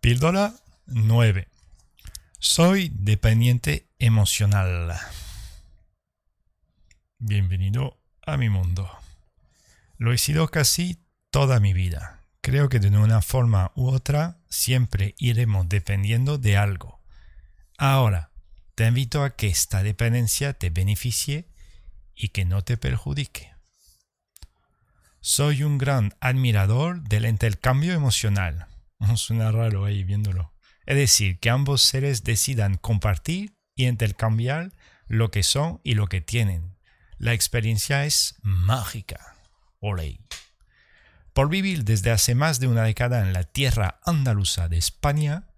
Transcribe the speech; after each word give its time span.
Píldora 0.00 0.54
9. 0.86 1.46
Soy 2.38 2.90
dependiente 2.94 3.86
emocional. 3.98 4.94
Bienvenido 7.18 8.00
a 8.24 8.38
mi 8.38 8.48
mundo. 8.48 8.90
Lo 9.98 10.14
he 10.14 10.16
sido 10.16 10.48
casi 10.48 11.04
toda 11.30 11.60
mi 11.60 11.74
vida. 11.74 12.22
Creo 12.40 12.70
que 12.70 12.78
de 12.78 12.88
una 12.88 13.20
forma 13.20 13.72
u 13.74 13.88
otra 13.88 14.38
siempre 14.48 15.14
iremos 15.18 15.68
dependiendo 15.68 16.38
de 16.38 16.56
algo. 16.56 17.02
Ahora, 17.76 18.30
te 18.76 18.86
invito 18.86 19.22
a 19.22 19.36
que 19.36 19.48
esta 19.48 19.82
dependencia 19.82 20.54
te 20.54 20.70
beneficie 20.70 21.46
y 22.14 22.30
que 22.30 22.46
no 22.46 22.64
te 22.64 22.78
perjudique. 22.78 23.52
Soy 25.20 25.62
un 25.62 25.76
gran 25.76 26.14
admirador 26.20 27.02
del 27.02 27.26
intercambio 27.26 27.92
emocional. 27.92 28.69
Suena 29.16 29.50
raro 29.50 29.84
ahí 29.84 30.04
viéndolo. 30.04 30.52
Es 30.86 30.96
decir, 30.96 31.38
que 31.38 31.50
ambos 31.50 31.82
seres 31.82 32.24
decidan 32.24 32.76
compartir 32.76 33.56
y 33.74 33.86
intercambiar 33.86 34.72
lo 35.06 35.30
que 35.30 35.42
son 35.42 35.80
y 35.84 35.94
lo 35.94 36.06
que 36.06 36.20
tienen. 36.20 36.76
La 37.18 37.32
experiencia 37.32 38.04
es 38.06 38.36
mágica. 38.42 39.36
Oley. 39.80 40.20
Por 41.32 41.48
vivir 41.48 41.84
desde 41.84 42.10
hace 42.10 42.34
más 42.34 42.60
de 42.60 42.66
una 42.66 42.82
década 42.82 43.22
en 43.22 43.32
la 43.32 43.44
tierra 43.44 44.00
andaluza 44.04 44.68
de 44.68 44.78
España, 44.78 45.48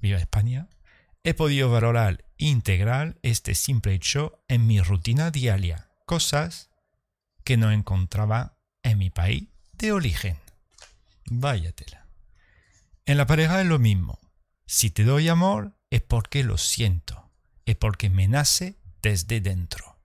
viva 0.00 0.18
España, 0.18 0.68
he 1.24 1.34
podido 1.34 1.70
valorar 1.70 2.24
integrar 2.36 3.18
este 3.22 3.54
simple 3.54 3.94
hecho 3.94 4.44
en 4.48 4.66
mi 4.66 4.80
rutina 4.80 5.30
diaria, 5.30 5.90
cosas 6.04 6.70
que 7.44 7.56
no 7.56 7.72
encontraba 7.72 8.58
en 8.82 8.98
mi 8.98 9.10
país 9.10 9.48
de 9.72 9.92
origen. 9.92 10.38
Váyatela. 11.26 12.05
En 13.06 13.18
la 13.18 13.26
pareja 13.26 13.60
es 13.60 13.66
lo 13.68 13.78
mismo. 13.78 14.18
Si 14.66 14.90
te 14.90 15.04
doy 15.04 15.28
amor 15.28 15.78
es 15.90 16.02
porque 16.02 16.42
lo 16.42 16.58
siento, 16.58 17.30
es 17.64 17.76
porque 17.76 18.10
me 18.10 18.26
nace 18.26 18.80
desde 19.00 19.40
dentro. 19.40 20.00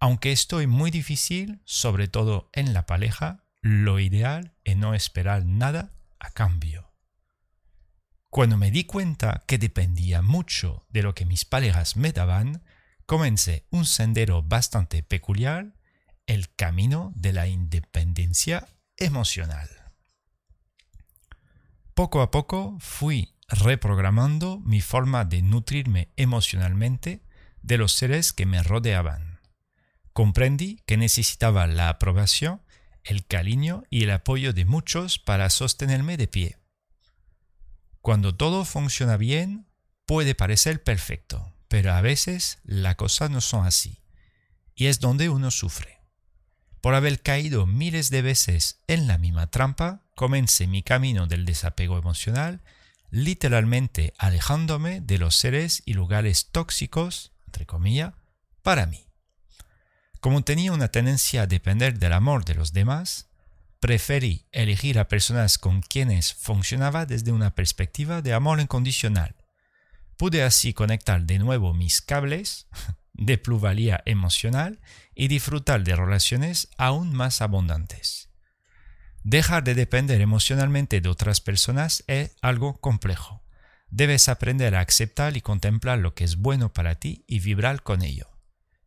Aunque 0.00 0.32
esto 0.32 0.60
es 0.60 0.66
muy 0.66 0.90
difícil, 0.90 1.62
sobre 1.64 2.08
todo 2.08 2.50
en 2.54 2.74
la 2.74 2.86
pareja, 2.86 3.44
lo 3.60 4.00
ideal 4.00 4.56
es 4.64 4.76
no 4.76 4.94
esperar 4.94 5.44
nada 5.44 5.92
a 6.18 6.32
cambio. 6.32 6.92
Cuando 8.30 8.56
me 8.56 8.72
di 8.72 8.82
cuenta 8.82 9.44
que 9.46 9.58
dependía 9.58 10.22
mucho 10.22 10.84
de 10.88 11.04
lo 11.04 11.14
que 11.14 11.24
mis 11.24 11.44
parejas 11.44 11.96
me 11.96 12.10
daban, 12.10 12.64
comencé 13.06 13.68
un 13.70 13.86
sendero 13.86 14.42
bastante 14.42 15.04
peculiar, 15.04 15.76
el 16.26 16.52
camino 16.52 17.12
de 17.14 17.32
la 17.32 17.46
independencia 17.46 18.66
emocional. 18.96 19.81
Poco 21.94 22.22
a 22.22 22.30
poco 22.30 22.76
fui 22.80 23.34
reprogramando 23.48 24.60
mi 24.60 24.80
forma 24.80 25.26
de 25.26 25.42
nutrirme 25.42 26.08
emocionalmente 26.16 27.22
de 27.60 27.76
los 27.76 27.92
seres 27.92 28.32
que 28.32 28.46
me 28.46 28.62
rodeaban. 28.62 29.40
Comprendí 30.14 30.82
que 30.86 30.96
necesitaba 30.96 31.66
la 31.66 31.90
aprobación, 31.90 32.62
el 33.04 33.26
cariño 33.26 33.84
y 33.90 34.04
el 34.04 34.10
apoyo 34.10 34.54
de 34.54 34.64
muchos 34.64 35.18
para 35.18 35.50
sostenerme 35.50 36.16
de 36.16 36.28
pie. 36.28 36.58
Cuando 38.00 38.34
todo 38.34 38.64
funciona 38.64 39.18
bien, 39.18 39.66
puede 40.06 40.34
parecer 40.34 40.82
perfecto, 40.82 41.54
pero 41.68 41.92
a 41.92 42.00
veces 42.00 42.58
las 42.64 42.96
cosas 42.96 43.30
no 43.30 43.40
son 43.40 43.66
así, 43.66 44.02
y 44.74 44.86
es 44.86 44.98
donde 44.98 45.28
uno 45.28 45.50
sufre. 45.50 46.01
Por 46.82 46.96
haber 46.96 47.22
caído 47.22 47.64
miles 47.64 48.10
de 48.10 48.22
veces 48.22 48.80
en 48.88 49.06
la 49.06 49.16
misma 49.16 49.46
trampa, 49.46 50.02
comencé 50.16 50.66
mi 50.66 50.82
camino 50.82 51.28
del 51.28 51.44
desapego 51.44 51.96
emocional, 51.96 52.60
literalmente 53.10 54.14
alejándome 54.18 55.00
de 55.00 55.18
los 55.18 55.36
seres 55.36 55.84
y 55.86 55.94
lugares 55.94 56.48
tóxicos, 56.50 57.30
entre 57.46 57.66
comillas, 57.66 58.14
para 58.62 58.86
mí. 58.86 59.06
Como 60.18 60.42
tenía 60.42 60.72
una 60.72 60.88
tendencia 60.88 61.42
a 61.42 61.46
depender 61.46 62.00
del 62.00 62.14
amor 62.14 62.44
de 62.44 62.56
los 62.56 62.72
demás, 62.72 63.28
preferí 63.78 64.46
elegir 64.50 64.98
a 64.98 65.06
personas 65.06 65.58
con 65.58 65.82
quienes 65.82 66.34
funcionaba 66.34 67.06
desde 67.06 67.30
una 67.30 67.54
perspectiva 67.54 68.22
de 68.22 68.34
amor 68.34 68.58
incondicional. 68.58 69.36
Pude 70.16 70.42
así 70.42 70.74
conectar 70.74 71.22
de 71.22 71.38
nuevo 71.38 71.74
mis 71.74 72.02
cables 72.02 72.66
de 73.14 73.38
plusvalía 73.38 74.02
emocional 74.06 74.80
y 75.14 75.28
disfrutar 75.28 75.84
de 75.84 75.96
relaciones 75.96 76.68
aún 76.78 77.12
más 77.12 77.42
abundantes. 77.42 78.30
Dejar 79.24 79.62
de 79.62 79.74
depender 79.74 80.20
emocionalmente 80.20 81.00
de 81.00 81.08
otras 81.08 81.40
personas 81.40 82.02
es 82.08 82.34
algo 82.42 82.80
complejo. 82.80 83.42
Debes 83.90 84.28
aprender 84.28 84.74
a 84.74 84.80
aceptar 84.80 85.36
y 85.36 85.42
contemplar 85.42 85.98
lo 85.98 86.14
que 86.14 86.24
es 86.24 86.36
bueno 86.36 86.72
para 86.72 86.96
ti 86.96 87.24
y 87.28 87.40
vibrar 87.40 87.82
con 87.82 88.02
ello, 88.02 88.38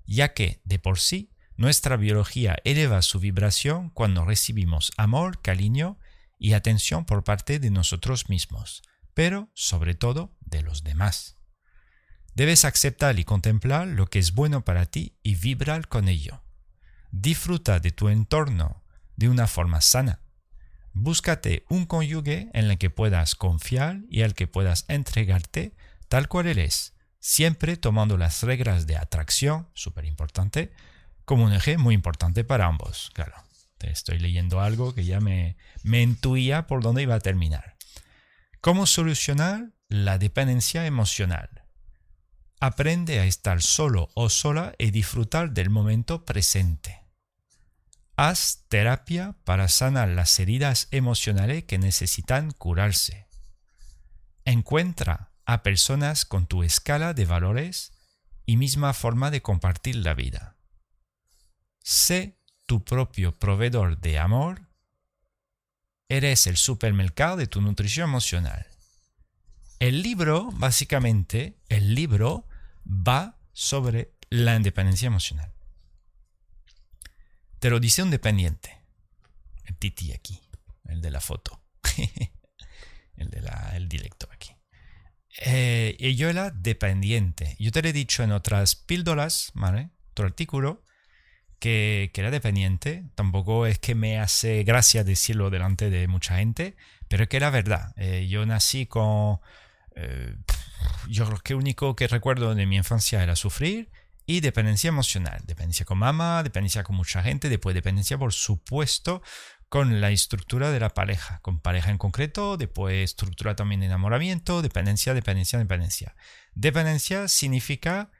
ya 0.05 0.33
que, 0.33 0.61
de 0.65 0.79
por 0.79 0.99
sí, 0.99 1.31
nuestra 1.57 1.95
biología 1.95 2.57
eleva 2.65 3.01
su 3.01 3.19
vibración 3.19 3.89
cuando 3.91 4.25
recibimos 4.25 4.91
amor, 4.97 5.41
cariño 5.41 5.99
y 6.37 6.53
atención 6.53 7.05
por 7.05 7.23
parte 7.23 7.59
de 7.59 7.69
nosotros 7.69 8.27
mismos, 8.27 8.83
pero 9.13 9.49
sobre 9.53 9.95
todo 9.95 10.35
de 10.41 10.63
los 10.63 10.83
demás. 10.83 11.34
Debes 12.35 12.65
aceptar 12.65 13.17
y 13.17 13.23
contemplar 13.23 13.87
lo 13.87 14.07
que 14.07 14.19
es 14.19 14.33
bueno 14.33 14.65
para 14.65 14.85
ti 14.85 15.15
y 15.23 15.35
vibrar 15.35 15.87
con 15.87 16.09
ello. 16.09 16.43
Disfruta 17.11 17.79
de 17.79 17.91
tu 17.91 18.09
entorno 18.09 18.83
de 19.15 19.29
una 19.29 19.47
forma 19.47 19.79
sana. 19.79 20.19
Búscate 20.91 21.63
un 21.69 21.85
cónyuge 21.85 22.49
en 22.53 22.69
el 22.69 22.77
que 22.77 22.89
puedas 22.89 23.35
confiar 23.35 24.01
y 24.09 24.23
al 24.23 24.33
que 24.33 24.47
puedas 24.47 24.83
entregarte 24.89 25.77
tal 26.09 26.27
cual 26.27 26.47
eres, 26.47 26.93
siempre 27.19 27.77
tomando 27.77 28.17
las 28.17 28.43
reglas 28.43 28.85
de 28.85 28.97
atracción, 28.97 29.69
súper 29.73 30.03
importante, 30.03 30.73
como 31.23 31.45
un 31.45 31.53
eje 31.53 31.77
muy 31.77 31.95
importante 31.95 32.43
para 32.43 32.65
ambos. 32.65 33.11
Claro, 33.13 33.35
te 33.77 33.91
estoy 33.91 34.19
leyendo 34.19 34.59
algo 34.59 34.93
que 34.93 35.05
ya 35.05 35.21
me, 35.21 35.55
me 35.83 36.01
intuía 36.01 36.67
por 36.67 36.83
dónde 36.83 37.01
iba 37.01 37.15
a 37.15 37.21
terminar. 37.21 37.77
¿Cómo 38.59 38.85
solucionar 38.87 39.71
la 39.87 40.17
dependencia 40.17 40.85
emocional? 40.85 41.64
Aprende 42.59 43.19
a 43.19 43.25
estar 43.25 43.61
solo 43.61 44.09
o 44.13 44.29
sola 44.29 44.73
y 44.77 44.91
disfrutar 44.91 45.51
del 45.51 45.69
momento 45.69 46.25
presente. 46.25 47.03
Haz 48.15 48.63
terapia 48.69 49.35
para 49.43 49.67
sanar 49.67 50.07
las 50.09 50.39
heridas 50.39 50.87
emocionales 50.91 51.65
que 51.65 51.77
necesitan 51.77 52.51
curarse. 52.51 53.27
Encuentra 54.45 55.33
a 55.45 55.63
personas 55.63 56.23
con 56.25 56.47
tu 56.47 56.63
escala 56.63 57.13
de 57.13 57.25
valores 57.25 57.91
y 58.45 58.57
misma 58.57 58.93
forma 58.93 59.31
de 59.31 59.41
compartir 59.41 59.97
la 59.97 60.13
vida. 60.13 60.55
Sé 61.83 62.39
tu 62.65 62.83
propio 62.83 63.37
proveedor 63.37 63.99
de 63.99 64.17
amor. 64.17 64.69
Eres 66.07 66.47
el 66.47 66.57
supermercado 66.57 67.37
de 67.37 67.47
tu 67.47 67.61
nutrición 67.61 68.09
emocional. 68.09 68.74
El 69.79 70.01
libro, 70.01 70.49
básicamente, 70.53 71.57
el 71.69 71.95
libro 71.95 72.47
va 72.85 73.37
sobre 73.51 74.13
la 74.29 74.55
independencia 74.55 75.07
emocional. 75.07 75.51
Te 77.59 77.69
lo 77.69 77.79
dice 77.79 78.03
un 78.03 78.11
dependiente. 78.11 78.81
El 79.65 79.75
Titi 79.77 80.13
aquí, 80.13 80.39
el 80.85 81.01
de 81.01 81.11
la 81.11 81.21
foto. 81.21 81.61
el 83.17 83.29
del 83.29 83.89
directo 83.89 84.29
aquí. 84.31 84.51
Eh, 85.39 85.95
y 85.99 86.15
yo 86.15 86.29
era 86.29 86.51
dependiente. 86.51 87.55
Yo 87.59 87.71
te 87.71 87.81
lo 87.81 87.89
he 87.89 87.93
dicho 87.93 88.23
en 88.23 88.31
otras 88.31 88.75
píldoras, 88.75 89.51
¿vale? 89.53 89.89
Otro 90.11 90.25
artículo, 90.25 90.83
que, 91.59 92.11
era 92.13 92.31
dependiente. 92.31 93.05
Tampoco 93.15 93.65
es 93.65 93.79
que 93.79 93.95
me 93.95 94.19
hace 94.19 94.63
gracia 94.63 95.03
decirlo 95.03 95.49
delante 95.49 95.89
de 95.89 96.07
mucha 96.07 96.37
gente, 96.37 96.75
pero 97.07 97.23
es 97.23 97.29
que 97.29 97.37
era 97.37 97.49
verdad. 97.49 97.93
Eh, 97.97 98.27
yo 98.29 98.45
nací 98.45 98.85
con... 98.85 99.39
Eh, 99.95 100.35
yo 101.07 101.25
creo 101.25 101.39
que 101.39 101.53
lo 101.53 101.59
único 101.59 101.95
que 101.95 102.07
recuerdo 102.07 102.53
de 102.55 102.65
mi 102.65 102.75
infancia 102.75 103.23
era 103.23 103.35
sufrir 103.35 103.89
y 104.25 104.39
dependencia 104.41 104.89
emocional. 104.89 105.41
Dependencia 105.45 105.85
con 105.85 105.97
mamá, 105.97 106.43
dependencia 106.43 106.83
con 106.83 106.95
mucha 106.95 107.23
gente, 107.23 107.49
después 107.49 107.75
dependencia, 107.75 108.17
por 108.17 108.33
supuesto, 108.33 109.21
con 109.69 110.01
la 110.01 110.11
estructura 110.11 110.71
de 110.71 110.79
la 110.79 110.89
pareja, 110.89 111.39
con 111.41 111.59
pareja 111.59 111.91
en 111.91 111.97
concreto, 111.97 112.57
después 112.57 113.03
estructura 113.03 113.55
también 113.55 113.81
de 113.81 113.87
enamoramiento, 113.87 114.61
dependencia, 114.61 115.13
dependencia, 115.13 115.59
dependencia. 115.59 116.15
Dependencia 116.53 117.27
significa 117.27 118.11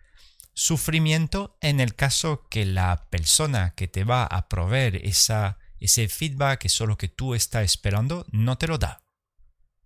sufrimiento 0.53 1.57
en 1.61 1.79
el 1.79 1.95
caso 1.95 2.47
que 2.49 2.65
la 2.65 3.07
persona 3.09 3.73
que 3.75 3.87
te 3.87 4.03
va 4.03 4.25
a 4.25 4.47
proveer 4.47 4.95
esa, 4.97 5.57
ese 5.79 6.07
feedback, 6.07 6.59
que 6.59 6.85
lo 6.85 6.97
que 6.97 7.09
tú 7.09 7.35
estás 7.35 7.63
esperando, 7.63 8.25
no 8.31 8.57
te 8.57 8.67
lo 8.67 8.77
da. 8.77 9.04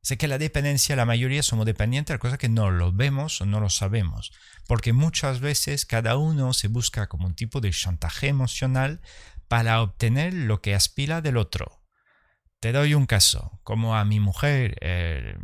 Sé 0.09 0.17
que 0.17 0.27
la 0.27 0.39
dependencia, 0.39 0.95
la 0.95 1.05
mayoría 1.05 1.43
somos 1.43 1.67
dependientes 1.67 2.15
de 2.15 2.17
cosas 2.17 2.39
que 2.39 2.49
no 2.49 2.71
lo 2.71 2.91
vemos 2.91 3.41
o 3.41 3.45
no 3.45 3.59
lo 3.59 3.69
sabemos, 3.69 4.31
porque 4.65 4.91
muchas 4.91 5.39
veces 5.39 5.85
cada 5.85 6.17
uno 6.17 6.53
se 6.53 6.67
busca 6.67 7.05
como 7.05 7.27
un 7.27 7.35
tipo 7.35 7.61
de 7.61 7.69
chantaje 7.69 8.27
emocional 8.27 9.01
para 9.47 9.83
obtener 9.83 10.33
lo 10.33 10.63
que 10.63 10.73
aspira 10.73 11.21
del 11.21 11.37
otro. 11.37 11.83
Te 12.59 12.71
doy 12.71 12.95
un 12.95 13.05
caso, 13.05 13.59
como 13.61 13.95
a 13.95 14.03
mi 14.03 14.19
mujer, 14.19 14.77
eh, 14.81 15.37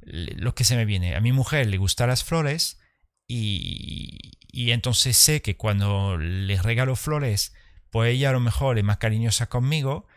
lo 0.00 0.56
que 0.56 0.64
se 0.64 0.74
me 0.74 0.84
viene. 0.84 1.14
A 1.14 1.20
mi 1.20 1.30
mujer 1.30 1.68
le 1.68 1.76
gustan 1.76 2.08
las 2.08 2.24
flores 2.24 2.80
y, 3.28 4.32
y 4.50 4.72
entonces 4.72 5.16
sé 5.16 5.42
que 5.42 5.56
cuando 5.56 6.16
le 6.16 6.60
regalo 6.60 6.96
flores, 6.96 7.54
pues 7.90 8.14
ella 8.14 8.30
a 8.30 8.32
lo 8.32 8.40
mejor 8.40 8.78
es 8.78 8.84
más 8.84 8.96
cariñosa 8.96 9.48
conmigo 9.48 10.08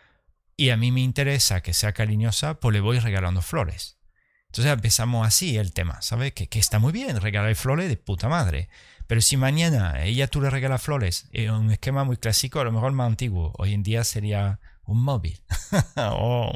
y 0.57 0.71
a 0.71 0.77
mí 0.77 0.91
me 0.91 1.01
interesa 1.01 1.61
que 1.61 1.73
sea 1.73 1.93
cariñosa, 1.93 2.59
pues 2.59 2.73
le 2.73 2.81
voy 2.81 2.97
regalando 2.97 3.43
flores. 3.43 3.97
Entonces 4.47 4.73
empezamos 4.73 5.27
así 5.27 5.55
el 5.55 5.71
tema, 5.71 6.01
¿sabes? 6.01 6.33
Que, 6.33 6.47
está 6.57 6.79
muy 6.79 6.91
bien 6.91 7.21
regalar 7.21 7.53
flores 7.55 7.89
de 7.89 7.95
puta 7.95 8.27
madre. 8.27 8.69
Pero 9.05 9.21
si 9.21 9.37
mañana 9.37 10.03
ella 10.03 10.27
tú 10.27 10.41
le 10.41 10.49
regalas 10.49 10.81
flores, 10.81 11.29
en 11.31 11.51
un 11.51 11.71
esquema 11.71 12.03
muy 12.03 12.17
clásico, 12.17 12.59
a 12.59 12.63
lo 12.63 12.71
mejor 12.71 12.91
más 12.93 13.07
antiguo, 13.07 13.53
hoy 13.57 13.73
en 13.73 13.83
día 13.83 14.03
sería 14.03 14.59
un 14.83 15.03
móvil 15.03 15.39
o, 15.95 16.51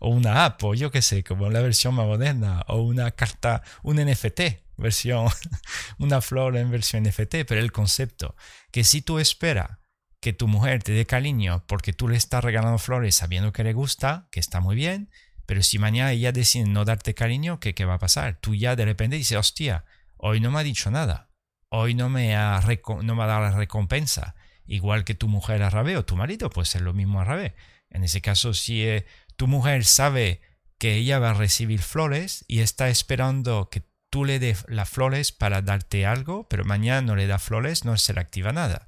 o, 0.00 0.08
una 0.08 0.44
app, 0.44 0.64
o 0.64 0.74
yo 0.74 0.90
qué 0.90 1.00
sé, 1.00 1.22
como 1.22 1.48
la 1.48 1.60
versión 1.60 1.94
más 1.94 2.06
moderna, 2.06 2.64
o 2.66 2.78
una 2.78 3.12
carta, 3.12 3.62
un 3.84 3.96
NFT, 3.96 4.40
versión, 4.76 5.28
una 5.98 6.20
flor 6.20 6.56
en 6.56 6.72
versión 6.72 7.04
NFT, 7.04 7.44
pero 7.46 7.60
el 7.60 7.70
concepto, 7.70 8.34
que 8.72 8.82
si 8.82 9.00
tú 9.00 9.18
esperas 9.18 9.78
que 10.22 10.32
tu 10.32 10.46
mujer 10.46 10.84
te 10.84 10.92
dé 10.92 11.04
cariño 11.04 11.64
porque 11.66 11.92
tú 11.92 12.08
le 12.08 12.16
estás 12.16 12.44
regalando 12.44 12.78
flores 12.78 13.16
sabiendo 13.16 13.52
que 13.52 13.64
le 13.64 13.72
gusta, 13.72 14.28
que 14.30 14.38
está 14.38 14.60
muy 14.60 14.76
bien, 14.76 15.10
pero 15.46 15.64
si 15.64 15.80
mañana 15.80 16.12
ella 16.12 16.30
decide 16.30 16.64
no 16.64 16.84
darte 16.84 17.12
cariño, 17.12 17.58
¿qué, 17.58 17.74
qué 17.74 17.84
va 17.84 17.94
a 17.94 17.98
pasar? 17.98 18.38
Tú 18.40 18.54
ya 18.54 18.76
de 18.76 18.84
repente 18.84 19.16
dices, 19.16 19.36
hostia, 19.36 19.84
hoy 20.16 20.38
no 20.38 20.52
me 20.52 20.60
ha 20.60 20.62
dicho 20.62 20.92
nada, 20.92 21.28
hoy 21.70 21.94
no 21.94 22.08
me 22.08 22.36
ha, 22.36 22.62
no 23.02 23.16
me 23.16 23.22
ha 23.24 23.26
dado 23.26 23.42
la 23.42 23.50
recompensa, 23.50 24.36
igual 24.64 25.04
que 25.04 25.16
tu 25.16 25.26
mujer 25.26 25.60
a 25.64 25.70
revés 25.70 25.96
o 25.96 26.04
tu 26.04 26.14
marido, 26.14 26.50
puede 26.50 26.66
ser 26.66 26.82
lo 26.82 26.92
mismo 26.92 27.20
a 27.20 27.24
revés. 27.24 27.54
En 27.90 28.04
ese 28.04 28.20
caso, 28.20 28.54
si 28.54 28.84
eh, 28.84 29.04
tu 29.34 29.48
mujer 29.48 29.84
sabe 29.84 30.40
que 30.78 30.94
ella 30.94 31.18
va 31.18 31.30
a 31.30 31.34
recibir 31.34 31.82
flores 31.82 32.44
y 32.46 32.60
está 32.60 32.88
esperando 32.88 33.70
que 33.70 33.82
tú 34.08 34.24
le 34.24 34.38
des 34.38 34.64
las 34.68 34.88
flores 34.88 35.32
para 35.32 35.62
darte 35.62 36.06
algo, 36.06 36.48
pero 36.48 36.64
mañana 36.64 37.02
no 37.02 37.16
le 37.16 37.26
da 37.26 37.40
flores, 37.40 37.84
no 37.84 37.96
se 37.96 38.14
le 38.14 38.20
activa 38.20 38.52
nada. 38.52 38.86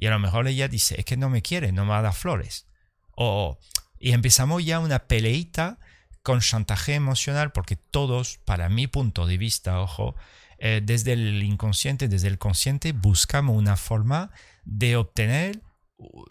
Y 0.00 0.06
a 0.06 0.10
lo 0.10 0.20
mejor 0.20 0.46
ella 0.46 0.68
dice, 0.68 0.94
es 0.96 1.04
que 1.04 1.16
no 1.16 1.28
me 1.28 1.42
quiere, 1.42 1.72
no 1.72 1.84
me 1.84 1.90
va 1.90 1.98
a 1.98 2.02
dar 2.02 2.14
flores. 2.14 2.68
O, 3.10 3.58
y 3.98 4.12
empezamos 4.12 4.64
ya 4.64 4.78
una 4.78 5.00
peleita 5.00 5.80
con 6.22 6.38
chantaje 6.40 6.94
emocional, 6.94 7.50
porque 7.50 7.74
todos, 7.74 8.38
para 8.44 8.68
mi 8.68 8.86
punto 8.86 9.26
de 9.26 9.38
vista, 9.38 9.80
ojo, 9.80 10.14
eh, 10.58 10.80
desde 10.84 11.14
el 11.14 11.42
inconsciente, 11.42 12.06
desde 12.06 12.28
el 12.28 12.38
consciente, 12.38 12.92
buscamos 12.92 13.56
una 13.56 13.76
forma 13.76 14.30
de 14.64 14.94
obtener, 14.94 15.62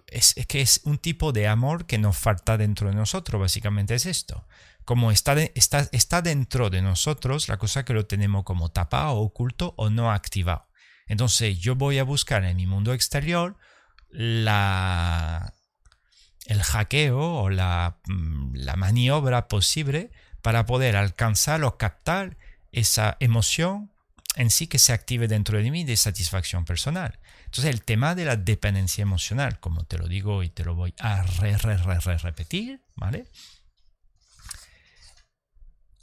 es, 0.07 0.33
que 0.47 0.61
es 0.61 0.79
un 0.85 0.97
tipo 0.97 1.33
de 1.33 1.49
amor 1.49 1.87
que 1.87 1.97
nos 1.97 2.17
falta 2.17 2.57
dentro 2.57 2.87
de 2.89 2.95
nosotros, 2.95 3.41
básicamente 3.41 3.95
es 3.95 4.05
esto 4.05 4.47
como 4.85 5.11
está, 5.11 5.33
está, 5.53 5.89
está 5.91 6.21
dentro 6.21 6.69
de 6.69 6.81
nosotros, 6.81 7.49
la 7.49 7.57
cosa 7.57 7.83
que 7.83 7.91
lo 7.91 8.05
tenemos 8.05 8.45
como 8.45 8.69
tapado, 8.69 9.17
oculto 9.17 9.73
o 9.75 9.89
no 9.89 10.13
activado. 10.13 10.66
Entonces 11.07 11.59
yo 11.59 11.75
voy 11.75 11.99
a 11.99 12.03
buscar 12.03 12.43
en 12.45 12.57
mi 12.57 12.65
mundo 12.65 12.93
exterior 12.93 13.57
la, 14.09 15.53
el 16.45 16.61
hackeo 16.61 17.19
o 17.19 17.49
la, 17.49 17.99
mm, 18.07 18.55
la 18.55 18.75
maniobra 18.75 19.47
posible 19.47 20.11
para 20.41 20.65
poder 20.65 20.95
alcanzar 20.95 21.63
o 21.63 21.77
captar 21.77 22.37
esa 22.71 23.17
emoción 23.19 23.91
en 24.35 24.51
sí 24.51 24.67
que 24.67 24.79
se 24.79 24.93
active 24.93 25.27
dentro 25.27 25.57
de 25.57 25.71
mí 25.71 25.83
de 25.83 25.97
satisfacción 25.97 26.63
personal. 26.63 27.19
Entonces 27.45 27.73
el 27.73 27.83
tema 27.83 28.13
de 28.13 28.25
la 28.25 28.35
dependencia 28.35 29.01
emocional, 29.01 29.59
como 29.59 29.83
te 29.85 29.97
lo 29.97 30.07
digo 30.07 30.43
y 30.43 30.49
te 30.49 30.63
lo 30.63 30.75
voy 30.75 30.93
a 30.99 31.23
re, 31.23 31.57
re, 31.57 31.77
re, 31.77 32.17
repetir, 32.17 32.81
¿vale? 32.95 33.25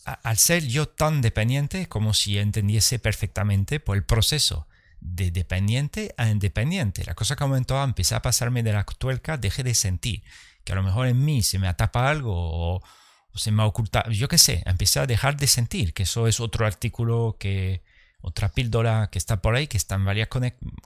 al 0.04 0.36
ser 0.36 0.66
yo 0.66 0.86
tan 0.86 1.22
dependiente 1.22 1.88
como 1.88 2.12
si 2.12 2.38
entendiese 2.38 2.98
perfectamente 2.98 3.80
por 3.80 3.96
el 3.96 4.04
proceso 4.04 4.68
de 5.04 5.30
dependiente 5.30 6.12
a 6.16 6.28
independiente. 6.28 7.04
La 7.04 7.14
cosa 7.14 7.36
que 7.36 7.44
aumentó, 7.44 7.80
empecé 7.82 8.16
a 8.16 8.22
pasarme 8.22 8.64
de 8.64 8.72
la 8.72 8.84
tuerca, 8.84 9.36
dejé 9.36 9.62
de 9.62 9.74
sentir 9.74 10.24
que 10.64 10.72
a 10.72 10.74
lo 10.74 10.82
mejor 10.82 11.06
en 11.06 11.24
mí 11.24 11.42
se 11.42 11.60
me 11.60 11.68
atapa 11.68 12.10
algo 12.10 12.32
o, 12.34 12.82
se 13.34 13.52
me 13.52 13.62
oculta, 13.62 14.08
yo 14.10 14.28
qué 14.28 14.38
sé, 14.38 14.62
empecé 14.66 15.00
a 15.00 15.06
dejar 15.06 15.36
de 15.36 15.46
sentir, 15.46 15.92
que 15.92 16.04
eso 16.04 16.26
es 16.26 16.40
otro 16.40 16.66
artículo 16.66 17.36
que, 17.38 17.82
otra 18.20 18.48
píldora 18.48 19.08
que 19.10 19.18
está 19.18 19.42
por 19.42 19.54
ahí, 19.54 19.66
que 19.66 19.76
están 19.76 20.04
varias 20.04 20.28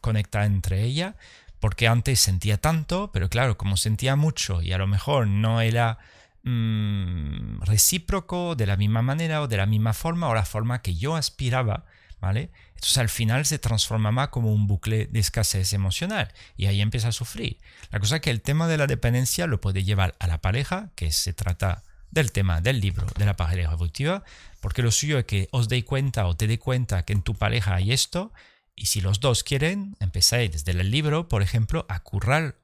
conectadas 0.00 0.48
entre 0.48 0.82
ellas, 0.82 1.14
porque 1.60 1.86
antes 1.86 2.20
sentía 2.20 2.58
tanto, 2.58 3.10
pero 3.12 3.28
claro, 3.28 3.56
como 3.56 3.76
sentía 3.76 4.16
mucho 4.16 4.62
y 4.62 4.72
a 4.72 4.78
lo 4.78 4.86
mejor 4.86 5.26
no 5.26 5.60
era 5.60 5.98
Mm, 6.44 7.60
recíproco 7.62 8.54
de 8.54 8.66
la 8.66 8.76
misma 8.76 9.02
manera 9.02 9.42
o 9.42 9.48
de 9.48 9.56
la 9.56 9.66
misma 9.66 9.92
forma 9.92 10.28
o 10.28 10.34
la 10.34 10.44
forma 10.44 10.80
que 10.80 10.94
yo 10.94 11.14
aspiraba, 11.16 11.84
¿vale? 12.20 12.50
Entonces 12.78 12.98
al 12.98 13.08
final 13.08 13.44
se 13.44 13.58
transformaba 13.58 14.30
como 14.30 14.52
un 14.52 14.68
bucle 14.68 15.06
de 15.06 15.18
escasez 15.18 15.72
emocional 15.72 16.32
y 16.56 16.66
ahí 16.66 16.80
empieza 16.80 17.08
a 17.08 17.12
sufrir. 17.12 17.58
La 17.90 17.98
cosa 17.98 18.16
es 18.16 18.22
que 18.22 18.30
el 18.30 18.40
tema 18.40 18.68
de 18.68 18.78
la 18.78 18.86
dependencia 18.86 19.48
lo 19.48 19.60
puede 19.60 19.82
llevar 19.82 20.14
a 20.20 20.28
la 20.28 20.40
pareja, 20.40 20.90
que 20.94 21.10
se 21.10 21.32
trata 21.32 21.82
del 22.12 22.30
tema 22.30 22.60
del 22.60 22.80
libro 22.80 23.08
de 23.18 23.26
la 23.26 23.34
pareja 23.34 23.72
evolutiva, 23.72 24.22
porque 24.60 24.82
lo 24.82 24.92
suyo 24.92 25.18
es 25.18 25.24
que 25.24 25.48
os 25.50 25.68
deis 25.68 25.84
cuenta 25.84 26.26
o 26.26 26.36
te 26.36 26.46
dé 26.46 26.60
cuenta 26.60 27.04
que 27.04 27.14
en 27.14 27.22
tu 27.22 27.34
pareja 27.34 27.74
hay 27.74 27.90
esto, 27.90 28.32
y 28.76 28.86
si 28.86 29.00
los 29.00 29.18
dos 29.18 29.42
quieren, 29.42 29.96
empezáis 29.98 30.52
desde 30.52 30.70
el 30.70 30.88
libro, 30.88 31.26
por 31.26 31.42
ejemplo, 31.42 31.84
a 31.88 31.98
currar, 32.04 32.54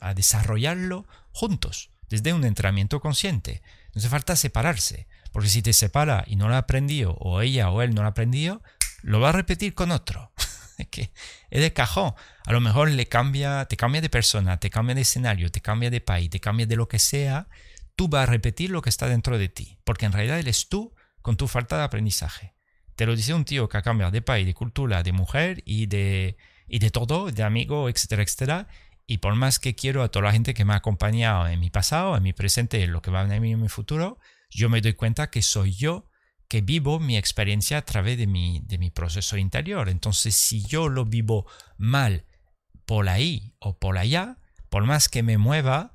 a 0.00 0.12
desarrollarlo 0.12 1.06
juntos 1.32 1.88
desde 2.10 2.34
un 2.34 2.44
entrenamiento 2.44 3.00
consciente. 3.00 3.62
No 3.94 4.00
hace 4.00 4.10
falta 4.10 4.36
separarse, 4.36 5.06
porque 5.32 5.48
si 5.48 5.62
te 5.62 5.72
separa 5.72 6.22
y 6.26 6.36
no 6.36 6.48
lo 6.48 6.54
ha 6.54 6.58
aprendido, 6.58 7.14
o 7.18 7.40
ella 7.40 7.70
o 7.70 7.80
él 7.80 7.94
no 7.94 8.02
lo 8.02 8.08
ha 8.08 8.10
aprendido, 8.10 8.62
lo 9.02 9.20
va 9.20 9.30
a 9.30 9.32
repetir 9.32 9.74
con 9.74 9.90
otro. 9.90 10.32
es 10.78 10.88
que 10.88 11.12
es 11.50 11.60
de 11.60 11.72
cajón. 11.72 12.14
A 12.44 12.52
lo 12.52 12.60
mejor 12.60 12.90
le 12.90 13.06
cambia, 13.06 13.64
te 13.66 13.76
cambia 13.76 14.00
de 14.00 14.10
persona, 14.10 14.58
te 14.58 14.70
cambia 14.70 14.94
de 14.94 15.02
escenario, 15.02 15.50
te 15.50 15.60
cambia 15.60 15.90
de 15.90 16.00
país, 16.00 16.30
te 16.30 16.40
cambia 16.40 16.66
de 16.66 16.76
lo 16.76 16.88
que 16.88 16.98
sea, 16.98 17.48
tú 17.94 18.08
vas 18.08 18.24
a 18.28 18.30
repetir 18.30 18.70
lo 18.70 18.82
que 18.82 18.90
está 18.90 19.08
dentro 19.08 19.38
de 19.38 19.48
ti, 19.48 19.78
porque 19.84 20.06
en 20.06 20.12
realidad 20.12 20.38
eres 20.38 20.68
tú 20.68 20.94
con 21.22 21.36
tu 21.36 21.48
falta 21.48 21.78
de 21.78 21.84
aprendizaje. 21.84 22.54
Te 22.94 23.06
lo 23.06 23.16
dice 23.16 23.34
un 23.34 23.44
tío 23.44 23.68
que 23.68 23.76
ha 23.76 23.82
cambiado 23.82 24.12
de 24.12 24.22
país, 24.22 24.46
de 24.46 24.54
cultura, 24.54 25.02
de 25.02 25.12
mujer 25.12 25.62
y 25.66 25.86
de, 25.86 26.36
y 26.66 26.78
de 26.78 26.90
todo, 26.90 27.30
de 27.30 27.42
amigo, 27.42 27.88
etcétera, 27.88 28.22
etcétera, 28.22 28.68
y 29.06 29.18
por 29.18 29.34
más 29.34 29.58
que 29.58 29.74
quiero 29.74 30.02
a 30.02 30.08
toda 30.10 30.26
la 30.26 30.32
gente 30.32 30.54
que 30.54 30.64
me 30.64 30.72
ha 30.72 30.76
acompañado 30.76 31.46
en 31.46 31.60
mi 31.60 31.70
pasado, 31.70 32.16
en 32.16 32.22
mi 32.22 32.32
presente, 32.32 32.82
en 32.82 32.92
lo 32.92 33.02
que 33.02 33.10
va 33.10 33.20
a 33.20 33.24
venir 33.24 33.52
en 33.52 33.60
mi 33.60 33.68
futuro, 33.68 34.18
yo 34.50 34.68
me 34.68 34.80
doy 34.80 34.94
cuenta 34.94 35.30
que 35.30 35.42
soy 35.42 35.72
yo 35.72 36.08
que 36.48 36.60
vivo 36.60 37.00
mi 37.00 37.16
experiencia 37.16 37.78
a 37.78 37.82
través 37.82 38.18
de 38.18 38.26
mi, 38.26 38.60
de 38.64 38.78
mi 38.78 38.90
proceso 38.90 39.36
interior. 39.36 39.88
Entonces, 39.88 40.34
si 40.34 40.62
yo 40.62 40.88
lo 40.88 41.04
vivo 41.04 41.46
mal 41.76 42.24
por 42.84 43.08
ahí 43.08 43.54
o 43.58 43.78
por 43.78 43.98
allá, 43.98 44.38
por 44.68 44.84
más 44.84 45.08
que 45.08 45.22
me 45.22 45.38
mueva, 45.38 45.92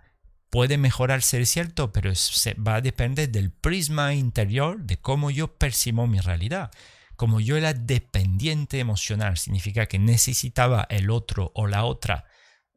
puede 0.50 0.78
mejorar 0.78 1.22
ser 1.22 1.46
cierto, 1.46 1.92
pero 1.92 2.14
se 2.16 2.54
va 2.56 2.76
a 2.76 2.82
depender 2.82 3.30
del 3.30 3.52
prisma 3.52 4.14
interior 4.14 4.82
de 4.82 4.98
cómo 4.98 5.32
yo 5.32 5.56
percibo 5.58 6.08
mi 6.08 6.20
realidad. 6.20 6.72
Como 7.16 7.40
yo 7.40 7.56
era 7.56 7.74
dependiente 7.74 8.80
emocional, 8.80 9.38
significa 9.38 9.86
que 9.86 10.00
necesitaba 10.00 10.86
el 10.90 11.10
otro 11.10 11.52
o 11.56 11.68
la 11.68 11.86
otra 11.86 12.26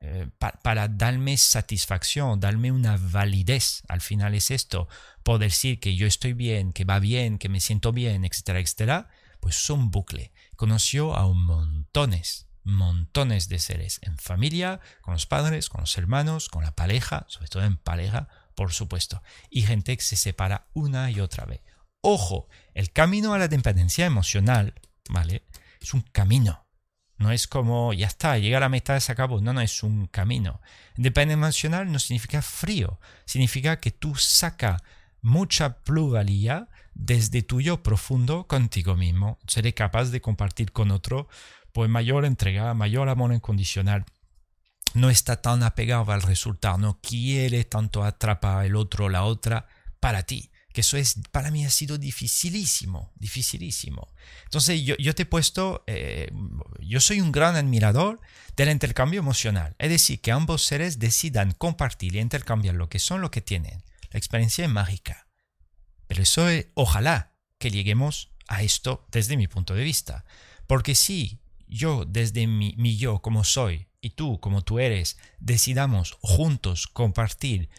eh, 0.06 0.28
para 0.38 0.88
darme 0.88 1.38
satisfacción, 1.38 2.38
darme 2.38 2.70
una 2.70 2.98
validez. 2.98 3.82
Al 3.88 4.02
final 4.02 4.34
es 4.34 4.50
esto, 4.50 4.86
poder 5.22 5.48
decir 5.48 5.80
que 5.80 5.96
yo 5.96 6.06
estoy 6.06 6.34
bien, 6.34 6.74
que 6.74 6.84
va 6.84 6.98
bien, 6.98 7.38
que 7.38 7.48
me 7.48 7.58
siento 7.58 7.90
bien, 7.90 8.26
etcétera, 8.26 8.60
etcétera, 8.60 9.08
pues 9.40 9.56
es 9.56 9.70
un 9.70 9.90
bucle. 9.90 10.30
Conoció 10.56 11.16
a 11.16 11.26
montones, 11.32 12.48
montones 12.64 13.48
de 13.48 13.58
seres 13.58 13.98
en 14.02 14.18
familia, 14.18 14.78
con 15.00 15.14
los 15.14 15.24
padres, 15.24 15.70
con 15.70 15.80
los 15.80 15.96
hermanos, 15.96 16.50
con 16.50 16.64
la 16.64 16.76
pareja, 16.76 17.24
sobre 17.28 17.48
todo 17.48 17.64
en 17.64 17.78
pareja, 17.78 18.28
por 18.54 18.74
supuesto, 18.74 19.22
y 19.48 19.62
gente 19.62 19.96
que 19.96 20.04
se 20.04 20.16
separa 20.16 20.66
una 20.74 21.10
y 21.10 21.20
otra 21.20 21.46
vez. 21.46 21.62
Ojo, 22.02 22.46
el 22.74 22.92
camino 22.92 23.32
a 23.32 23.38
la 23.38 23.48
dependencia 23.48 24.04
emocional, 24.04 24.74
¿vale? 25.08 25.46
Es 25.80 25.94
un 25.94 26.02
camino 26.02 26.63
no 27.16 27.30
es 27.30 27.46
como, 27.46 27.92
ya 27.92 28.06
está, 28.06 28.38
llega 28.38 28.58
a 28.58 28.60
la 28.60 28.68
meta, 28.68 28.98
se 28.98 29.12
acabó. 29.12 29.40
No, 29.40 29.52
no, 29.52 29.60
es 29.60 29.82
un 29.82 30.06
camino. 30.06 30.60
Independencia 30.96 31.34
emocional 31.34 31.92
no 31.92 31.98
significa 31.98 32.42
frío, 32.42 32.98
significa 33.24 33.80
que 33.80 33.90
tú 33.90 34.14
sacas 34.16 34.82
mucha 35.20 35.78
pluralidad 35.78 36.68
desde 36.94 37.42
tu 37.42 37.60
yo 37.60 37.82
profundo 37.82 38.46
contigo 38.46 38.96
mismo. 38.96 39.38
Seré 39.46 39.74
capaz 39.74 40.10
de 40.10 40.20
compartir 40.20 40.72
con 40.72 40.90
otro, 40.90 41.28
pues 41.72 41.88
mayor 41.88 42.24
entrega, 42.24 42.74
mayor 42.74 43.08
amor 43.08 43.32
incondicional. 43.32 44.04
No 44.92 45.10
está 45.10 45.40
tan 45.40 45.62
apegado 45.62 46.12
al 46.12 46.22
resultado, 46.22 46.78
no 46.78 47.00
quiere 47.00 47.64
tanto 47.64 48.04
atrapar 48.04 48.64
el 48.64 48.76
otro 48.76 49.08
la 49.08 49.24
otra 49.24 49.66
para 49.98 50.22
ti 50.22 50.50
que 50.74 50.80
eso 50.80 50.96
es, 50.96 51.20
para 51.30 51.52
mí 51.52 51.64
ha 51.64 51.70
sido 51.70 51.98
dificilísimo, 51.98 53.12
dificilísimo. 53.14 54.12
Entonces 54.42 54.82
yo, 54.82 55.14
te 55.14 55.22
he 55.22 55.26
puesto, 55.26 55.84
eh, 55.86 56.32
yo 56.80 56.98
soy 56.98 57.20
un 57.20 57.30
gran 57.30 57.54
admirador 57.54 58.20
del 58.56 58.70
intercambio 58.70 59.20
emocional, 59.20 59.76
es 59.78 59.88
decir, 59.88 60.20
que 60.20 60.32
ambos 60.32 60.64
seres 60.64 60.98
decidan 60.98 61.52
compartir 61.52 62.16
y 62.16 62.18
intercambiar 62.18 62.74
lo 62.74 62.88
que 62.88 62.98
son, 62.98 63.20
lo 63.20 63.30
que 63.30 63.40
tienen. 63.40 63.84
La 64.10 64.18
experiencia 64.18 64.64
es 64.64 64.70
mágica. 64.70 65.28
Pero 66.08 66.24
eso 66.24 66.48
es, 66.48 66.66
ojalá, 66.74 67.36
que 67.58 67.70
lleguemos 67.70 68.32
a 68.48 68.64
esto 68.64 69.06
desde 69.12 69.36
mi 69.36 69.46
punto 69.46 69.74
de 69.74 69.84
vista. 69.84 70.24
Porque 70.66 70.96
si 70.96 71.38
yo 71.68 72.04
desde 72.04 72.48
mi 72.48 72.96
yo 72.96 73.20
como 73.20 73.44
soy 73.44 73.86
y 74.00 74.10
tú 74.10 74.40
como 74.40 74.62
tú 74.62 74.80
eres 74.80 75.18
decidamos 75.38 76.18
juntos 76.20 76.88
compartir 76.88 77.70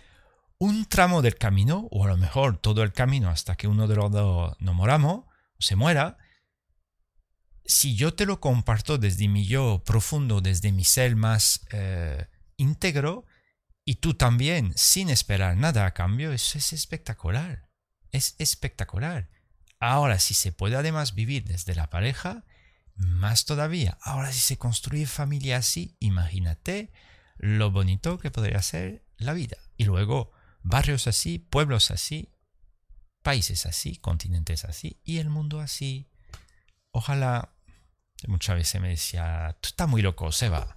un 0.57 0.85
tramo 0.85 1.21
del 1.21 1.35
camino, 1.35 1.87
o 1.91 2.05
a 2.05 2.07
lo 2.07 2.17
mejor 2.17 2.57
todo 2.57 2.83
el 2.83 2.93
camino 2.93 3.29
hasta 3.29 3.55
que 3.55 3.67
uno 3.67 3.87
de 3.87 3.95
los 3.95 4.11
dos 4.11 4.55
no 4.59 4.73
moramos, 4.73 5.25
se 5.59 5.75
muera, 5.75 6.17
si 7.65 7.95
yo 7.95 8.13
te 8.13 8.25
lo 8.25 8.39
comparto 8.39 8.97
desde 8.97 9.27
mi 9.27 9.45
yo 9.45 9.83
profundo, 9.85 10.41
desde 10.41 10.71
mi 10.71 10.83
ser 10.83 11.15
más 11.15 11.65
eh, 11.71 12.27
íntegro, 12.57 13.25
y 13.83 13.95
tú 13.95 14.15
también, 14.15 14.73
sin 14.75 15.09
esperar 15.09 15.57
nada 15.57 15.85
a 15.85 15.93
cambio, 15.93 16.31
eso 16.31 16.57
es 16.57 16.73
espectacular. 16.73 17.69
Es 18.11 18.35
espectacular. 18.39 19.29
Ahora, 19.79 20.19
si 20.19 20.33
se 20.33 20.51
puede 20.51 20.75
además 20.75 21.13
vivir 21.13 21.43
desde 21.43 21.75
la 21.75 21.89
pareja, 21.89 22.45
más 22.95 23.45
todavía. 23.45 23.97
Ahora, 24.01 24.31
si 24.31 24.39
se 24.39 24.57
construye 24.57 25.05
familia 25.05 25.57
así, 25.57 25.95
imagínate 25.99 26.91
lo 27.37 27.69
bonito 27.69 28.17
que 28.17 28.31
podría 28.31 28.61
ser 28.61 29.05
la 29.17 29.33
vida. 29.33 29.57
Y 29.77 29.85
luego, 29.85 30.31
barrios 30.65 31.05
así, 31.07 31.37
pueblos 31.37 31.91
así, 31.91 32.33
países 33.21 33.65
así, 33.65 33.97
continentes 33.97 34.65
así 34.65 34.99
y 35.03 35.19
el 35.19 35.29
mundo 35.29 35.59
así. 35.59 36.09
Ojalá, 36.91 37.53
muchas 38.27 38.55
veces 38.55 38.81
me 38.81 38.89
decía, 38.89 39.55
tú 39.61 39.69
estás 39.69 39.87
muy 39.87 40.01
loco, 40.01 40.31
Seba, 40.31 40.75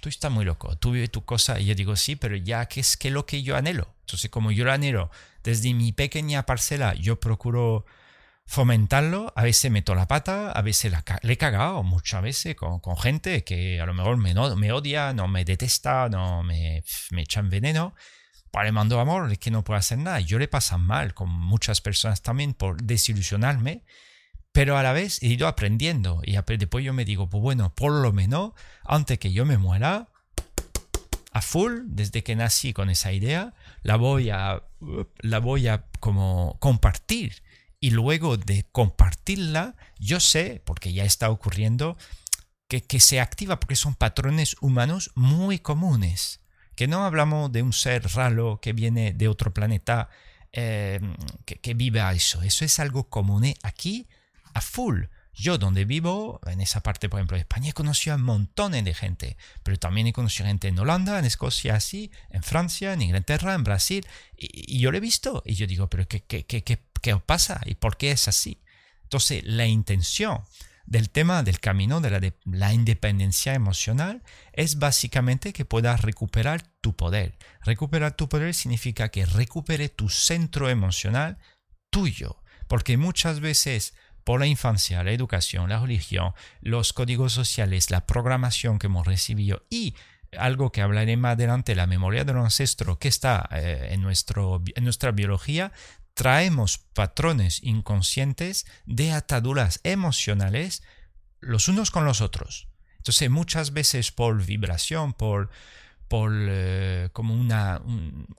tú 0.00 0.08
estás 0.08 0.30
muy 0.30 0.44
loco, 0.44 0.76
tú 0.76 0.92
vives 0.92 1.10
tu 1.10 1.24
cosa 1.24 1.58
y 1.58 1.66
yo 1.66 1.74
digo, 1.74 1.96
sí, 1.96 2.16
pero 2.16 2.36
ya 2.36 2.66
que 2.66 2.80
es 2.80 2.96
que 2.96 3.10
lo 3.10 3.24
que 3.24 3.42
yo 3.42 3.56
anhelo. 3.56 3.94
Entonces, 4.00 4.30
como 4.30 4.50
yo 4.50 4.64
lo 4.64 4.72
anhelo 4.72 5.10
desde 5.42 5.72
mi 5.72 5.92
pequeña 5.92 6.44
parcela, 6.44 6.94
yo 6.94 7.18
procuro 7.18 7.86
fomentarlo, 8.44 9.32
a 9.36 9.44
veces 9.44 9.70
meto 9.70 9.94
la 9.94 10.06
pata, 10.06 10.52
a 10.52 10.60
veces 10.60 10.92
le 11.22 11.32
he 11.32 11.38
cagado 11.38 11.82
muchas 11.82 12.20
veces 12.22 12.56
con, 12.56 12.80
gente 12.98 13.42
que 13.44 13.80
a 13.80 13.86
lo 13.86 13.94
mejor 13.94 14.18
me, 14.18 14.34
me 14.34 14.72
odia, 14.72 15.14
no 15.14 15.28
me 15.28 15.44
detesta, 15.44 16.08
no 16.10 16.42
me, 16.42 16.84
me 17.10 17.22
echan 17.22 17.48
veneno, 17.48 17.94
para 18.50 18.66
le 18.66 18.72
mando 18.72 18.98
amor, 18.98 19.30
es 19.30 19.38
que 19.38 19.50
no 19.50 19.62
puedo 19.62 19.78
hacer 19.78 19.98
nada. 19.98 20.20
Yo 20.20 20.38
le 20.38 20.48
pasa 20.48 20.76
mal 20.76 21.14
con 21.14 21.28
muchas 21.28 21.80
personas 21.80 22.22
también 22.22 22.54
por 22.54 22.82
desilusionarme, 22.82 23.84
pero 24.52 24.76
a 24.76 24.82
la 24.82 24.92
vez 24.92 25.22
he 25.22 25.28
ido 25.28 25.46
aprendiendo 25.46 26.20
y 26.24 26.32
después 26.32 26.84
yo 26.84 26.92
me 26.92 27.04
digo, 27.04 27.28
pues 27.28 27.42
bueno, 27.42 27.72
por 27.74 27.92
lo 27.92 28.12
menos 28.12 28.52
antes 28.84 29.18
que 29.18 29.32
yo 29.32 29.46
me 29.46 29.58
muera, 29.58 30.08
a 31.32 31.42
full, 31.42 31.82
desde 31.84 32.24
que 32.24 32.34
nací 32.34 32.72
con 32.72 32.90
esa 32.90 33.12
idea, 33.12 33.54
la 33.82 33.94
voy 33.94 34.30
a, 34.30 34.64
la 35.20 35.38
voy 35.38 35.68
a 35.68 35.84
como 36.00 36.56
compartir. 36.58 37.42
Y 37.78 37.90
luego 37.90 38.36
de 38.36 38.66
compartirla, 38.72 39.76
yo 39.98 40.20
sé, 40.20 40.60
porque 40.66 40.92
ya 40.92 41.04
está 41.04 41.30
ocurriendo, 41.30 41.96
que, 42.68 42.82
que 42.82 43.00
se 43.00 43.20
activa 43.20 43.60
porque 43.60 43.76
son 43.76 43.94
patrones 43.94 44.56
humanos 44.60 45.12
muy 45.14 45.60
comunes 45.60 46.39
que 46.80 46.88
no 46.88 47.04
hablamos 47.04 47.52
de 47.52 47.62
un 47.62 47.74
ser 47.74 48.10
raro 48.14 48.58
que 48.58 48.72
viene 48.72 49.12
de 49.12 49.28
otro 49.28 49.52
planeta 49.52 50.08
em, 50.50 51.14
que, 51.44 51.74
vive 51.74 52.00
a 52.00 52.14
eso. 52.14 52.40
Eso 52.40 52.64
es 52.64 52.80
algo 52.80 53.10
común 53.10 53.44
¿eh? 53.44 53.54
aquí 53.62 54.08
a 54.54 54.62
full. 54.62 55.02
Yo 55.34 55.58
donde 55.58 55.84
vivo, 55.84 56.40
en 56.46 56.62
esa 56.62 56.82
parte, 56.82 57.10
por 57.10 57.20
ejemplo, 57.20 57.34
de 57.34 57.42
España, 57.42 57.68
he 57.68 57.72
conocido 57.74 58.14
a 58.14 58.16
montones 58.16 58.82
de 58.82 58.94
gente, 58.94 59.36
pero 59.62 59.78
también 59.78 60.06
he 60.06 60.14
conocido 60.14 60.46
gente 60.46 60.68
en 60.68 60.78
Holanda, 60.78 61.18
en 61.18 61.26
Escocia, 61.26 61.74
así, 61.74 62.10
en 62.30 62.42
Francia, 62.42 62.94
en 62.94 63.02
Inglaterra, 63.02 63.52
en 63.52 63.62
Brasil, 63.62 64.06
y, 64.34 64.78
yo 64.78 64.90
lo 64.90 64.96
he 64.96 65.00
visto, 65.00 65.42
y 65.44 65.56
yo 65.56 65.66
digo, 65.66 65.90
pero 65.90 66.08
¿qué, 66.08 66.22
qué, 66.22 66.46
qué, 66.46 66.64
qué, 66.64 66.82
qué 67.02 67.16
pasa? 67.18 67.60
¿Y 67.66 67.74
por 67.74 67.98
qué 67.98 68.12
es 68.12 68.26
así? 68.26 68.62
Entonces, 69.02 69.44
la 69.44 69.66
intención 69.66 70.44
del 70.90 71.08
tema 71.08 71.42
del 71.44 71.60
camino 71.60 72.00
de 72.00 72.10
la, 72.10 72.20
de 72.20 72.74
independencia 72.74 73.54
emocional 73.54 74.22
es 74.52 74.78
básicamente 74.78 75.52
que 75.52 75.64
puedas 75.64 76.02
recuperar 76.02 76.62
tu 76.80 76.96
poder. 76.96 77.38
Recuperar 77.62 78.16
tu 78.16 78.28
poder 78.28 78.52
significa 78.54 79.08
que 79.08 79.24
recupere 79.24 79.88
tu 79.88 80.08
centro 80.08 80.68
emocional 80.68 81.38
tuyo, 81.90 82.42
porque 82.66 82.96
muchas 82.96 83.38
veces 83.38 83.94
por 84.24 84.40
la 84.40 84.46
infancia, 84.46 85.04
la 85.04 85.12
educación, 85.12 85.70
la 85.70 85.80
religión, 85.80 86.34
los 86.60 86.92
códigos 86.92 87.32
sociales, 87.32 87.90
la 87.90 88.04
programación 88.04 88.80
que 88.80 88.88
hemos 88.88 89.06
recibido 89.06 89.64
y 89.70 89.94
algo 90.36 90.72
que 90.72 90.82
hablaré 90.82 91.16
más 91.16 91.34
adelante, 91.34 91.74
la 91.74 91.86
memoria 91.86 92.24
del 92.24 92.36
ancestro 92.36 92.98
que 92.98 93.08
está 93.08 93.48
eh, 93.52 93.90
en 93.92 94.02
nuestra 94.02 95.12
biología, 95.12 95.72
traemos 96.14 96.78
patrones 96.78 97.62
inconscientes 97.62 98.66
de 98.86 99.12
ataduras 99.12 99.80
emocionales 99.84 100.82
los 101.40 101.68
unos 101.68 101.90
con 101.90 102.04
los 102.04 102.20
otros. 102.20 102.68
Entonces 102.98 103.30
muchas 103.30 103.72
veces 103.72 104.12
por 104.12 104.44
vibración, 104.44 105.14
por, 105.14 105.50
por 106.08 106.32
eh, 106.34 107.08
como, 107.12 107.34
una, 107.34 107.80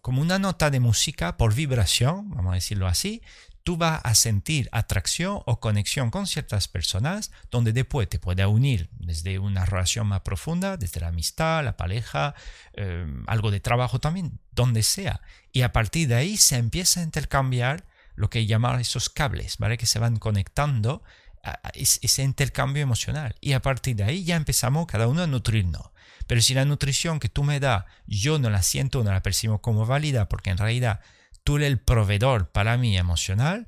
como 0.02 0.22
una 0.22 0.38
nota 0.38 0.70
de 0.70 0.80
música, 0.80 1.38
por 1.38 1.56
vibración, 1.56 2.30
vamos 2.30 2.52
a 2.52 2.56
decirlo 2.56 2.88
así, 2.88 3.22
tú 3.64 3.78
vas 3.78 4.02
a 4.04 4.16
sentir 4.16 4.70
atracción 4.72 5.42
o 5.46 5.60
conexión 5.60 6.10
con 6.10 6.28
ciertas 6.28 6.68
personas 6.68 7.32
donde 7.50 7.74
después 7.74 8.10
te 8.10 8.20
puede 8.20 8.46
unir 8.46 8.90
desde 9.00 9.40
una 9.40 9.66
relación 9.66 10.08
más 10.08 10.22
profunda, 10.22 10.78
desde 10.78 11.02
la 11.02 11.10
amistad, 11.10 11.64
la 11.64 11.78
pareja, 11.78 12.36
eh, 12.74 13.06
algo 13.28 13.52
de 13.52 13.60
trabajo 13.60 14.00
también, 14.00 14.40
donde 14.52 14.84
sea. 14.84 15.22
Y 15.52 15.62
a 15.62 15.72
partir 15.72 16.08
de 16.08 16.16
ahí 16.16 16.38
se 16.38 16.58
empieza 16.58 17.00
a 17.00 17.04
intercambiar 17.04 17.86
lo 18.16 18.30
que 18.30 18.46
llamamos 18.46 18.82
esos 18.82 19.10
cables, 19.10 19.58
¿vale? 19.58 19.78
Que 19.78 19.86
se 19.86 20.00
van 20.00 20.18
conectando 20.18 21.04
a 21.44 21.72
ese 21.74 22.24
intercambio 22.24 22.84
emocional. 22.84 23.36
Y 23.42 23.54
a 23.54 23.62
partir 23.62 23.96
de 23.96 24.04
ahí 24.04 24.24
ya 24.24 24.36
empezamos 24.36 24.86
cada 24.86 25.08
uno 25.08 25.24
a 25.24 25.28
nutrirnos. 25.28 25.90
Pero 26.28 26.42
si 26.42 26.54
la 26.54 26.66
nutrición 26.66 27.20
que 27.20 27.30
tú 27.30 27.44
me 27.44 27.60
das, 27.60 27.86
yo 28.06 28.40
no 28.40 28.50
la 28.50 28.62
siento, 28.62 29.04
no 29.04 29.12
la 29.12 29.24
percibo 29.24 29.62
como 29.62 29.86
válida, 29.86 30.30
porque 30.30 30.52
en 30.52 30.58
realidad 30.58 31.02
tú 31.44 31.58
eres 31.58 31.68
el 31.68 31.80
proveedor 31.80 32.52
para 32.52 32.78
mí 32.78 32.98
emocional, 32.98 33.68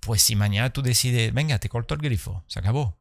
pues 0.00 0.22
si 0.22 0.36
mañana 0.36 0.70
tú 0.70 0.82
decides, 0.82 1.32
venga, 1.32 1.58
te 1.58 1.68
corto 1.68 1.94
el 1.94 2.00
grifo, 2.00 2.44
se 2.46 2.58
acabó. 2.58 2.98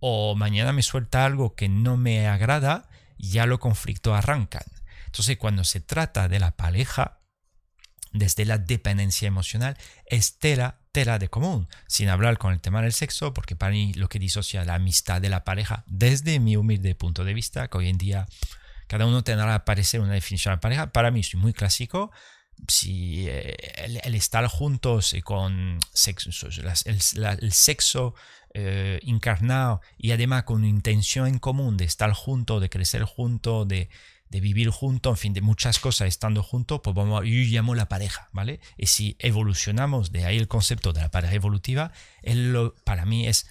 O 0.00 0.34
mañana 0.34 0.72
me 0.72 0.82
suelta 0.82 1.24
algo 1.24 1.54
que 1.54 1.68
no 1.68 1.96
me 1.96 2.28
agrada, 2.28 2.88
ya 3.18 3.46
los 3.46 3.58
conflictos 3.58 4.14
arrancan. 4.14 4.64
Entonces, 5.06 5.36
cuando 5.38 5.64
se 5.64 5.80
trata 5.80 6.28
de 6.28 6.38
la 6.38 6.56
pareja, 6.56 7.20
desde 8.12 8.44
la 8.44 8.58
dependencia 8.58 9.28
emocional, 9.28 9.76
es 10.06 10.38
tela, 10.38 10.80
tela 10.92 11.18
de 11.18 11.28
común, 11.28 11.68
sin 11.86 12.08
hablar 12.08 12.38
con 12.38 12.52
el 12.52 12.60
tema 12.60 12.82
del 12.82 12.92
sexo, 12.92 13.34
porque 13.34 13.56
para 13.56 13.72
mí 13.72 13.92
lo 13.94 14.08
que 14.08 14.18
disocia 14.18 14.64
la 14.64 14.74
amistad 14.74 15.20
de 15.20 15.28
la 15.28 15.44
pareja, 15.44 15.84
desde 15.86 16.40
mi 16.40 16.56
humilde 16.56 16.94
punto 16.94 17.24
de 17.24 17.34
vista, 17.34 17.68
que 17.68 17.78
hoy 17.78 17.88
en 17.88 17.98
día 17.98 18.26
cada 18.86 19.06
uno 19.06 19.22
tendrá 19.22 19.54
a 19.54 19.64
parecer 19.64 20.00
una 20.00 20.14
definición 20.14 20.54
de 20.54 20.58
pareja, 20.58 20.92
para 20.92 21.10
mí 21.10 21.20
es 21.20 21.34
muy 21.34 21.52
clásico, 21.52 22.10
si 22.66 23.28
eh, 23.28 23.56
el, 24.02 24.14
estar 24.14 24.46
juntos 24.48 25.14
y 25.14 25.22
con 25.22 25.78
sexo, 25.92 26.30
el, 26.86 27.52
sexo 27.52 28.14
eh, 28.54 29.00
encarnado 29.02 29.80
y 29.96 30.12
además 30.12 30.44
con 30.44 30.64
intención 30.64 31.26
en 31.28 31.38
común 31.38 31.76
de 31.76 31.84
estar 31.84 32.12
juntos, 32.12 32.60
de 32.60 32.68
crecer 32.68 33.04
juntos, 33.04 33.68
de, 33.68 33.88
de, 34.30 34.40
vivir 34.40 34.70
juntos, 34.70 35.12
en 35.12 35.16
fin, 35.16 35.32
de 35.34 35.40
muchas 35.40 35.78
cosas 35.78 36.08
estando 36.08 36.42
juntos, 36.42 36.80
pues 36.82 36.94
vamos, 36.94 37.24
yo 37.24 37.30
llamo 37.30 37.74
la 37.74 37.88
pareja, 37.88 38.28
¿vale? 38.32 38.60
Y 38.76 38.86
si 38.86 39.16
evolucionamos, 39.18 40.12
de 40.12 40.24
ahí 40.24 40.36
el 40.36 40.48
concepto 40.48 40.92
de 40.92 41.02
la 41.02 41.10
pareja 41.10 41.34
evolutiva, 41.34 41.92
para 42.84 43.04
mí 43.04 43.26
es 43.26 43.48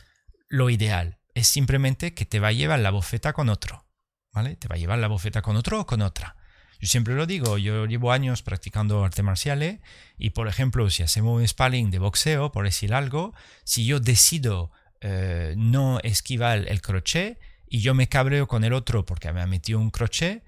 lo 0.48 0.70
ideal. 0.70 1.20
Es 1.34 1.48
simplemente 1.48 2.14
que 2.14 2.26
te 2.26 2.40
va 2.40 2.50
a 2.50 2.54
llevar 2.54 2.80
la 2.80 2.92
bofeta 2.92 3.34
con 3.34 3.50
otro, 3.50 3.86
¿vale? 4.32 4.56
Te 4.56 4.68
va 4.68 4.76
a 4.76 4.80
llevar 4.80 5.00
la 5.00 5.08
bofeta 5.08 5.42
con 5.42 5.56
otro 5.56 5.82
o 5.82 5.86
con 5.86 6.02
otra. 6.02 6.37
Yo 6.80 6.88
siempre 6.88 7.16
lo 7.16 7.26
digo, 7.26 7.58
yo 7.58 7.86
llevo 7.86 8.12
años 8.12 8.44
practicando 8.44 9.04
artes 9.04 9.24
marciales 9.24 9.80
y, 10.18 10.32
por 10.32 10.48
ejemplo, 10.48 10.90
si 10.90 11.04
hacemos 11.04 11.36
un 11.36 11.48
sparring 11.48 11.90
de 11.90 12.00
boxeo, 12.00 12.52
por 12.52 12.66
decir 12.66 12.94
algo, 12.94 13.34
si 13.64 13.86
yo 13.86 14.00
decido 14.00 14.72
eh, 15.02 15.56
no 15.58 16.00
esquivar 16.00 16.66
el 16.68 16.82
crochet 16.82 17.40
y 17.68 17.80
yo 17.80 17.94
me 17.94 18.08
cabreo 18.08 18.48
con 18.48 18.64
el 18.64 18.74
otro 18.74 19.06
porque 19.06 19.32
me 19.34 19.42
ha 19.42 19.48
metido 19.48 19.80
un 19.80 19.90
crochet, 19.90 20.44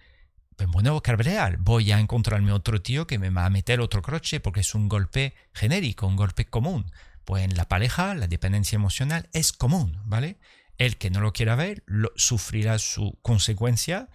pues 0.56 0.70
bueno, 0.70 1.02
cabrear, 1.02 1.58
voy 1.58 1.92
a 1.92 2.00
encontrarme 2.00 2.52
otro 2.52 2.82
tío 2.82 3.08
que 3.08 3.18
me 3.18 3.30
va 3.30 3.46
a 3.46 3.50
meter 3.50 3.80
otro 3.80 4.02
crochet 4.02 4.42
porque 4.42 4.60
es 4.60 4.76
un 4.76 4.90
golpe 4.90 5.34
genérico, 5.54 6.06
un 6.06 6.16
golpe 6.16 6.46
común. 6.46 6.92
Pues 7.26 7.44
en 7.44 7.56
la 7.56 7.68
pareja 7.68 8.14
la 8.14 8.28
dependencia 8.28 8.76
emocional 8.76 9.30
es 9.34 9.54
común, 9.54 10.02
¿vale? 10.06 10.38
El 10.78 10.98
que 10.98 11.10
no 11.10 11.22
lo 11.22 11.32
quiera 11.32 11.56
ver 11.56 11.84
lo, 11.86 12.12
sufrirá 12.16 12.78
su 12.78 13.18
consecuencia 13.22 14.10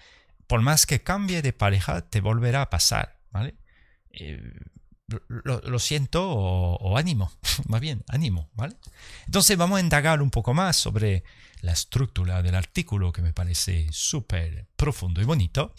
por 0.47 0.61
más 0.61 0.87
que 0.87 1.03
cambie 1.03 1.43
de 1.43 1.53
pareja, 1.53 2.03
te 2.09 2.21
volverá 2.21 2.63
a 2.63 2.71
pasar, 2.71 3.21
¿vale? 3.31 3.57
Eh, 4.11 4.41
lo, 5.07 5.79
siento 5.79 6.31
o, 6.31 6.97
ánimo, 6.97 7.31
más 7.69 7.81
bien, 7.81 8.05
ánimo, 8.09 8.51
¿vale? 8.55 8.77
Entonces 9.27 9.57
vamos 9.57 9.79
a 9.79 9.81
indagar 9.81 10.23
un 10.23 10.31
poco 10.31 10.55
más 10.55 10.77
sobre 10.77 11.25
la 11.61 11.73
estructura 11.73 12.43
del 12.43 12.55
artículo 12.55 13.13
que 13.13 13.23
me 13.23 13.33
parece 13.33 13.89
súper 13.91 14.69
profundo 14.77 15.21
y 15.21 15.25
bonito 15.25 15.75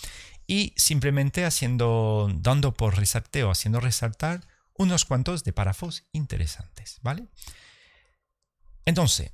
y 0.47 0.73
simplemente 0.75 1.45
haciendo, 1.45 2.29
dando 2.35 2.73
por 2.73 2.97
resalteo, 2.97 3.49
haciendo 3.49 3.79
resaltar 3.79 4.41
unos 4.77 5.05
cuantos 5.05 5.43
de 5.43 5.53
párrafos 5.53 6.05
interesantes, 6.11 6.99
¿vale? 7.01 7.27
Entonces, 8.85 9.31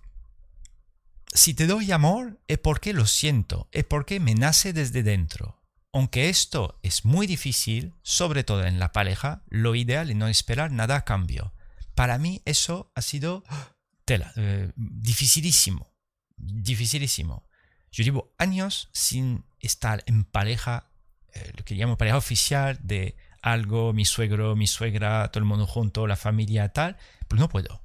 si 1.34 1.54
te 1.54 1.68
doy 1.68 1.92
amor 1.92 2.40
es 2.48 2.58
porque 2.58 2.94
lo 2.94 3.06
siento, 3.06 3.68
es 3.72 3.86
porque 3.86 4.20
me 4.20 4.36
nace 4.36 4.74
desde 4.74 5.04
dentro. 5.04 5.62
Aunque 5.94 6.30
esto 6.30 6.80
es 6.84 7.06
muy 7.06 7.28
difícil, 7.28 7.94
sobre 8.02 8.44
todo 8.44 8.66
en 8.66 8.80
la 8.80 8.92
pareja, 8.92 9.44
lo 9.50 9.76
ideal 9.76 10.10
es 10.10 10.16
no 10.16 10.28
esperar 10.28 10.72
nada 10.72 10.96
a 10.96 11.06
cambio. 11.06 11.54
Para 11.96 12.18
mí 12.18 12.42
eso 12.46 12.92
ha 12.96 13.02
sido 13.02 13.44
tela, 14.06 14.32
eh, 14.36 14.72
dificilísimo, 14.76 15.94
dificilísimo. 16.38 17.48
Yo 17.92 18.04
llevo 18.04 18.34
años 18.38 18.90
sin 18.94 19.44
estar 19.60 20.04
en 20.06 20.24
pareja, 20.24 20.92
eh, 21.34 21.52
lo 21.58 21.66
que 21.66 21.76
llamo 21.76 21.98
pareja 21.98 22.18
oficial 22.18 22.80
de 22.84 23.16
algo, 23.42 23.92
mi 23.92 24.06
suegro, 24.06 24.56
mi 24.56 24.68
suegra, 24.68 25.30
todo 25.30 25.40
el 25.40 25.46
mundo 25.46 25.66
junto, 25.66 26.08
la 26.08 26.16
familia, 26.16 26.70
tal, 26.70 26.98
pero 27.28 27.40
no 27.40 27.50
puedo. 27.50 27.82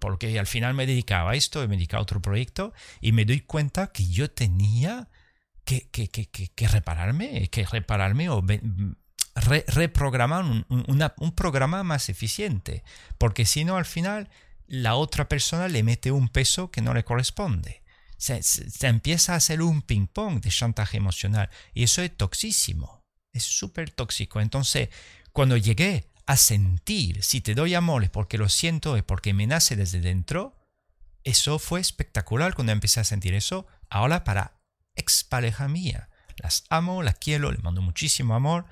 Porque 0.00 0.38
al 0.38 0.46
final 0.46 0.74
me 0.74 0.86
dedicaba 0.86 1.32
a 1.32 1.34
esto, 1.34 1.60
me 1.68 1.76
dedicaba 1.76 2.00
a 2.00 2.02
otro 2.02 2.22
proyecto 2.22 2.72
y 3.00 3.12
me 3.12 3.24
doy 3.24 3.40
cuenta 3.40 3.88
que 3.88 4.06
yo 4.06 4.30
tenía 4.30 5.08
que, 5.64 5.88
que, 5.90 6.08
que, 6.08 6.26
que 6.26 6.68
repararme, 6.68 7.48
que 7.48 7.66
repararme 7.66 8.30
o 8.30 8.42
reprogramar 9.34 10.44
un, 10.44 10.64
un, 10.68 11.32
programa 11.32 11.84
más 11.84 12.08
eficiente, 12.08 12.82
porque 13.18 13.44
si 13.44 13.64
no 13.64 13.76
al 13.76 13.84
final 13.84 14.30
la 14.66 14.94
otra 14.94 15.28
persona 15.28 15.68
le 15.68 15.82
mete 15.82 16.10
un 16.10 16.28
peso 16.28 16.70
que 16.70 16.82
no 16.82 16.94
le 16.94 17.04
corresponde. 17.04 17.82
Se, 18.16 18.42
se 18.42 18.86
empieza 18.88 19.34
a 19.34 19.36
hacer 19.36 19.62
un 19.62 19.82
ping-pong 19.82 20.40
de 20.40 20.50
chantaje 20.50 20.96
emocional 20.96 21.50
y 21.72 21.84
eso 21.84 22.02
es 22.02 22.16
toxísimo 22.16 22.98
es 23.32 23.44
súper 23.44 23.90
tóxico. 23.90 24.40
Entonces, 24.40 24.90
cuando 25.32 25.56
llegué 25.56 26.10
a 26.28 26.36
sentir, 26.36 27.22
si 27.22 27.40
te 27.40 27.54
doy 27.54 27.74
amor 27.74 28.04
es 28.04 28.10
porque 28.10 28.36
lo 28.36 28.50
siento, 28.50 28.98
es 28.98 29.02
porque 29.02 29.32
me 29.32 29.46
nace 29.46 29.76
desde 29.76 30.00
dentro, 30.00 30.58
eso 31.24 31.58
fue 31.58 31.80
espectacular 31.80 32.54
cuando 32.54 32.72
empecé 32.72 33.00
a 33.00 33.04
sentir 33.04 33.32
eso. 33.32 33.66
Ahora 33.88 34.24
para 34.24 34.60
expareja 34.94 35.68
mía, 35.68 36.10
las 36.36 36.64
amo, 36.68 37.02
las 37.02 37.14
quiero, 37.14 37.50
les 37.50 37.64
mando 37.64 37.80
muchísimo 37.80 38.34
amor. 38.34 38.66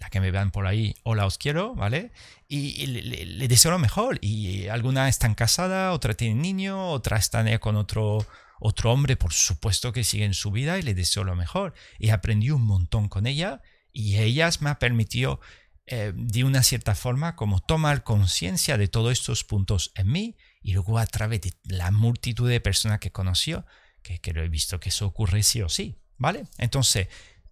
La 0.00 0.08
que 0.08 0.20
me 0.20 0.30
vean 0.30 0.52
por 0.52 0.66
ahí, 0.66 0.94
hola, 1.02 1.26
os 1.26 1.36
quiero, 1.36 1.74
¿vale? 1.74 2.12
Y, 2.48 2.86
le, 2.86 3.46
deseo 3.46 3.72
lo 3.72 3.78
mejor. 3.78 4.18
Y 4.22 4.68
algunas 4.68 5.10
están 5.10 5.34
casadas, 5.34 5.94
otra 5.94 6.14
tiene 6.14 6.40
niño, 6.40 6.88
otra 6.92 7.18
están 7.18 7.58
con 7.58 7.76
otro, 7.76 8.26
otro 8.58 8.90
hombre, 8.90 9.16
por 9.16 9.34
supuesto 9.34 9.92
que 9.92 10.02
siguen 10.02 10.32
su 10.32 10.50
vida 10.50 10.78
y 10.78 10.82
le 10.82 10.94
deseo 10.94 11.24
lo 11.24 11.36
mejor. 11.36 11.74
Y 11.98 12.08
aprendí 12.08 12.50
un 12.50 12.64
montón 12.64 13.10
con 13.10 13.26
ella 13.26 13.60
y 13.92 14.16
ellas 14.16 14.62
me 14.62 14.70
ha 14.70 14.78
permitido 14.78 15.40
eh, 15.86 16.12
de 16.14 16.44
una 16.44 16.62
cierta 16.62 16.94
forma 16.94 17.36
como 17.36 17.60
tomar 17.60 18.04
conciencia 18.04 18.78
de 18.78 18.88
todos 18.88 19.12
estos 19.12 19.44
puntos 19.44 19.92
en 19.94 20.10
mí 20.10 20.36
y 20.60 20.72
luego 20.72 20.98
a 20.98 21.06
través 21.06 21.40
de 21.40 21.52
la 21.64 21.90
multitud 21.90 22.48
de 22.48 22.60
personas 22.60 23.00
que 23.00 23.12
conoció 23.12 23.66
que, 24.02 24.20
que 24.20 24.32
lo 24.32 24.42
he 24.42 24.48
visto 24.48 24.80
que 24.80 24.90
eso 24.90 25.06
ocurre 25.06 25.42
sí 25.42 25.62
o 25.62 25.68
sí, 25.68 26.00
¿vale? 26.18 26.44
Entonces, 26.58 27.08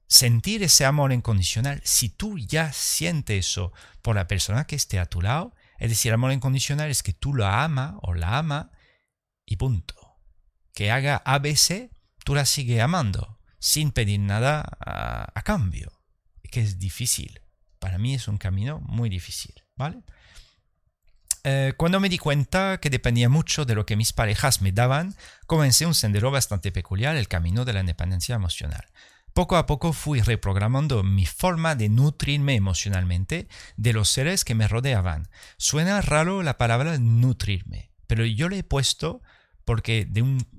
sentir 0.07 0.63
ese 0.63 0.85
amor 0.85 1.13
incondicional, 1.13 1.81
si 1.85 2.09
tú 2.09 2.39
ya 2.39 2.73
sientes 2.73 3.47
eso 3.47 3.73
por 4.03 4.17
la 4.17 4.27
persona 4.27 4.67
que 4.67 4.77
esté 4.77 4.99
a 4.99 5.07
tu 5.07 5.23
lado, 5.23 5.55
es 5.79 5.91
decir, 5.91 6.13
amor 6.13 6.33
incondicional 6.33 6.91
es 6.91 7.03
que 7.03 7.13
tú 7.13 7.35
la 7.35 7.65
ama 7.65 7.99
o 8.03 8.15
la 8.15 8.39
ama 8.39 8.73
y 9.47 9.57
punto. 9.57 9.95
Que 10.75 10.91
haga 10.91 11.23
ABC, 11.25 11.91
tú 12.25 12.35
la 12.35 12.45
sigues 12.45 12.81
amando 12.81 13.41
sin 13.59 13.91
pedir 13.93 14.21
nada 14.21 14.61
a 14.81 15.43
cambio 15.43 16.01
que 16.51 16.61
es 16.61 16.79
difícil. 16.79 17.41
Para 17.81 17.99
mí 17.99 18.15
es 18.15 18.29
un 18.29 18.39
camino 18.39 18.79
muy 18.81 19.09
difícil, 19.09 19.55
¿vale? 19.75 20.03
Eh, 21.43 21.73
cuando 21.77 21.99
me 22.01 22.11
di 22.11 22.19
cuenta 22.19 22.79
que 22.79 22.91
dependía 22.91 23.31
mucho 23.31 23.65
de 23.65 23.75
lo 23.75 23.87
que 23.87 23.97
mis 23.97 24.13
parejas 24.13 24.61
me 24.61 24.73
daban, 24.73 25.17
comencé 25.47 25.87
un 25.87 25.95
sendero 25.95 26.31
bastante 26.31 26.71
peculiar, 26.71 27.17
el 27.17 27.29
camino 27.29 27.65
de 27.65 27.73
la 27.73 27.81
independencia 27.81 28.35
emocional. 28.35 28.85
Poco 29.33 29.57
a 29.57 29.65
poco 29.67 29.93
fui 29.93 30.21
reprogramando 30.21 31.03
mi 31.03 31.25
forma 31.25 31.75
de 31.75 31.89
nutrirme 31.89 32.57
emocionalmente 32.57 33.49
de 33.77 33.93
los 33.93 34.11
seres 34.11 34.45
que 34.45 34.55
me 34.55 34.69
rodeaban. 34.69 35.31
Suena 35.57 36.03
raro 36.03 36.43
la 36.43 36.59
palabra 36.59 36.99
nutrirme, 36.99 37.91
pero 38.07 38.27
yo 38.27 38.49
le 38.49 38.59
he 38.59 38.65
puesto 38.65 39.23
porque 39.65 40.07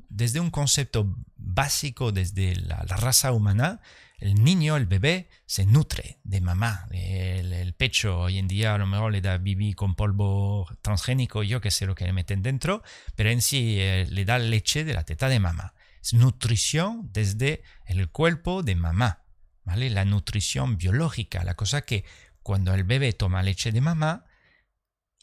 desde 0.10 0.40
un 0.40 0.50
concepto 0.50 1.16
básico, 1.36 2.12
desde 2.12 2.56
la 2.56 2.78
raza 2.78 3.34
humana, 3.34 3.82
el 4.22 4.36
niño, 4.44 4.78
el 4.78 4.86
bebé, 4.86 5.30
se 5.48 5.66
nutre 5.66 6.20
de 6.24 6.42
mamá. 6.42 6.88
El, 6.92 7.74
pecho 7.74 8.20
hoy 8.20 8.38
en 8.38 8.48
día 8.48 8.76
a 8.76 8.78
lo 8.78 8.86
mejor 8.86 9.12
le 9.12 9.22
da 9.22 9.40
bibi 9.40 9.74
con 9.74 9.96
polvo 9.96 10.68
transgénico, 10.84 11.42
yo 11.42 11.60
que 11.60 11.72
sé 11.72 11.88
lo 11.88 11.96
que 11.96 12.06
le 12.06 12.14
meten 12.14 12.44
dentro, 12.44 12.84
pero 13.16 13.32
en 13.32 13.42
sí 13.42 13.78
eh, 13.80 14.06
le 14.08 14.24
da 14.24 14.38
leche 14.38 14.84
de 14.84 14.94
la 14.94 15.04
teta 15.04 15.28
de 15.28 15.40
mamá. 15.40 15.74
Es 16.04 16.14
nutrición 16.14 17.10
desde 17.12 17.64
el 17.86 18.10
cuerpo 18.12 18.62
de 18.62 18.76
mamá. 18.76 19.26
¿vale? 19.64 19.90
La 19.90 20.06
nutrición 20.06 20.78
biológica, 20.78 21.44
la 21.44 21.56
cosa 21.56 21.82
que 21.82 22.06
cuando 22.44 22.76
el 22.76 22.84
bebé 22.84 23.14
toma 23.14 23.42
leche 23.42 23.72
de 23.72 23.82
mamá, 23.82 24.26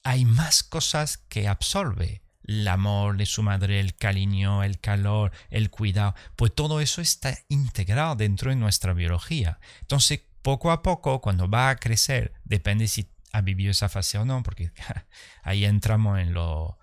hay 0.02 0.24
más 0.24 0.64
cosas 0.64 1.18
que 1.18 1.46
absorbe 1.46 2.22
el 2.48 2.66
amor 2.66 3.16
de 3.18 3.26
su 3.26 3.42
madre, 3.42 3.78
el 3.78 3.94
cariño, 3.94 4.64
el 4.64 4.80
calor, 4.80 5.32
el 5.50 5.70
cuidado, 5.70 6.14
pues 6.34 6.54
todo 6.54 6.80
eso 6.80 7.00
está 7.02 7.38
integrado 7.48 8.16
dentro 8.16 8.50
de 8.50 8.56
nuestra 8.56 8.94
biología. 8.94 9.60
Entonces, 9.82 10.22
poco 10.42 10.72
a 10.72 10.82
poco, 10.82 11.20
cuando 11.20 11.48
va 11.48 11.68
a 11.68 11.76
crecer, 11.76 12.32
depende 12.44 12.88
si 12.88 13.10
ha 13.32 13.42
vivido 13.42 13.70
esa 13.70 13.90
fase 13.90 14.16
o 14.18 14.24
no, 14.24 14.42
porque 14.42 14.72
ahí 15.42 15.66
entramos 15.66 16.18
en 16.18 16.32
lo, 16.32 16.78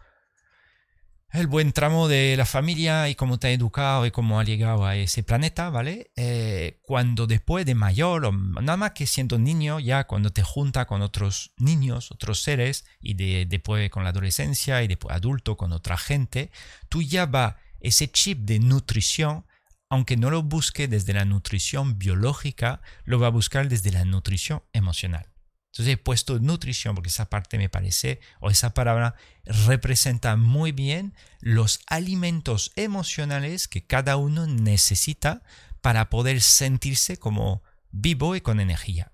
el 1.31 1.47
buen 1.47 1.73
tramo 1.73 2.07
de 2.07 2.35
la 2.37 2.45
familia 2.45 3.09
y 3.09 3.15
cómo 3.15 3.37
te 3.39 3.47
ha 3.47 3.51
educado 3.51 4.05
y 4.05 4.11
cómo 4.11 4.39
ha 4.39 4.43
llegado 4.43 4.85
a 4.85 4.95
ese 4.95 5.23
planeta, 5.23 5.69
¿vale? 5.69 6.11
Eh, 6.15 6.79
cuando 6.83 7.27
después 7.27 7.65
de 7.65 7.75
mayor, 7.75 8.25
o 8.25 8.31
nada 8.31 8.77
más 8.77 8.91
que 8.91 9.05
siendo 9.05 9.37
niño, 9.37 9.79
ya 9.79 10.05
cuando 10.05 10.31
te 10.31 10.43
junta 10.43 10.85
con 10.85 11.01
otros 11.01 11.51
niños, 11.57 12.11
otros 12.11 12.41
seres, 12.41 12.85
y 13.01 13.15
de, 13.15 13.45
después 13.45 13.89
con 13.89 14.03
la 14.03 14.09
adolescencia 14.09 14.81
y 14.83 14.87
después 14.87 15.15
adulto 15.15 15.57
con 15.57 15.73
otra 15.73 15.97
gente, 15.97 16.51
tú 16.89 17.01
ya 17.01 17.25
va 17.25 17.57
ese 17.81 18.09
chip 18.09 18.39
de 18.39 18.59
nutrición, 18.59 19.45
aunque 19.89 20.17
no 20.17 20.29
lo 20.29 20.41
busque 20.41 20.87
desde 20.87 21.13
la 21.13 21.25
nutrición 21.25 21.99
biológica, 21.99 22.81
lo 23.03 23.19
va 23.19 23.27
a 23.27 23.31
buscar 23.31 23.67
desde 23.67 23.91
la 23.91 24.05
nutrición 24.05 24.63
emocional. 24.73 25.34
Entonces 25.75 25.95
he 25.95 25.97
puesto 25.97 26.39
nutrición 26.39 26.95
porque 26.95 27.09
esa 27.09 27.29
parte 27.29 27.57
me 27.57 27.67
parece, 27.67 28.21
o 28.39 28.49
esa 28.49 28.73
palabra 28.73 29.15
representa 29.43 30.37
muy 30.37 30.71
bien 30.71 31.13
los 31.41 31.81
alimentos 31.87 32.71
emocionales 32.77 33.67
que 33.67 33.85
cada 33.85 34.15
uno 34.15 34.47
necesita 34.47 35.43
para 35.81 36.09
poder 36.09 36.39
sentirse 36.39 37.17
como 37.17 37.61
vivo 37.91 38.37
y 38.37 38.41
con 38.41 38.61
energía. 38.61 39.11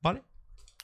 ¿Vale? 0.00 0.22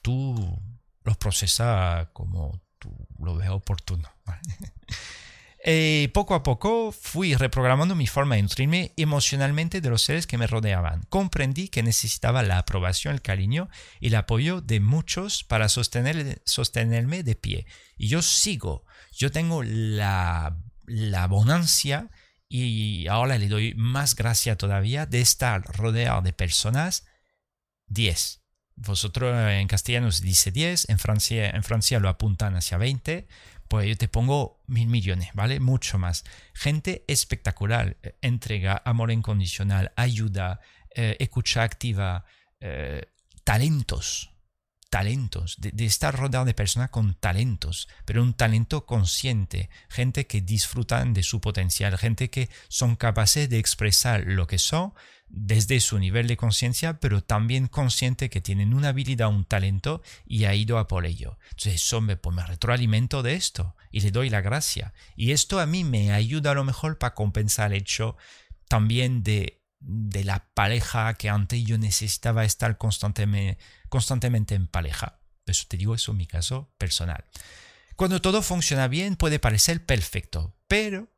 Tú 0.03 0.61
los 1.03 1.17
procesas 1.17 2.09
como 2.13 2.61
tú 2.77 2.95
lo 3.17 3.35
ves 3.37 3.49
oportuno. 3.49 4.07
Eh, 5.63 6.09
poco 6.15 6.33
a 6.33 6.41
poco 6.41 6.91
fui 6.91 7.35
reprogramando 7.35 7.93
mi 7.93 8.07
forma 8.07 8.35
de 8.35 8.41
nutrirme 8.41 8.93
emocionalmente 8.97 9.79
de 9.79 9.89
los 9.91 10.01
seres 10.01 10.25
que 10.25 10.37
me 10.39 10.47
rodeaban. 10.47 11.03
Comprendí 11.09 11.67
que 11.69 11.83
necesitaba 11.83 12.41
la 12.41 12.57
aprobación, 12.57 13.13
el 13.13 13.21
cariño 13.21 13.69
y 13.99 14.07
el 14.07 14.15
apoyo 14.15 14.61
de 14.61 14.79
muchos 14.79 15.43
para 15.43 15.69
sostener, 15.69 16.41
sostenerme 16.45 17.21
de 17.21 17.35
pie. 17.35 17.67
Y 17.95 18.07
yo 18.07 18.23
sigo, 18.23 18.85
yo 19.11 19.31
tengo 19.31 19.61
la, 19.61 20.57
la 20.87 21.29
y 22.53 23.07
ahora 23.07 23.37
le 23.37 23.47
doy 23.47 23.75
más 23.75 24.15
gracia 24.15 24.57
todavía 24.57 25.05
de 25.05 25.21
estar 25.21 25.61
rodeado 25.61 26.23
de 26.23 26.33
personas 26.33 27.05
10. 27.87 28.41
Vosotros 28.75 29.33
en 29.51 29.67
castellano 29.67 30.11
se 30.11 30.23
dice 30.23 30.51
10, 30.51 30.89
en 30.89 30.97
Francia, 30.97 31.51
en 31.51 31.63
Francia 31.63 31.99
lo 31.99 32.09
apuntan 32.09 32.55
hacia 32.55 32.77
20 32.77 33.27
pues 33.71 33.87
yo 33.87 33.95
te 33.95 34.09
pongo 34.09 34.59
mil 34.67 34.89
millones, 34.89 35.29
¿vale? 35.33 35.61
Mucho 35.61 35.97
más. 35.97 36.25
Gente 36.53 37.05
espectacular, 37.07 37.95
eh, 38.03 38.17
entrega, 38.21 38.81
amor 38.83 39.11
incondicional, 39.11 39.93
ayuda, 39.95 40.59
eh, 40.93 41.15
escucha 41.21 41.63
activa, 41.63 42.25
eh, 42.59 43.05
talentos, 43.45 44.33
talentos, 44.91 45.55
de, 45.57 45.85
estar 45.85 46.13
rodeado 46.13 46.43
de 46.43 46.53
personas 46.53 46.89
con 46.89 47.13
talentos, 47.13 47.87
pero 48.03 48.21
un 48.21 48.33
talento 48.33 48.85
consciente, 48.85 49.69
gente 49.87 50.27
que 50.27 50.41
disfrutan 50.41 51.13
de 51.13 51.23
su 51.23 51.39
potencial, 51.39 51.97
gente 51.97 52.29
que 52.29 52.49
son 52.67 52.97
capaces 52.97 53.49
de 53.49 53.57
expresar 53.57 54.25
lo 54.27 54.47
que 54.47 54.59
son 54.59 54.93
desde 55.29 55.79
su 55.79 55.97
nivel 55.97 56.27
de 56.27 56.35
conciencia, 56.35 56.99
pero 56.99 57.23
también 57.23 57.67
consciente 57.67 58.29
que 58.29 58.41
tienen 58.41 58.73
una 58.73 58.89
habilidad, 58.89 59.29
un 59.29 59.45
talento 59.45 60.01
y 60.25 60.43
ha 60.43 60.55
ido 60.55 60.77
a 60.77 60.89
por 60.89 61.05
ello. 61.05 61.39
Entonces, 61.51 61.75
eso 61.75 62.01
me, 62.01 62.17
pues 62.17 62.35
me 62.35 62.45
retroalimento 62.45 63.23
de 63.23 63.35
esto 63.35 63.77
y 63.91 64.01
le 64.01 64.11
doy 64.11 64.29
la 64.29 64.41
gracia. 64.41 64.93
Y 65.15 65.31
esto 65.31 65.61
a 65.61 65.65
mí 65.65 65.85
me 65.85 66.11
ayuda 66.11 66.51
a 66.51 66.55
lo 66.55 66.65
mejor 66.65 66.97
para 66.97 67.15
compensar 67.15 67.71
el 67.71 67.77
hecho 67.77 68.17
también 68.67 69.23
de, 69.23 69.61
de 69.79 70.25
la 70.25 70.49
pareja 70.53 71.13
que 71.13 71.29
antes 71.29 71.63
yo 71.63 71.77
necesitaba 71.77 72.43
estar 72.43 72.77
constantemente, 72.77 73.57
constantemente 73.91 74.55
en 74.55 74.67
pareja. 74.67 75.19
Eso 75.45 75.65
te 75.67 75.75
digo, 75.75 75.93
eso 75.93 76.13
es 76.13 76.17
mi 76.17 76.25
caso 76.25 76.73
personal. 76.77 77.25
Cuando 77.97 78.21
todo 78.21 78.41
funciona 78.41 78.87
bien 78.87 79.17
puede 79.17 79.37
parecer 79.37 79.85
perfecto, 79.85 80.55
pero 80.69 81.09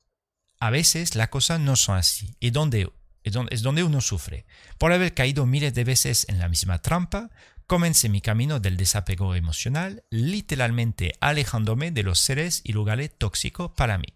a 0.60 0.72
veces 0.72 1.16
las 1.16 1.30
cosas 1.30 1.60
no 1.60 1.76
son 1.76 1.98
así. 1.98 2.36
Y 2.40 2.50
donde, 2.50 2.92
es 3.24 3.62
donde 3.62 3.84
uno 3.84 4.02
sufre. 4.02 4.48
Por 4.80 4.92
haber 4.92 5.14
caído 5.14 5.46
miles 5.46 5.76
de 5.76 5.84
veces 5.84 6.26
en 6.30 6.40
la 6.40 6.50
misma 6.50 6.82
trampa, 6.82 7.30
comencé 7.68 8.10
mi 8.10 8.22
camino 8.22 8.60
del 8.60 8.76
desapego 8.76 9.36
emocional, 9.36 10.04
literalmente 10.10 11.14
alejándome 11.22 11.92
de 11.92 12.02
los 12.02 12.20
seres 12.20 12.62
y 12.64 12.74
lugares 12.74 13.12
tóxicos 13.16 13.72
para 13.78 14.00
mí. 14.00 14.08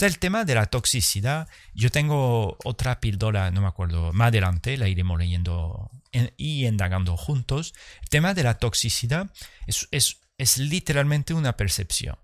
el 0.00 0.18
tema 0.18 0.44
de 0.44 0.56
la 0.56 0.66
toxicidad, 0.66 1.48
yo 1.72 1.90
tengo 1.90 2.58
otra 2.64 2.98
píldora, 2.98 3.52
no 3.52 3.60
me 3.60 3.68
acuerdo, 3.68 4.12
más 4.12 4.28
adelante, 4.28 4.76
la 4.76 4.88
iremos 4.88 5.20
leyendo 5.20 5.88
y 6.36 6.66
indagando 6.66 7.16
juntos. 7.16 7.74
El 8.02 8.08
tema 8.08 8.34
de 8.34 8.42
la 8.42 8.58
toxicidad 8.58 9.30
es, 9.66 9.88
es, 9.90 10.58
literalmente 10.58 11.34
una 11.34 11.56
percepción. 11.56 12.18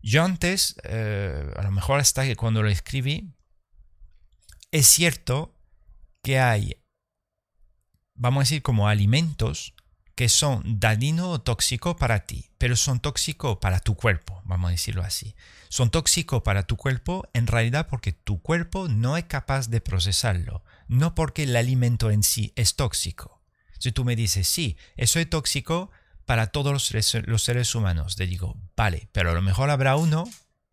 Yo 0.00 0.24
antes, 0.24 0.76
eh, 0.84 1.52
a 1.56 1.62
lo 1.62 1.70
mejor 1.70 2.00
hasta 2.00 2.24
que 2.24 2.36
cuando 2.36 2.62
lo 2.62 2.68
escribí, 2.68 3.34
es 4.70 4.86
cierto 4.86 5.54
que 6.22 6.38
hay, 6.38 6.76
vamos 8.14 8.40
a 8.40 8.44
decir, 8.44 8.62
como 8.62 8.88
alimentos 8.88 9.74
que 10.14 10.28
son 10.28 10.80
dañinos 10.80 11.28
o 11.28 11.40
tóxicos 11.40 11.94
para 11.94 12.26
ti, 12.26 12.50
pero 12.58 12.74
son 12.74 12.98
tóxicos 12.98 13.58
para 13.58 13.78
tu 13.78 13.94
cuerpo, 13.94 14.42
vamos 14.44 14.68
a 14.68 14.72
decirlo 14.72 15.02
así. 15.02 15.36
Son 15.68 15.90
tóxicos 15.90 16.42
para 16.42 16.64
tu 16.64 16.76
cuerpo 16.76 17.28
en 17.34 17.46
realidad 17.46 17.86
porque 17.88 18.12
tu 18.12 18.42
cuerpo 18.42 18.88
no 18.88 19.16
es 19.16 19.26
capaz 19.26 19.68
de 19.68 19.80
procesarlo, 19.80 20.64
no 20.88 21.14
porque 21.14 21.44
el 21.44 21.54
alimento 21.56 22.10
en 22.10 22.22
sí 22.22 22.52
es 22.56 22.74
tóxico. 22.74 23.42
Si 23.78 23.92
tú 23.92 24.04
me 24.04 24.16
dices, 24.16 24.48
sí, 24.48 24.76
eso 24.96 25.20
es 25.20 25.30
tóxico 25.30 25.90
para 26.24 26.48
todos 26.48 26.72
los 26.72 27.42
seres, 27.42 27.74
humanos, 27.74 28.16
te 28.16 28.26
digo, 28.26 28.56
vale, 28.76 29.08
pero 29.12 29.30
a 29.30 29.34
lo 29.34 29.42
mejor 29.42 29.70
habrá 29.70 29.96
uno 29.96 30.28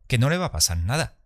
que 0.08 0.18
no 0.18 0.30
le 0.30 0.38
va 0.38 0.48
a 0.48 0.52
pasar 0.52 0.78
nada. 0.78 1.18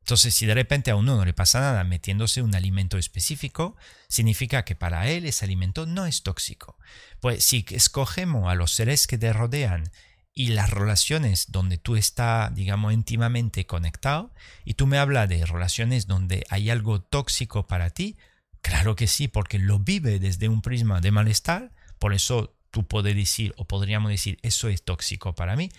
Entonces, 0.00 0.34
si 0.34 0.44
de 0.44 0.54
repente 0.54 0.90
a 0.90 0.96
uno 0.96 1.16
no 1.16 1.24
le 1.24 1.32
pasa 1.32 1.60
nada 1.60 1.82
metiéndose 1.82 2.42
un 2.42 2.54
alimento 2.54 2.98
específico, 2.98 3.74
significa 4.06 4.64
que 4.64 4.76
para 4.76 5.08
él 5.08 5.24
ese 5.24 5.46
alimento 5.46 5.86
no 5.86 6.04
es 6.04 6.22
tóxico. 6.22 6.78
Pues 7.20 7.42
si 7.42 7.64
escogemos 7.70 8.50
a 8.50 8.54
los 8.54 8.72
seres 8.72 9.06
que 9.06 9.16
te 9.16 9.32
rodean 9.32 9.90
y 10.34 10.48
las 10.48 10.70
relaciones 10.70 11.52
donde 11.52 11.78
tú 11.78 11.96
estás, 11.96 12.52
digamos, 12.54 12.92
íntimamente 12.92 13.66
conectado, 13.66 14.32
y 14.64 14.74
tú 14.74 14.86
me 14.86 14.98
hablas 14.98 15.28
de 15.28 15.46
relaciones 15.46 16.06
donde 16.06 16.44
hay 16.50 16.70
algo 16.70 17.00
tóxico 17.00 17.66
para 17.66 17.90
ti, 17.90 18.16
claro 18.60 18.96
que 18.96 19.06
sí, 19.06 19.28
porque 19.28 19.58
lo 19.58 19.78
vive 19.78 20.18
desde 20.18 20.48
un 20.48 20.60
prisma 20.60 21.00
de 21.00 21.12
malestar, 21.12 21.72
por 21.98 22.14
eso 22.14 22.56
tú 22.70 22.86
puedes 22.86 23.14
decir, 23.14 23.54
o 23.56 23.66
podríamos 23.66 24.10
decir, 24.10 24.38
eso 24.42 24.68
es 24.68 24.84
tóxico 24.84 25.36
para 25.36 25.54
mí, 25.54 25.70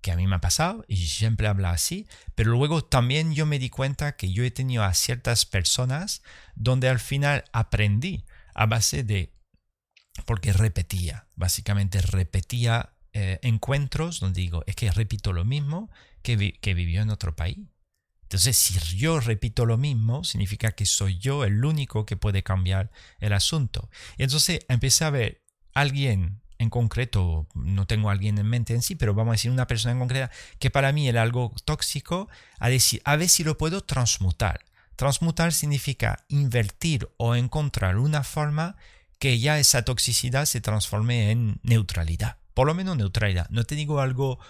que 0.00 0.12
a 0.12 0.16
mí 0.16 0.26
me 0.26 0.36
ha 0.36 0.40
pasado 0.40 0.84
y 0.88 0.96
siempre 1.08 1.48
habla 1.48 1.72
así, 1.72 2.06
pero 2.34 2.52
luego 2.52 2.82
también 2.82 3.34
yo 3.34 3.44
me 3.44 3.58
di 3.58 3.68
cuenta 3.68 4.16
que 4.16 4.32
yo 4.32 4.44
he 4.44 4.50
tenido 4.50 4.84
a 4.84 4.94
ciertas 4.94 5.44
personas 5.44 6.22
donde 6.54 6.88
al 6.88 7.00
final 7.00 7.44
aprendí 7.52 8.24
a 8.54 8.66
base 8.66 9.02
de, 9.02 9.34
porque 10.24 10.52
repetía, 10.52 11.26
básicamente 11.36 12.00
repetía 12.00 12.92
eh, 13.18 13.40
encuentros 13.42 14.20
donde 14.20 14.40
digo, 14.40 14.62
es 14.66 14.76
que 14.76 14.90
repito 14.92 15.32
lo 15.32 15.44
mismo 15.44 15.90
que, 16.22 16.52
que 16.60 16.74
vivió 16.74 17.02
en 17.02 17.10
otro 17.10 17.34
país. 17.34 17.58
Entonces, 18.22 18.56
si 18.56 18.78
yo 18.96 19.18
repito 19.20 19.66
lo 19.66 19.76
mismo, 19.76 20.22
significa 20.22 20.72
que 20.72 20.86
soy 20.86 21.18
yo 21.18 21.44
el 21.44 21.64
único 21.64 22.06
que 22.06 22.16
puede 22.16 22.42
cambiar 22.42 22.90
el 23.18 23.32
asunto. 23.32 23.90
Y 24.18 24.22
entonces 24.22 24.60
empecé 24.68 25.04
a 25.04 25.10
ver 25.10 25.42
alguien 25.74 26.40
en 26.58 26.70
concreto, 26.70 27.48
no 27.54 27.86
tengo 27.86 28.10
alguien 28.10 28.38
en 28.38 28.46
mente 28.46 28.74
en 28.74 28.82
sí, 28.82 28.94
pero 28.94 29.14
vamos 29.14 29.32
a 29.32 29.34
decir 29.36 29.50
una 29.50 29.66
persona 29.66 29.92
en 29.92 29.98
concreta 29.98 30.30
que 30.58 30.70
para 30.70 30.92
mí 30.92 31.08
era 31.08 31.22
algo 31.22 31.52
tóxico, 31.64 32.28
a, 32.58 32.68
decir, 32.68 33.00
a 33.04 33.16
ver 33.16 33.28
si 33.28 33.44
lo 33.44 33.58
puedo 33.58 33.82
transmutar. 33.82 34.64
Transmutar 34.94 35.52
significa 35.52 36.24
invertir 36.28 37.08
o 37.16 37.34
encontrar 37.34 37.96
una 37.96 38.22
forma 38.24 38.76
que 39.18 39.38
ya 39.38 39.58
esa 39.58 39.82
toxicidad 39.82 40.44
se 40.44 40.60
transforme 40.60 41.30
en 41.30 41.60
neutralidad. 41.62 42.36
Por 42.58 42.66
lo 42.66 42.74
menos 42.74 42.96
neutralidad. 42.96 43.48
No 43.50 43.62
te 43.62 43.76
digo 43.76 44.00
algo 44.00 44.40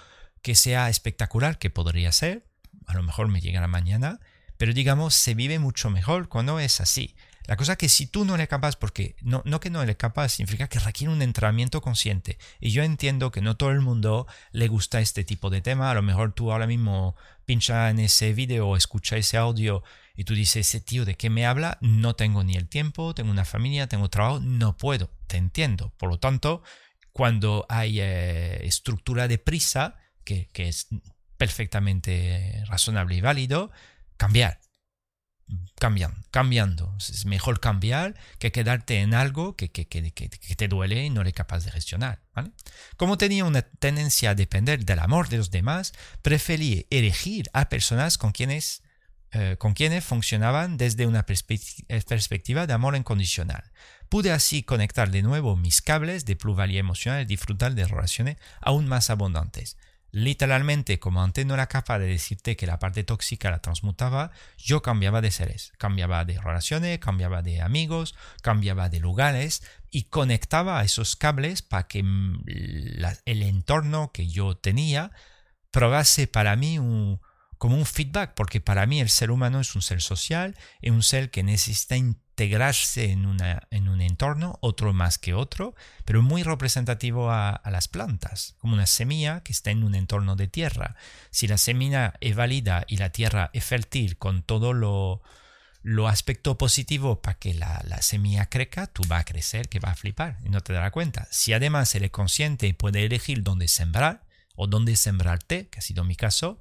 que 0.41 0.55
sea 0.55 0.89
espectacular, 0.89 1.59
que 1.59 1.69
podría 1.69 2.11
ser, 2.11 2.49
a 2.87 2.95
lo 2.95 3.03
mejor 3.03 3.29
me 3.29 3.43
llegará 3.43 3.69
mañana, 3.69 4.19
pero 4.57 4.73
digamos, 4.73 5.13
se 5.13 5.35
vive 5.35 5.59
mucho 5.59 5.91
mejor 5.91 6.31
cuando 6.31 6.59
es 6.59 6.81
así. 6.81 7.15
La 7.45 7.59
cosa 7.59 7.73
es 7.73 7.79
que 7.79 7.91
si 7.91 8.07
tú 8.07 8.25
no 8.25 8.35
eres 8.35 8.49
capaz, 8.49 8.77
porque 8.77 9.15
no, 9.21 9.43
no 9.45 9.61
que 9.61 9.69
no 9.69 9.83
eres 9.83 9.97
capaz, 9.97 10.31
significa 10.31 10.69
que 10.69 10.79
requiere 10.79 11.13
un 11.13 11.21
entrenamiento 11.21 11.83
consciente. 11.83 12.39
Y 12.61 12.71
yo 12.71 12.83
entiendo 12.83 13.31
que 13.31 13.43
no 13.43 13.59
todo 13.59 13.73
el 13.73 13.83
mundo 13.83 14.27
le 14.53 14.69
gusta 14.69 15.03
este 15.03 15.23
tipo 15.23 15.51
de 15.51 15.61
tema. 15.61 15.91
A 15.91 15.95
lo 15.95 16.01
mejor 16.01 16.33
tú 16.33 16.51
ahora 16.51 16.67
mismo 16.67 17.15
pincha 17.45 17.91
en 17.91 17.99
ese 17.99 18.33
video 18.33 18.75
escucha 18.75 19.19
ese 19.19 19.37
audio 19.37 19.83
y 20.17 20.25
tú 20.25 20.33
dices, 20.35 20.67
ese 20.67 20.81
tío 20.81 21.05
de 21.05 21.17
qué 21.17 21.29
me 21.29 21.45
habla, 21.45 21.77
no 21.83 22.17
tengo 22.17 22.43
ni 22.43 22.55
el 22.55 22.71
tiempo, 22.71 23.15
tengo 23.15 23.31
una 23.31 23.45
familia, 23.45 23.87
tengo 23.87 24.09
trabajo, 24.09 24.41
no 24.41 24.79
puedo. 24.79 25.11
Te 25.27 25.37
entiendo. 25.37 25.93
Por 25.99 26.09
lo 26.09 26.19
tanto, 26.19 26.63
cuando 27.19 27.67
hay 27.69 28.01
eh, 28.01 28.65
estructura 28.65 29.27
de 29.27 29.39
prisa, 29.39 29.97
que, 30.23 30.49
que 30.53 30.69
es 30.69 30.87
perfectamente 31.37 32.63
razonable 32.69 33.17
y 33.17 33.21
válido, 33.21 33.73
cambiar 34.17 34.61
cambian, 35.81 36.15
cambiando. 36.31 36.95
Es 36.99 37.27
mejor 37.27 37.59
cambiar 37.59 38.15
que 38.39 38.53
quedarte 38.53 39.01
en 39.01 39.15
algo 39.15 39.57
que, 39.57 39.73
que, 39.73 39.89
que, 39.89 40.13
que, 40.13 40.29
te 40.29 40.69
duele 40.69 41.05
y 41.05 41.11
no 41.11 41.23
eres 41.23 41.33
capaz 41.33 41.65
de 41.65 41.73
gestionar. 41.73 42.21
Como 42.97 43.19
tenía 43.19 43.45
una 43.45 43.63
tendencia 43.63 44.31
a 44.31 44.35
depender 44.37 44.85
del 44.85 45.01
amor 45.01 45.29
de 45.29 45.39
los 45.39 45.51
demás, 45.51 45.95
preferí 46.23 46.87
elegir 46.91 47.51
a 47.53 47.69
personas 47.69 48.17
con 48.17 48.31
quienes, 48.31 48.85
eh, 49.33 49.57
con 49.59 49.75
quienes 49.75 50.05
funcionaban 50.05 50.77
desde 50.77 51.05
una 51.05 51.27
perspectiva 51.27 52.69
de 52.69 52.73
amor 52.73 52.95
incondicional. 52.95 53.73
Pude 54.09 54.33
así 54.33 54.63
conectar 54.63 55.11
de 55.11 55.23
nuevo 55.23 55.57
mis 55.57 55.83
cables 55.83 56.25
de 56.25 56.37
pluralidad 56.37 56.81
emocional 56.81 57.23
y 57.23 57.27
disfrutar 57.27 57.75
de 57.75 57.87
relaciones 57.87 58.39
aún 58.61 58.87
más 58.89 59.11
abundantes. 59.11 59.77
Literalmente, 60.11 60.99
como 60.99 61.23
antes 61.23 61.45
no 61.45 61.53
era 61.53 61.67
capaz 61.67 61.99
de 61.99 62.07
decirte 62.07 62.57
que 62.57 62.67
la 62.67 62.79
parte 62.79 63.05
tóxica 63.05 63.51
la 63.51 63.61
transmutaba, 63.61 64.31
yo 64.57 64.81
cambiaba 64.81 65.21
de 65.21 65.31
seres, 65.31 65.73
cambiaba 65.77 66.25
de 66.25 66.41
relaciones, 66.41 66.99
cambiaba 66.99 67.43
de 67.43 67.61
amigos, 67.61 68.15
cambiaba 68.41 68.89
de 68.89 69.01
lugares 69.01 69.63
y 69.91 70.05
conectaba 70.05 70.83
esos 70.83 71.15
cables 71.15 71.61
para 71.61 71.87
que 71.89 72.03
mm, 72.03 72.45
el 73.27 73.43
entorno 73.43 74.11
que 74.13 74.29
yo 74.29 74.57
tenía 74.57 75.13
probase 75.71 76.27
para 76.27 76.57
mí 76.57 76.79
como 77.59 77.77
un 77.77 77.85
feedback, 77.85 78.33
porque 78.35 78.63
para 78.63 78.87
mí 78.87 79.01
el 79.01 79.11
ser 79.11 79.31
humano 79.31 79.61
es 79.61 79.75
un 79.75 79.83
ser 79.83 80.01
social, 80.01 80.57
es 80.81 80.91
un 80.91 81.03
ser 81.03 81.31
que 81.31 81.43
necesita 81.43 81.97
integrarse 82.39 83.11
en, 83.11 83.37
en 83.71 83.89
un 83.89 84.01
entorno, 84.01 84.59
otro 84.61 84.93
más 84.93 85.19
que 85.19 85.35
otro, 85.35 85.75
pero 86.05 86.23
muy 86.23 86.45
representativo 86.45 87.33
a, 87.33 87.61
las 87.65 87.89
plantas, 87.89 88.55
como 88.59 88.75
una 88.75 88.87
semilla 88.87 89.43
que 89.43 89.51
está 89.51 89.73
en 89.73 89.83
un 89.83 89.97
entorno 89.97 90.37
de 90.37 90.47
tierra. 90.47 90.95
Si 91.31 91.49
la 91.49 91.59
semilla 91.59 92.15
es 92.21 92.37
válida 92.37 92.85
y 92.87 92.99
la 92.99 93.11
tierra 93.11 93.51
es 93.55 93.65
fértil 93.65 94.19
con 94.19 94.45
todo 94.45 94.73
lo, 94.73 95.21
lo 95.83 96.07
aspecto 96.07 96.57
positivo 96.57 97.21
para 97.21 97.41
que 97.41 97.55
la, 97.55 97.83
la, 97.89 98.03
semilla 98.03 98.47
crezca, 98.47 98.87
tú 98.87 99.03
vas 99.09 99.23
a 99.23 99.25
crecer, 99.25 99.69
que 99.69 99.81
va 99.81 99.91
a 99.91 99.97
flipar 99.97 100.39
y 100.45 100.49
no 100.49 100.61
te 100.61 100.73
darás 100.73 100.93
cuenta. 100.93 101.27
Si 101.33 101.53
además 101.53 101.93
eres 101.97 102.13
consciente 102.13 102.69
y 102.69 102.73
puedes 102.73 103.03
elegir 103.03 103.43
dónde 103.43 103.67
sembrar 103.67 104.23
o 104.55 104.69
dónde 104.69 104.95
sembrarte, 104.95 105.67
que 105.71 105.81
ha 105.81 105.83
sido 105.83 106.05
mi 106.05 106.15
caso, 106.15 106.61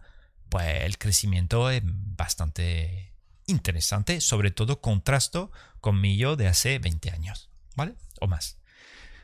pues 0.50 0.86
el 0.86 0.98
crecimiento 0.98 1.70
es 1.70 1.84
bastante 1.86 3.07
interesante, 3.48 4.22
sobre 4.22 4.52
todo 4.52 4.82
contrasto 4.82 5.52
con 5.80 6.00
mi 6.00 6.18
yo 6.18 6.36
de 6.36 6.48
hace 6.48 6.80
20 6.80 7.12
años, 7.12 7.50
¿vale? 7.76 7.96
O 8.20 8.28
más. 8.28 8.60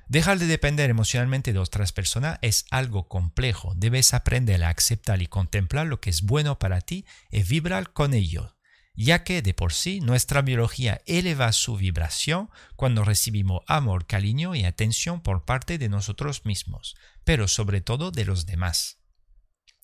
Dejar 0.07 0.37
de 0.39 0.47
depender 0.47 0.89
emocionalmente 0.89 1.53
de 1.53 1.59
otras 1.59 1.91
personas 1.91 2.37
es 2.41 2.65
algo 2.71 3.07
complejo. 3.07 3.73
Debes 3.75 4.13
aprender 4.13 4.63
a 4.63 4.69
aceptar 4.69 5.21
y 5.21 5.27
contemplar 5.27 5.87
lo 5.87 6.01
que 6.01 6.09
es 6.09 6.23
bueno 6.23 6.59
para 6.59 6.81
ti 6.81 7.05
y 7.31 7.43
vibrar 7.43 7.93
con 7.93 8.13
ello, 8.13 8.55
ya 8.95 9.23
que 9.23 9.41
de 9.41 9.53
por 9.53 9.73
sí 9.73 10.01
nuestra 10.01 10.41
biología 10.41 11.01
eleva 11.05 11.51
su 11.51 11.77
vibración 11.77 12.49
cuando 12.75 13.03
recibimos 13.03 13.61
amor, 13.67 14.05
cariño 14.05 14.55
y 14.55 14.65
atención 14.65 15.21
por 15.21 15.45
parte 15.45 15.77
de 15.77 15.89
nosotros 15.89 16.45
mismos, 16.45 16.95
pero 17.23 17.47
sobre 17.47 17.81
todo 17.81 18.11
de 18.11 18.25
los 18.25 18.45
demás. 18.45 19.02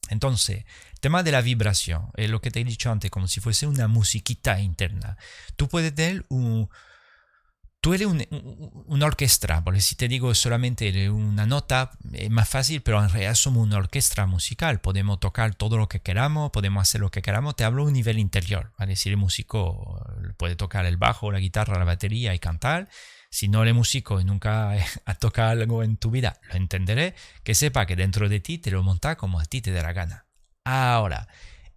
Entonces, 0.10 0.66
tema 1.00 1.24
de 1.24 1.32
la 1.32 1.42
vibración, 1.42 2.10
es 2.16 2.30
lo 2.30 2.42
que 2.42 2.52
te 2.52 2.60
he 2.60 2.64
dicho 2.64 2.92
antes, 2.92 3.12
como 3.12 3.28
si 3.28 3.40
fuese 3.40 3.68
una 3.68 3.88
musiquita 3.88 4.60
interna. 4.60 5.18
Tú 5.56 5.68
puedes 5.68 5.94
tener 5.94 6.26
un... 6.30 6.70
Tú 7.82 7.94
eres 7.94 8.08
una 8.10 9.06
orquesta, 9.06 9.64
porque 9.64 9.80
si 9.80 9.96
te 9.96 10.10
digo 10.10 10.36
solamente 10.36 11.10
una 11.10 11.46
nota, 11.46 11.92
es 12.12 12.30
más 12.30 12.50
fácil, 12.50 12.82
pero 12.82 13.02
en 13.02 13.10
realidad 13.10 13.36
somos 13.36 13.66
una 13.66 13.78
orquesta 13.78 14.26
musical. 14.26 14.82
Podemos 14.82 15.22
tocar 15.22 15.56
todo 15.56 15.78
lo 15.78 15.88
que 15.88 16.02
queramos, 16.02 16.52
podemos 16.52 16.82
hacer 16.82 17.00
lo 17.00 17.10
que 17.10 17.22
queramos. 17.22 17.56
Te 17.56 17.64
hablo 17.64 17.84
a 17.84 17.86
un 17.86 17.94
nivel 17.94 18.20
interior, 18.20 18.74
¿vale? 18.78 18.98
Si 18.98 19.08
el 19.08 19.16
músico 19.16 20.06
puede 20.36 20.58
tocar 20.58 20.86
el 20.88 20.98
bajo, 20.98 21.32
la 21.32 21.40
guitarra, 21.40 21.80
la 21.80 21.86
batería 21.86 22.34
y 22.34 22.40
cantar, 22.40 22.90
Si 23.30 23.48
no 23.48 23.62
eres 23.62 23.76
músico 23.76 24.20
y 24.20 24.24
nunca 24.24 24.76
ha 25.06 25.16
tocado 25.16 25.52
algo 25.52 25.84
en 25.84 25.98
tu 25.98 26.12
vida, 26.12 26.40
lo 26.50 26.56
entenderé. 26.56 27.16
Que 27.44 27.56
sepa 27.56 27.86
que 27.86 27.96
dentro 27.96 28.30
de 28.30 28.40
ti 28.40 28.58
te 28.58 28.72
lo 28.72 28.84
monta 28.84 29.16
como 29.16 29.40
a 29.40 29.46
ti 29.46 29.62
te 29.62 29.72
dé 29.72 29.82
la 29.82 29.94
gana. 29.94 30.26
Ahora, 30.66 31.28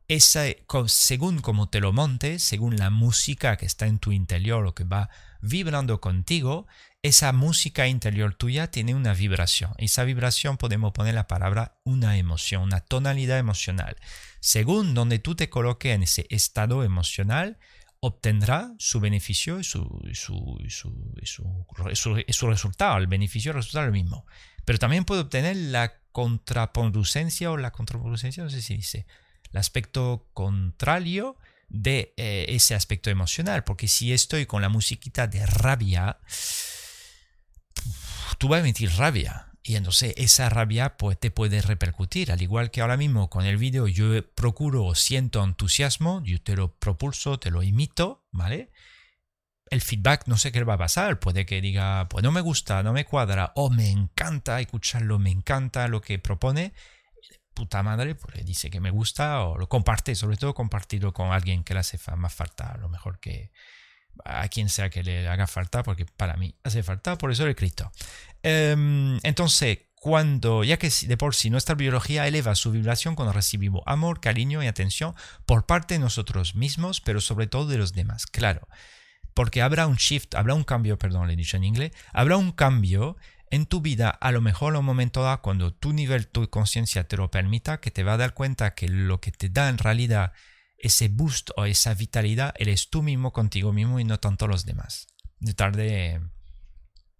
esa, 0.08 0.44
según 0.86 1.40
como 1.40 1.68
te 1.68 1.80
lo 1.80 1.92
montes, 1.92 2.42
según 2.42 2.76
la 2.76 2.90
música 2.90 3.56
que 3.56 3.66
está 3.66 3.86
en 3.86 3.98
tu 3.98 4.12
interior 4.12 4.66
o 4.66 4.74
que 4.74 4.84
va 4.84 5.08
vibrando 5.40 6.00
contigo, 6.00 6.66
esa 7.02 7.32
música 7.32 7.88
interior 7.88 8.34
tuya 8.34 8.70
tiene 8.70 8.94
una 8.94 9.14
vibración. 9.14 9.72
Esa 9.78 10.04
vibración 10.04 10.56
podemos 10.56 10.92
poner 10.92 11.14
la 11.14 11.26
palabra 11.26 11.78
una 11.84 12.16
emoción, 12.16 12.62
una 12.62 12.80
tonalidad 12.80 13.38
emocional. 13.38 13.96
Según 14.40 14.94
donde 14.94 15.18
tú 15.18 15.34
te 15.34 15.48
coloques 15.48 15.94
en 15.94 16.02
ese 16.02 16.26
estado 16.30 16.84
emocional, 16.84 17.58
obtendrá 18.04 18.74
su 18.78 18.98
beneficio 18.98 19.60
y 19.60 19.64
su, 19.64 19.86
su, 20.12 20.58
resultado. 22.48 22.98
El 22.98 23.06
beneficio 23.06 23.48
y 23.48 23.50
el 23.50 23.56
resultado 23.56 23.84
es 23.84 23.90
lo 23.90 23.92
mismo. 23.92 24.26
Pero 24.64 24.80
también 24.80 25.04
puede 25.04 25.20
obtener 25.20 25.54
la 25.54 26.00
contraproducencia 26.10 27.52
o 27.52 27.56
la 27.56 27.70
contraproducencia, 27.70 28.42
no 28.42 28.50
sé 28.50 28.60
si 28.60 28.74
dice, 28.74 29.06
el 29.52 29.56
aspecto 29.56 30.28
contrario 30.34 31.36
de 31.68 32.12
eh, 32.16 32.46
ese 32.48 32.74
aspecto 32.74 33.08
emocional. 33.08 33.62
Porque 33.62 33.86
si 33.86 34.12
estoy 34.12 34.46
con 34.46 34.62
la 34.62 34.68
musiquita 34.68 35.28
de 35.28 35.46
rabia, 35.46 36.18
tú 38.38 38.48
vas 38.48 38.58
a 38.58 38.62
emitir 38.62 38.90
rabia. 38.96 39.51
Y 39.64 39.76
entonces 39.76 40.14
esa 40.16 40.48
rabia 40.48 40.96
pues, 40.96 41.18
te 41.18 41.30
puede 41.30 41.62
repercutir. 41.62 42.32
Al 42.32 42.42
igual 42.42 42.70
que 42.70 42.80
ahora 42.80 42.96
mismo 42.96 43.30
con 43.30 43.44
el 43.44 43.56
vídeo 43.56 43.86
yo 43.86 44.26
procuro 44.34 44.94
siento 44.94 45.42
entusiasmo, 45.44 46.22
yo 46.24 46.42
te 46.42 46.56
lo 46.56 46.74
propulso, 46.74 47.38
te 47.38 47.50
lo 47.50 47.62
imito, 47.62 48.26
¿vale? 48.32 48.70
El 49.70 49.80
feedback 49.80 50.26
no 50.26 50.36
sé 50.36 50.50
qué 50.50 50.64
va 50.64 50.74
a 50.74 50.78
pasar. 50.78 51.20
Puede 51.20 51.46
que 51.46 51.60
diga, 51.60 52.08
pues 52.08 52.24
no 52.24 52.32
me 52.32 52.40
gusta, 52.40 52.82
no 52.82 52.92
me 52.92 53.04
cuadra, 53.04 53.52
o 53.54 53.70
me 53.70 53.88
encanta 53.90 54.60
escucharlo, 54.60 55.18
me 55.18 55.30
encanta 55.30 55.86
lo 55.88 56.00
que 56.00 56.18
propone. 56.18 56.74
Puta 57.54 57.82
madre, 57.82 58.14
pues 58.14 58.34
le 58.34 58.44
dice 58.44 58.70
que 58.70 58.80
me 58.80 58.90
gusta 58.90 59.42
o 59.44 59.58
lo 59.58 59.68
comparte, 59.68 60.14
sobre 60.16 60.38
todo 60.38 60.54
compartirlo 60.54 61.12
con 61.12 61.32
alguien 61.32 61.64
que 61.64 61.74
le 61.74 61.80
hace 61.80 61.98
más 62.16 62.34
falta, 62.34 62.72
a 62.72 62.78
lo 62.78 62.88
mejor 62.88 63.20
que, 63.20 63.52
a 64.24 64.48
quien 64.48 64.68
sea 64.68 64.90
que 64.90 65.02
le 65.02 65.28
haga 65.28 65.46
falta, 65.46 65.82
porque 65.82 66.06
para 66.06 66.36
mí 66.36 66.54
hace 66.64 66.82
falta, 66.82 67.18
por 67.18 67.30
eso 67.30 67.42
lo 67.42 67.48
he 67.48 67.52
escrito. 67.52 67.90
Em, 68.42 69.18
entonces, 69.22 69.78
cuando, 69.94 70.64
ya 70.64 70.78
que 70.78 70.90
de 70.90 71.16
por 71.16 71.34
sí 71.34 71.48
nuestra 71.48 71.74
biología 71.74 72.26
eleva 72.26 72.54
su 72.54 72.72
vibración 72.72 73.14
cuando 73.14 73.32
recibimos 73.32 73.82
amor, 73.86 74.20
cariño 74.20 74.62
y 74.62 74.66
atención 74.66 75.14
por 75.46 75.64
parte 75.66 75.94
de 75.94 76.00
nosotros 76.00 76.54
mismos, 76.54 77.00
pero 77.00 77.20
sobre 77.20 77.46
todo 77.46 77.66
de 77.66 77.78
los 77.78 77.92
demás, 77.92 78.26
claro. 78.26 78.66
Porque 79.32 79.62
habrá 79.62 79.86
un 79.86 79.96
shift, 79.96 80.34
habrá 80.34 80.54
un 80.54 80.64
cambio, 80.64 80.98
perdón, 80.98 81.28
le 81.28 81.34
he 81.34 81.36
dicho 81.36 81.56
en 81.56 81.64
inglés, 81.64 81.92
habrá 82.12 82.36
un 82.36 82.52
cambio 82.52 83.16
en 83.50 83.66
tu 83.66 83.80
vida, 83.80 84.08
a 84.08 84.32
lo 84.32 84.40
mejor 84.40 84.72
en 84.72 84.80
un 84.80 84.86
momento 84.86 85.22
dado, 85.22 85.40
cuando 85.42 85.72
tu 85.72 85.92
nivel, 85.92 86.26
tu 86.26 86.50
conciencia 86.50 87.06
te 87.06 87.16
lo 87.16 87.30
permita, 87.30 87.80
que 87.80 87.90
te 87.90 88.02
va 88.02 88.14
a 88.14 88.16
dar 88.16 88.34
cuenta 88.34 88.74
que 88.74 88.88
lo 88.88 89.20
que 89.20 89.30
te 89.30 89.50
da 89.50 89.68
en 89.68 89.78
realidad 89.78 90.32
ese 90.82 91.08
boost 91.08 91.50
o 91.56 91.64
esa 91.64 91.94
vitalidad 91.94 92.54
eres 92.58 92.90
tú 92.90 93.02
mismo 93.02 93.32
contigo 93.32 93.72
mismo 93.72 94.00
y 94.00 94.04
no 94.04 94.18
tanto 94.18 94.48
los 94.48 94.66
demás. 94.66 95.06
De 95.38 95.54
tarde 95.54 96.20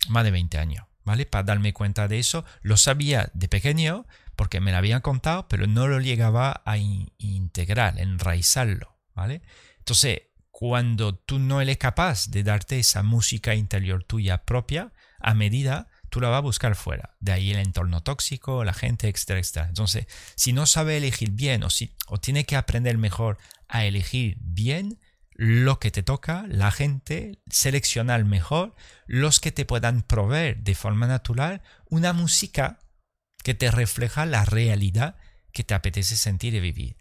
más 0.09 0.25
de 0.25 0.33
20 0.33 0.59
años, 0.59 0.87
¿vale? 1.05 1.27
Para 1.27 1.45
darme 1.45 1.73
cuenta 1.73 2.09
de 2.09 2.19
eso, 2.19 2.45
lo 2.61 2.77
sabía 2.77 3.31
de 3.35 3.49
pequeño 3.49 4.07
porque 4.35 4.61
me 4.61 4.73
lo 4.73 4.79
habían 4.79 5.01
contado, 5.01 5.47
pero 5.49 5.67
no 5.67 5.87
lo 5.87 6.01
llegaba 6.01 6.63
a 6.65 6.77
integrar, 6.77 8.01
enraizarlo, 8.01 8.99
¿vale? 9.15 9.43
Entonces, 9.79 10.23
cuando 10.51 11.15
tú 11.15 11.39
no 11.39 11.61
eres 11.61 11.79
capaz 11.79 12.31
de 12.31 12.43
darte 12.43 12.81
esa 12.81 13.03
música 13.03 13.55
interior 13.55 14.03
tuya 14.05 14.45
propia, 14.45 14.93
a 15.21 15.35
medida 15.35 15.89
tú 16.13 16.21
la 16.21 16.29
vas 16.29 16.39
a 16.39 16.43
buscar 16.43 16.77
fuera. 16.77 17.17
De 17.21 17.33
ahí 17.33 17.53
el 17.53 17.59
entorno 17.59 18.03
tóxico, 18.03 18.65
la 18.65 18.75
gente, 18.75 19.09
etcétera, 19.09 19.41
etcétera. 19.41 19.69
Entonces, 19.69 20.07
si 20.37 20.53
no 20.53 20.67
sabe 20.67 20.99
elegir 20.99 21.31
bien 21.31 21.65
o, 21.65 21.71
si, 21.71 21.97
o 22.07 22.21
tiene 22.21 22.45
que 22.45 22.55
aprender 22.55 22.99
mejor 22.99 23.39
a 23.67 23.87
elegir 23.87 24.37
bien 24.39 25.01
lo 25.31 25.81
que 25.81 25.91
te 25.91 26.03
toca, 26.03 26.45
la 26.49 26.71
gente, 26.71 27.41
seleccionar 27.49 28.27
mejor 28.27 28.75
los 29.07 29.41
que 29.41 29.53
te 29.53 29.65
puedan 29.65 30.03
proveer 30.03 30.59
de 30.59 30.75
forma 30.75 31.07
natural 31.07 31.63
una 31.89 32.13
música 32.13 32.79
que 33.43 33.55
te 33.55 33.71
refleja 33.71 34.27
la 34.27 34.45
realidad 34.45 35.17
que 35.51 35.65
te 35.65 35.73
apetece 35.73 36.17
sentir 36.17 36.55
y 36.55 36.61
vivir. 36.61 36.99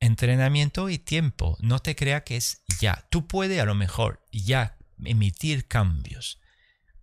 Entrenamiento 0.00 0.88
y 0.88 0.98
tiempo. 0.98 1.56
No 1.60 1.78
te 1.78 1.94
crea 1.94 2.24
que 2.24 2.36
es 2.36 2.64
ya. 2.80 3.06
Tú 3.10 3.28
puedes 3.28 3.60
a 3.60 3.64
lo 3.64 3.76
mejor 3.76 4.26
ya 4.32 4.76
emitir 5.04 5.68
cambios 5.68 6.40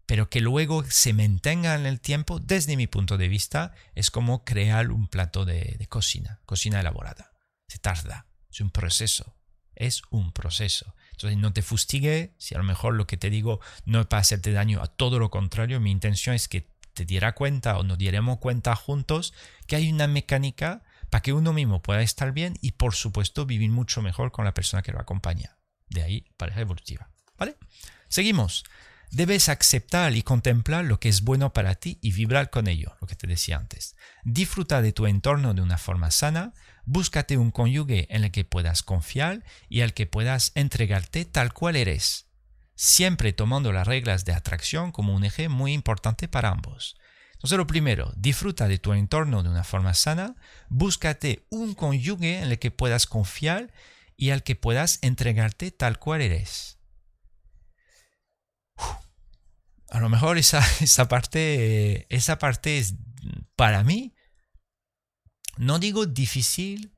pero 0.08 0.30
que 0.30 0.40
luego 0.40 0.84
se 0.90 1.14
mantenga 1.14 1.76
en 1.76 1.86
el 1.86 2.00
tiempo, 2.00 2.40
desde 2.40 2.78
mi 2.78 2.88
punto 2.88 3.18
de 3.18 3.28
vista, 3.28 3.76
es 3.94 4.10
como 4.10 4.46
crear 4.46 4.90
un 4.90 5.08
plato 5.08 5.44
de, 5.44 5.86
cocina, 5.90 6.40
cocina 6.46 6.80
elaborada. 6.80 7.34
Se 7.68 7.78
tarda, 7.78 8.26
es 8.50 8.62
un 8.62 8.72
proceso, 8.72 9.36
es 9.76 10.02
un 10.10 10.32
proceso. 10.32 10.96
Entonces 11.12 11.38
no 11.38 11.52
te 11.52 11.62
fustigue, 11.62 12.34
si 12.38 12.56
a 12.56 12.58
lo 12.58 12.64
mejor 12.64 12.94
lo 12.94 13.06
que 13.06 13.18
te 13.18 13.30
digo 13.30 13.60
no 13.86 14.00
es 14.00 14.08
para 14.08 14.22
hacerte 14.22 14.54
daño, 14.54 14.82
a 14.82 14.88
todo 14.88 15.20
lo 15.20 15.30
contrario, 15.30 15.82
mi 15.82 15.92
intención 15.92 16.36
es 16.36 16.48
que 16.48 16.72
te 16.94 17.04
diera 17.04 17.36
cuenta 17.36 17.78
o 17.78 17.84
nos 17.84 17.98
diéramos 17.98 18.38
cuenta 18.38 18.76
juntos 18.78 19.34
que 19.68 19.76
hay 19.76 19.92
una 19.92 20.08
mecánica 20.08 20.84
para 21.10 21.22
que 21.22 21.34
uno 21.34 21.52
mismo 21.52 21.82
pueda 21.82 22.02
estar 22.02 22.32
bien 22.32 22.58
y 22.62 22.72
por 22.72 22.96
supuesto 22.96 23.46
vivir 23.46 23.72
mucho 23.72 24.02
mejor 24.02 24.32
con 24.32 24.46
la 24.46 24.54
persona 24.54 24.84
que 24.84 24.94
lo 24.94 25.02
acompaña. 25.02 25.58
De 25.90 26.04
ahí 26.04 26.26
pareja 26.38 26.62
evolutiva. 26.62 27.10
¿Vale? 27.38 27.58
Seguimos. 28.08 28.64
Debes 29.12 29.48
aceptar 29.48 30.16
y 30.16 30.22
contemplar 30.22 30.84
lo 30.86 31.00
que 31.00 31.08
es 31.08 31.22
bueno 31.22 31.54
para 31.54 31.76
ti 31.76 31.98
y 32.02 32.12
vibrar 32.12 32.50
con 32.50 32.68
ello, 32.68 32.98
lo 33.00 33.08
que 33.08 33.16
te 33.16 33.26
decía 33.26 33.58
antes. 33.58 33.96
Disfruta 34.24 34.82
de 34.82 34.92
tu 34.92 35.08
entorno 35.08 35.54
de 35.54 35.62
una 35.62 35.78
forma 35.78 36.12
sana, 36.12 36.54
búscate 36.86 37.38
un 37.38 37.52
cónyuge 37.52 38.14
en 38.14 38.26
el 38.26 38.32
que 38.32 38.44
puedas 38.44 38.84
confiar 38.84 39.44
y 39.70 39.82
al 39.82 39.94
que 39.94 40.08
puedas 40.08 40.52
entregarte 40.56 41.24
tal 41.24 41.54
cual 41.54 41.78
eres, 41.78 42.28
siempre 42.76 43.32
tomando 43.32 43.72
las 43.72 43.88
reglas 43.88 44.26
de 44.26 44.34
atracción 44.34 44.92
como 44.92 45.16
un 45.16 45.24
eje 45.24 45.48
muy 45.48 45.72
importante 45.72 46.28
para 46.28 46.50
ambos. 46.50 46.98
Entonces 47.34 47.58
lo 47.58 47.68
primero, 47.68 48.14
disfruta 48.18 48.68
de 48.68 48.78
tu 48.78 48.94
entorno 48.94 49.42
de 49.42 49.50
una 49.50 49.64
forma 49.64 49.94
sana, 49.94 50.36
búscate 50.70 51.46
un 51.50 51.76
cónyuge 51.76 52.40
en 52.40 52.52
el 52.52 52.60
que 52.60 52.72
puedas 52.72 53.06
confiar 53.06 53.72
y 54.18 54.32
al 54.32 54.44
que 54.44 54.56
puedas 54.56 55.00
entregarte 55.02 55.72
tal 55.72 55.98
cual 55.98 56.22
eres. 56.22 56.77
A 59.90 60.00
lo 60.00 60.10
mejor 60.10 60.38
esa, 60.38 60.60
esa 60.82 61.08
parte, 61.08 62.14
esa 62.16 62.40
parte 62.40 62.78
es 62.78 62.96
para 63.56 63.84
mí, 63.84 64.14
no 65.58 65.80
digo 65.80 66.06
difícil, 66.06 66.94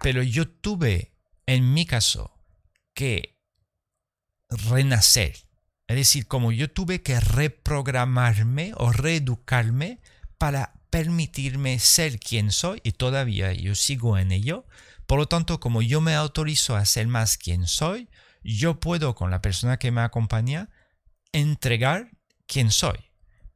pero 0.00 0.22
yo 0.22 0.48
tuve 0.48 1.12
en 1.46 1.74
mi 1.74 1.84
caso 1.86 2.32
que 2.94 3.40
renacer. 4.48 5.36
Es 5.88 5.96
decir, 5.96 6.26
como 6.26 6.52
yo 6.52 6.70
tuve 6.70 7.02
que 7.02 7.18
reprogramarme 7.20 8.72
o 8.76 8.92
reeducarme 8.92 10.00
para 10.38 10.80
permitirme 10.90 11.78
ser 11.78 12.18
quien 12.20 12.52
soy 12.52 12.80
y 12.84 12.92
todavía 12.92 13.52
yo 13.52 13.74
sigo 13.74 14.18
en 14.18 14.32
ello. 14.32 14.66
Por 15.06 15.18
lo 15.18 15.26
tanto, 15.26 15.58
como 15.58 15.82
yo 15.82 16.00
me 16.00 16.14
autorizo 16.14 16.76
a 16.76 16.84
ser 16.84 17.08
más 17.08 17.36
quien 17.36 17.66
soy, 17.66 18.08
yo 18.42 18.80
puedo 18.80 19.14
con 19.14 19.30
la 19.30 19.42
persona 19.42 19.78
que 19.78 19.90
me 19.90 20.00
acompaña 20.00 20.70
entregar 21.32 22.10
quién 22.46 22.70
soy. 22.70 22.98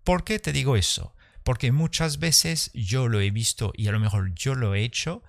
¿Por 0.05 0.25
qué 0.25 0.39
te 0.39 0.53
digo 0.53 0.77
eso? 0.77 1.15
Porque 1.45 1.73
muchas 1.73 2.19
veces 2.19 2.71
yo 2.75 3.09
lo 3.09 3.21
he 3.21 3.31
visto 3.31 3.73
y 3.77 3.89
a 3.89 3.93
lo 3.93 4.01
mejor 4.01 4.35
yo 4.35 4.55
lo 4.55 4.75
he 4.75 4.83
hecho. 4.83 5.23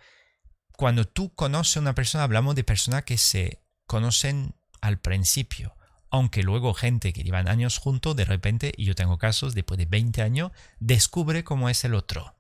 Cuando 0.76 1.06
tú 1.06 1.34
conoces 1.34 1.78
a 1.78 1.82
una 1.82 1.96
persona, 1.96 2.24
hablamos 2.24 2.56
de 2.56 2.64
personas 2.64 3.04
que 3.04 3.18
se 3.18 3.64
conocen 3.86 4.56
al 4.82 5.00
principio, 5.00 5.76
aunque 6.10 6.44
luego 6.44 6.74
gente 6.74 7.14
que 7.14 7.24
llevan 7.24 7.48
años 7.48 7.78
juntos, 7.78 8.16
de 8.16 8.26
repente, 8.26 8.74
y 8.78 8.86
yo 8.86 8.96
tengo 8.96 9.18
casos, 9.18 9.56
después 9.56 9.78
de 9.78 9.86
20 9.86 10.22
años, 10.22 10.52
descubre 10.80 11.44
cómo 11.44 11.70
es 11.70 11.84
el 11.84 11.94
otro. 11.94 12.36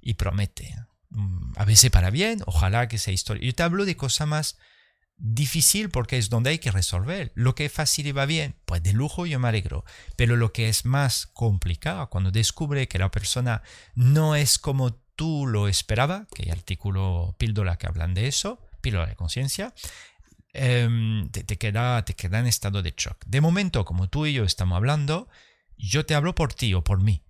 Y 0.00 0.14
promete. 0.14 0.76
Mm, 1.10 1.52
a 1.56 1.64
veces 1.64 1.90
para 1.90 2.10
bien, 2.10 2.42
ojalá 2.46 2.88
que 2.88 2.98
sea 2.98 3.14
historia. 3.14 3.44
Yo 3.44 3.54
te 3.54 3.62
hablo 3.62 3.84
de 3.84 3.96
cosas 3.96 4.28
más 4.28 4.58
difícil 5.18 5.90
porque 5.90 6.18
es 6.18 6.28
donde 6.28 6.50
hay 6.50 6.58
que 6.58 6.70
resolver. 6.70 7.32
Lo 7.34 7.54
que 7.54 7.66
es 7.66 7.72
fácil 7.72 8.06
y 8.06 8.12
va 8.12 8.26
bien, 8.26 8.56
pues 8.64 8.82
de 8.82 8.92
lujo 8.92 9.26
yo 9.26 9.38
me 9.38 9.48
alegro. 9.48 9.84
Pero 10.16 10.36
lo 10.36 10.52
que 10.52 10.68
es 10.68 10.84
más 10.84 11.26
complicado, 11.26 12.08
cuando 12.10 12.30
descubre 12.30 12.88
que 12.88 12.98
la 12.98 13.10
persona 13.10 13.62
no 13.94 14.34
es 14.36 14.58
como 14.58 14.94
tú 15.16 15.46
lo 15.46 15.68
esperaba, 15.68 16.26
que 16.34 16.44
hay 16.44 16.50
artículo 16.50 17.34
píldora 17.38 17.76
que 17.76 17.86
hablan 17.86 18.14
de 18.14 18.28
eso, 18.28 18.60
píldora 18.80 19.06
de 19.06 19.16
conciencia, 19.16 19.74
em, 20.52 21.28
te, 21.30 21.42
te, 21.42 21.56
queda, 21.58 22.04
te 22.04 22.14
queda 22.14 22.38
en 22.38 22.46
estado 22.46 22.82
de 22.82 22.94
shock. 22.96 23.24
De 23.26 23.40
momento, 23.40 23.84
como 23.84 24.08
tú 24.08 24.26
y 24.26 24.34
yo 24.34 24.44
estamos 24.44 24.76
hablando, 24.76 25.28
yo 25.78 26.04
te 26.06 26.14
hablo 26.14 26.34
por 26.34 26.52
ti 26.52 26.74
o 26.74 26.84
por 26.84 27.02
mí. 27.02 27.24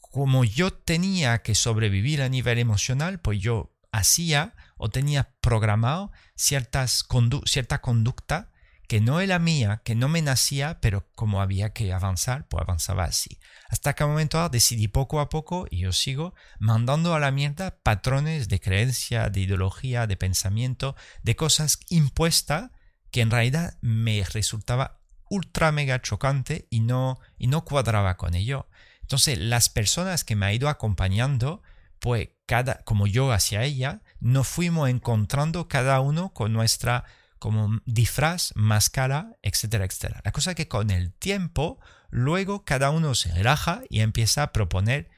Como 0.00 0.44
yo 0.44 0.72
tenía 0.72 1.42
que 1.42 1.54
sobrevivir 1.54 2.22
a 2.22 2.28
nivel 2.28 2.58
emocional, 2.58 3.20
pues 3.20 3.40
yo 3.40 3.74
hacía 3.92 4.54
o 4.76 4.90
tenía 4.90 5.34
programado 5.40 6.12
ciertas 6.34 7.06
cierta 7.44 7.80
conducta 7.80 8.50
que 8.88 9.00
no 9.00 9.20
era 9.20 9.38
mía, 9.38 9.82
que 9.84 9.94
no 9.94 10.08
me 10.08 10.22
nacía, 10.22 10.78
pero 10.80 11.10
como 11.14 11.40
había 11.40 11.72
que 11.72 11.92
avanzar, 11.92 12.46
pues 12.48 12.62
avanzaba 12.62 13.04
así. 13.04 13.40
Hasta 13.68 13.94
que 13.94 14.04
un 14.04 14.10
momento 14.10 14.48
decidí 14.48 14.86
poco 14.86 15.18
a 15.20 15.28
poco, 15.28 15.66
y 15.70 15.78
yo 15.78 15.92
sigo, 15.92 16.34
mandando 16.60 17.14
a 17.14 17.18
la 17.18 17.32
mierda 17.32 17.78
patrones 17.82 18.48
de 18.48 18.60
creencia, 18.60 19.28
de 19.28 19.40
ideología, 19.40 20.06
de 20.06 20.16
pensamiento, 20.16 20.94
de 21.22 21.34
cosas 21.34 21.80
impuestas 21.88 22.70
que 23.10 23.22
en 23.22 23.30
realidad 23.30 23.76
me 23.80 24.22
resultaba 24.24 25.00
ultra 25.28 25.72
mega 25.72 26.00
chocante 26.00 26.68
y 26.70 26.80
no, 26.80 27.18
y 27.36 27.48
no 27.48 27.64
cuadraba 27.64 28.16
con 28.16 28.34
ello. 28.34 28.68
Entonces, 29.00 29.38
las 29.38 29.68
personas 29.68 30.22
que 30.22 30.36
me 30.36 30.46
ha 30.46 30.52
ido 30.52 30.68
acompañando, 30.68 31.62
pues 31.98 32.28
cada, 32.46 32.84
como 32.84 33.06
yo 33.06 33.32
hacia 33.32 33.64
ella, 33.64 34.02
nos 34.26 34.48
fuimos 34.48 34.88
encontrando 34.90 35.68
cada 35.68 36.00
uno 36.00 36.30
con 36.30 36.52
nuestra 36.52 37.04
como 37.38 37.80
disfraz, 37.84 38.52
máscara, 38.56 39.36
etcétera, 39.42 39.84
etcétera. 39.84 40.20
La 40.24 40.32
cosa 40.32 40.50
es 40.50 40.56
que 40.56 40.66
con 40.66 40.90
el 40.90 41.12
tiempo, 41.12 41.78
luego 42.10 42.64
cada 42.64 42.90
uno 42.90 43.14
se 43.14 43.32
relaja 43.32 43.82
y 43.88 44.00
empieza 44.00 44.42
a 44.42 44.52
proponer 44.52 45.10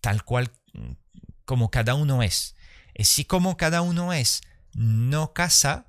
tal 0.00 0.22
cual 0.22 0.52
como 1.44 1.70
cada 1.70 1.94
uno 1.94 2.22
es. 2.22 2.54
Y 2.94 3.04
si 3.04 3.24
como 3.24 3.56
cada 3.56 3.82
uno 3.82 4.12
es 4.12 4.42
no 4.72 5.32
casa, 5.32 5.86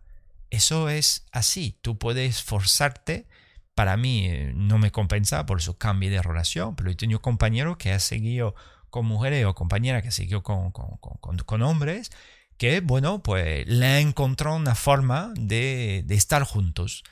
eso 0.50 0.90
es 0.90 1.26
así. 1.32 1.78
Tú 1.82 2.00
puedes 2.00 2.42
forzarte. 2.42 3.28
Para 3.76 3.96
mí 3.96 4.26
eh, 4.26 4.54
no 4.56 4.80
me 4.80 4.92
compensa, 4.92 5.46
por 5.46 5.60
eso 5.60 5.78
cambié 5.78 6.10
de 6.10 6.22
relación, 6.22 6.76
pero 6.76 6.90
he 6.90 6.96
tenido 6.96 7.22
compañero 7.22 7.78
que 7.78 7.92
ha 7.92 8.00
seguido 8.00 8.56
con 8.90 9.06
mujeres 9.06 9.46
o 9.46 9.54
compañera 9.54 10.02
que 10.02 10.10
seguido 10.10 10.42
con, 10.42 10.72
con, 10.72 10.98
con, 10.98 11.38
con 11.38 11.62
hombres 11.62 12.10
que, 12.60 12.82
bueno, 12.82 13.24
pues 13.24 13.66
le 13.68 13.88
encontrado 14.02 14.56
una 14.56 14.76
forma 14.76 15.34
de, 15.36 16.04
de 16.06 16.16
estar 16.16 16.44
juntos 16.44 17.04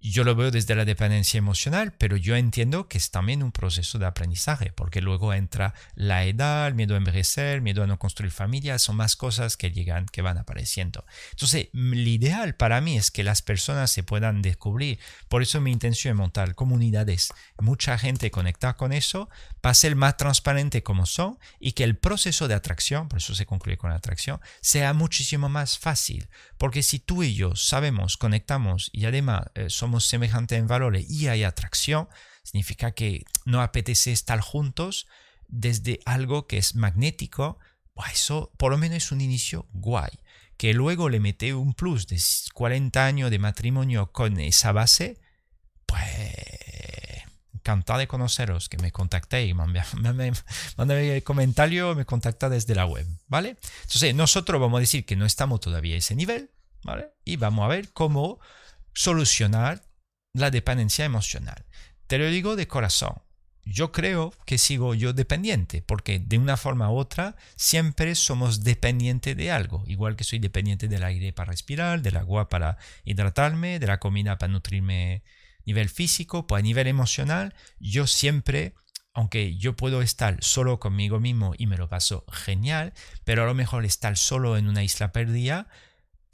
yo 0.00 0.24
lo 0.24 0.34
veo 0.34 0.50
desde 0.50 0.74
la 0.74 0.84
dependencia 0.84 1.38
emocional, 1.38 1.92
pero 1.96 2.16
yo 2.16 2.36
entiendo 2.36 2.88
que 2.88 2.98
es 2.98 3.10
también 3.10 3.42
un 3.42 3.50
proceso 3.50 3.98
de 3.98 4.06
aprendizaje, 4.06 4.72
porque 4.72 5.00
luego 5.00 5.32
entra 5.34 5.74
la 5.94 6.24
edad, 6.24 6.68
el 6.68 6.74
miedo 6.74 6.94
a 6.94 6.98
envejecer, 6.98 7.56
el 7.56 7.62
miedo 7.62 7.82
a 7.82 7.86
no 7.86 7.98
construir 7.98 8.30
familia, 8.30 8.78
son 8.78 8.96
más 8.96 9.16
cosas 9.16 9.56
que 9.56 9.72
llegan, 9.72 10.06
que 10.06 10.22
van 10.22 10.38
apareciendo. 10.38 11.04
Entonces, 11.32 11.68
lo 11.72 11.96
ideal 11.96 12.54
para 12.54 12.80
mí 12.80 12.96
es 12.96 13.10
que 13.10 13.24
las 13.24 13.42
personas 13.42 13.90
se 13.90 14.02
puedan 14.02 14.42
descubrir. 14.42 14.98
Por 15.28 15.42
eso 15.42 15.60
mi 15.60 15.72
intención 15.72 16.12
es 16.12 16.18
montar 16.18 16.54
comunidades, 16.54 17.32
mucha 17.58 17.98
gente 17.98 18.30
conectada 18.30 18.76
con 18.76 18.92
eso, 18.92 19.28
para 19.60 19.74
ser 19.74 19.96
más 19.96 20.16
transparente 20.16 20.82
como 20.82 21.06
son 21.06 21.38
y 21.58 21.72
que 21.72 21.84
el 21.84 21.96
proceso 21.96 22.48
de 22.48 22.54
atracción, 22.54 23.08
por 23.08 23.18
eso 23.18 23.34
se 23.34 23.46
concluye 23.46 23.76
con 23.76 23.90
la 23.90 23.96
atracción, 23.96 24.40
sea 24.60 24.92
muchísimo 24.92 25.48
más 25.48 25.78
fácil. 25.78 26.28
Porque 26.58 26.82
si 26.82 26.98
tú 26.98 27.22
y 27.22 27.34
yo 27.34 27.56
sabemos, 27.56 28.16
conectamos 28.16 28.90
y 28.92 29.06
además 29.06 29.42
eh, 29.54 29.68
somos 29.68 29.85
semejantes 30.04 30.58
en 30.58 30.66
valores 30.66 31.08
y 31.08 31.28
hay 31.28 31.44
atracción, 31.44 32.08
significa 32.42 32.92
que 32.92 33.24
no 33.44 33.62
apetece 33.62 34.12
estar 34.12 34.40
juntos 34.40 35.06
desde 35.48 36.00
algo 36.04 36.46
que 36.46 36.58
es 36.58 36.74
magnético, 36.74 37.58
eso 38.12 38.52
por 38.56 38.72
lo 38.72 38.78
menos 38.78 38.98
es 38.98 39.12
un 39.12 39.20
inicio 39.20 39.66
guay. 39.72 40.10
Que 40.56 40.72
luego 40.72 41.08
le 41.08 41.20
mete 41.20 41.52
un 41.54 41.74
plus 41.74 42.06
de 42.06 42.18
40 42.54 43.04
años 43.04 43.30
de 43.30 43.38
matrimonio 43.38 44.10
con 44.12 44.40
esa 44.40 44.72
base, 44.72 45.20
pues 45.84 46.02
encantado 47.52 47.98
de 47.98 48.06
conoceros, 48.06 48.68
que 48.68 48.78
me 48.78 48.92
contactéis, 48.92 49.54
mandame, 49.54 50.32
comentario, 51.24 51.94
me 51.94 52.06
contacta 52.06 52.48
desde 52.48 52.74
la 52.74 52.86
web, 52.86 53.06
¿vale? 53.26 53.56
Entonces, 53.82 54.14
nosotros 54.14 54.60
vamos 54.60 54.78
a 54.78 54.80
decir 54.80 55.04
que 55.04 55.16
no 55.16 55.26
estamos 55.26 55.60
todavía 55.60 55.96
a 55.96 55.98
ese 55.98 56.14
nivel, 56.14 56.50
¿vale? 56.84 57.08
Y 57.24 57.36
vamos 57.36 57.64
a 57.64 57.68
ver 57.68 57.92
cómo 57.92 58.38
solucionar 58.96 59.82
la 60.32 60.50
dependencia 60.50 61.04
emocional. 61.04 61.66
Te 62.06 62.18
lo 62.18 62.28
digo 62.28 62.56
de 62.56 62.66
corazón. 62.66 63.14
Yo 63.64 63.92
creo 63.92 64.32
que 64.46 64.58
sigo 64.58 64.94
yo 64.94 65.12
dependiente, 65.12 65.82
porque 65.82 66.18
de 66.18 66.38
una 66.38 66.56
forma 66.56 66.90
u 66.90 66.96
otra 66.96 67.36
siempre 67.56 68.14
somos 68.14 68.62
dependientes 68.62 69.36
de 69.36 69.50
algo, 69.50 69.82
igual 69.86 70.16
que 70.16 70.24
soy 70.24 70.38
dependiente 70.38 70.88
del 70.88 71.02
aire 71.02 71.32
para 71.32 71.50
respirar, 71.50 72.00
del 72.00 72.16
agua 72.16 72.48
para 72.48 72.78
hidratarme, 73.04 73.78
de 73.78 73.86
la 73.86 73.98
comida 73.98 74.38
para 74.38 74.52
nutrirme 74.52 75.22
a 75.24 75.62
nivel 75.66 75.88
físico, 75.88 76.46
pues 76.46 76.60
a 76.60 76.62
nivel 76.62 76.86
emocional, 76.86 77.54
yo 77.80 78.06
siempre, 78.06 78.74
aunque 79.12 79.56
yo 79.56 79.74
puedo 79.74 80.00
estar 80.00 80.38
solo 80.42 80.78
conmigo 80.78 81.18
mismo 81.18 81.52
y 81.58 81.66
me 81.66 81.76
lo 81.76 81.88
paso 81.88 82.24
genial, 82.32 82.92
pero 83.24 83.42
a 83.42 83.46
lo 83.46 83.54
mejor 83.54 83.84
estar 83.84 84.16
solo 84.16 84.56
en 84.56 84.68
una 84.68 84.84
isla 84.84 85.10
perdida 85.10 85.68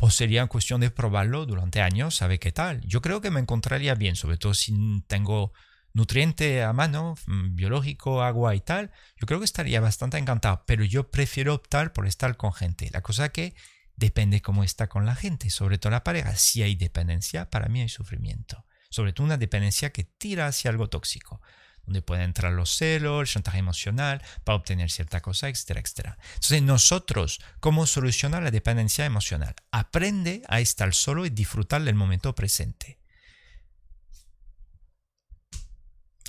pues 0.02 0.14
sería 0.14 0.44
cuestión 0.48 0.80
de 0.80 0.90
probarlo 0.90 1.46
durante 1.46 1.80
años, 1.80 2.16
saber 2.16 2.40
qué 2.40 2.50
tal. 2.50 2.80
Yo 2.80 3.00
creo 3.00 3.20
que 3.20 3.30
me 3.30 3.38
encontraría 3.38 3.94
bien, 3.94 4.16
sobre 4.16 4.36
todo 4.36 4.52
si 4.52 4.74
tengo 5.06 5.52
nutriente 5.92 6.64
a 6.64 6.72
mano, 6.72 7.14
mm, 7.28 7.54
biológico, 7.54 8.20
agua 8.20 8.56
y 8.56 8.60
tal. 8.60 8.90
Yo 9.16 9.28
creo 9.28 9.38
que 9.38 9.44
estaría 9.44 9.80
bastante 9.80 10.18
encantado, 10.18 10.64
pero 10.66 10.82
yo 10.82 11.08
prefiero 11.12 11.54
optar 11.54 11.92
por 11.92 12.08
estar 12.08 12.36
con 12.36 12.52
gente. 12.52 12.90
La 12.92 13.00
cosa 13.00 13.28
que 13.28 13.54
depende 13.94 14.42
cómo 14.42 14.64
está 14.64 14.88
con 14.88 15.06
la 15.06 15.14
gente, 15.14 15.50
sobre 15.50 15.78
todo 15.78 15.92
la 15.92 16.02
pareja. 16.02 16.34
Si 16.34 16.64
hay 16.64 16.74
dependencia, 16.74 17.48
para 17.48 17.68
mí 17.68 17.80
hay 17.80 17.88
sufrimiento. 17.88 18.64
Sobre 18.90 19.12
todo 19.12 19.24
una 19.24 19.36
dependencia 19.36 19.92
que 19.92 20.02
tira 20.02 20.48
hacia 20.48 20.72
algo 20.72 20.88
tóxico 20.88 21.40
donde 21.84 22.02
pueden 22.02 22.24
entrar 22.24 22.52
los 22.52 22.70
celos, 22.70 23.20
el 23.22 23.26
chantaje 23.26 23.58
emocional 23.58 24.22
para 24.44 24.56
obtener 24.56 24.90
cierta 24.90 25.20
cosa, 25.20 25.48
etcétera, 25.48 25.80
etcétera. 25.80 26.18
Entonces, 26.34 26.62
nosotros, 26.62 27.40
¿cómo 27.60 27.86
solucionar 27.86 28.42
la 28.42 28.50
dependencia 28.50 29.04
emocional? 29.04 29.54
Aprende 29.70 30.42
a 30.48 30.60
estar 30.60 30.94
solo 30.94 31.26
y 31.26 31.30
disfrutar 31.30 31.82
del 31.82 31.94
momento 31.94 32.34
presente. 32.34 32.98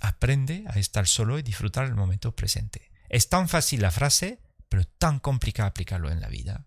Aprende 0.01 0.65
a 0.67 0.79
estar 0.79 1.07
solo 1.07 1.39
y 1.39 1.43
disfrutar 1.43 1.85
del 1.85 1.95
momento 1.95 2.35
presente. 2.35 2.91
Es 3.09 3.29
tan 3.29 3.47
fácil 3.47 3.81
la 3.81 3.91
frase, 3.91 4.41
pero 4.69 4.83
tan 4.85 5.19
complicado 5.19 5.69
aplicarlo 5.69 6.09
en 6.09 6.19
la 6.19 6.27
vida. 6.27 6.65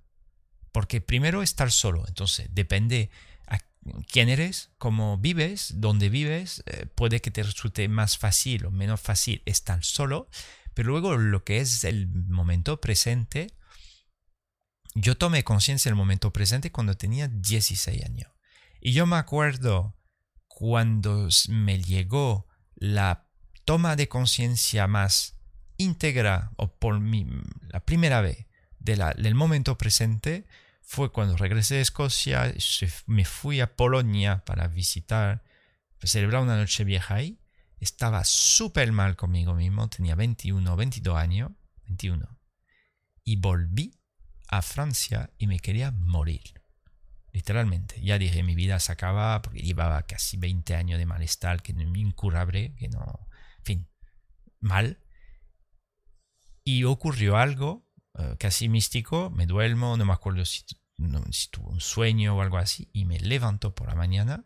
Porque 0.73 1.01
primero 1.01 1.43
estar 1.43 1.73
solo, 1.73 2.05
entonces 2.07 2.49
depende 2.53 3.11
quién 4.11 4.29
eres, 4.29 4.71
cómo 4.79 5.19
vives, 5.19 5.75
dónde 5.77 6.09
vives, 6.09 6.63
eh, 6.67 6.87
puede 6.87 7.21
que 7.21 7.31
te 7.31 7.43
resulte 7.43 7.89
más 7.89 8.19
fácil 8.19 8.67
o 8.67 8.71
menos 8.71 9.01
fácil 9.01 9.43
estar 9.47 9.85
solo, 9.85 10.29
pero 10.75 10.91
luego 10.91 11.17
lo 11.17 11.45
que 11.45 11.59
es 11.61 11.85
el 11.85 12.09
momento 12.09 12.81
presente, 12.81 13.53
yo 14.95 15.17
tomé 15.17 15.45
conciencia 15.45 15.91
del 15.91 15.97
momento 15.97 16.33
presente 16.33 16.73
cuando 16.73 16.97
tenía 16.97 17.29
16 17.29 18.05
años. 18.05 18.31
Y 18.81 18.93
yo 18.93 19.07
me 19.07 19.17
acuerdo 19.17 19.97
cuando 20.47 21.29
me 21.49 21.83
llegó 21.83 22.47
la 22.75 23.29
toma 23.65 23.97
de 23.97 24.09
conciencia 24.09 24.87
más 24.87 25.37
íntegra 25.77 26.53
o 26.57 26.75
por 26.79 27.01
mí, 27.01 27.27
la 27.69 27.81
primera 27.81 28.21
vez 28.21 28.47
del 28.79 29.35
momento 29.35 29.77
presente, 29.77 30.47
fue 30.89 31.11
cuando 31.11 31.37
regresé 31.37 31.75
de 31.75 31.81
Escocia, 31.81 32.55
me 33.07 33.25
fui 33.25 33.61
a 33.61 33.75
Polonia 33.75 34.45
para 34.45 34.69
visitar, 34.69 35.43
para 35.99 36.09
celebrar 36.09 36.43
una 36.43 36.57
noche 36.57 36.85
vieja 36.85 37.17
ahí. 37.17 37.41
Estaba 37.81 38.23
súper 38.23 38.93
mal 38.93 39.17
conmigo 39.17 39.53
mismo, 39.53 39.89
tenía 39.89 40.15
21, 40.15 40.77
22 40.77 41.17
años, 41.17 41.51
21. 41.89 42.39
Y 43.25 43.35
volví 43.35 43.99
a 44.47 44.63
Francia 44.63 45.31
y 45.39 45.49
me 45.49 45.59
quería 45.59 45.91
morir. 45.91 46.63
Literalmente. 47.33 48.01
Ya 48.01 48.17
dije, 48.17 48.45
mi 48.45 48.55
vida 48.55 48.79
se 48.79 48.93
acaba 48.93 49.43
porque 49.43 49.63
llevaba 49.63 50.07
casi 50.07 50.37
20 50.37 50.77
años 50.77 51.01
de 51.01 51.07
malestar, 51.07 51.63
que 51.63 51.73
no 51.73 51.83
incurable, 51.97 52.77
que 52.77 52.89
no... 52.89 53.29
En 53.59 53.65
fin, 53.65 53.89
mal. 54.61 55.01
Y 56.63 56.85
ocurrió 56.85 57.37
algo 57.39 57.86
eh, 58.19 58.37
casi 58.39 58.69
místico, 58.69 59.31
me 59.31 59.47
duermo, 59.47 59.97
no 59.97 60.05
me 60.05 60.13
acuerdo 60.13 60.45
si, 60.45 60.65
si 61.31 61.49
tuve 61.51 61.69
un 61.69 61.81
sueño 61.81 62.37
o 62.37 62.41
algo 62.41 62.59
así, 62.59 62.89
y 62.93 63.05
me 63.05 63.21
levanto 63.21 63.75
por 63.75 63.89
la 63.89 63.95
mañana 63.95 64.45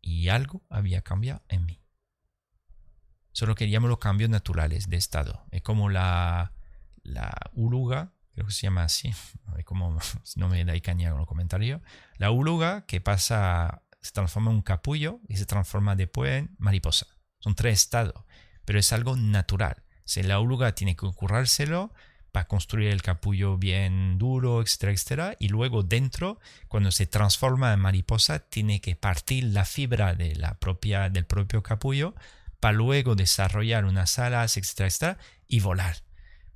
y 0.00 0.28
algo 0.28 0.62
había 0.70 1.02
cambiado 1.02 1.42
en 1.48 1.66
mí. 1.66 1.82
Solo 3.32 3.54
que 3.54 3.66
los 3.66 3.98
cambios 3.98 4.30
naturales 4.30 4.88
de 4.88 4.96
estado. 4.96 5.44
Es 5.50 5.62
como 5.62 5.90
la, 5.90 6.54
la 7.02 7.34
uluga, 7.52 8.12
creo 8.32 8.46
que 8.46 8.52
se 8.52 8.62
llama 8.62 8.84
así, 8.84 9.12
como 9.64 9.98
no 10.36 10.48
me 10.48 10.64
da 10.64 10.78
caña 10.80 11.10
con 11.10 11.18
los 11.18 11.28
comentarios, 11.28 11.82
la 12.18 12.30
uluga 12.30 12.86
que 12.86 13.00
pasa, 13.00 13.82
se 14.00 14.12
transforma 14.12 14.52
en 14.52 14.58
un 14.58 14.62
capullo 14.62 15.20
y 15.28 15.36
se 15.36 15.44
transforma 15.44 15.96
después 15.96 16.38
en 16.38 16.54
mariposa. 16.58 17.06
Son 17.40 17.54
tres 17.54 17.82
estados, 17.82 18.24
pero 18.64 18.78
es 18.78 18.92
algo 18.92 19.16
natural. 19.16 19.82
Si 20.04 20.22
la 20.22 20.38
uluga 20.38 20.72
tiene 20.76 20.94
que 20.94 21.10
currárselo, 21.12 21.92
para 22.36 22.48
construir 22.48 22.90
el 22.90 23.00
capullo 23.00 23.56
bien 23.56 24.18
duro, 24.18 24.60
etcétera, 24.60 24.92
etcétera. 24.92 25.36
Y 25.38 25.48
luego 25.48 25.82
dentro, 25.82 26.38
cuando 26.68 26.92
se 26.92 27.06
transforma 27.06 27.72
en 27.72 27.80
mariposa, 27.80 28.40
tiene 28.40 28.82
que 28.82 28.94
partir 28.94 29.44
la 29.44 29.64
fibra 29.64 30.14
de 30.14 30.36
la 30.36 30.58
propia, 30.58 31.08
del 31.08 31.24
propio 31.24 31.62
capullo 31.62 32.14
para 32.60 32.74
luego 32.74 33.14
desarrollar 33.14 33.86
unas 33.86 34.18
alas, 34.18 34.58
etcétera, 34.58 34.86
etcétera, 34.86 35.18
y 35.48 35.60
volar. 35.60 35.96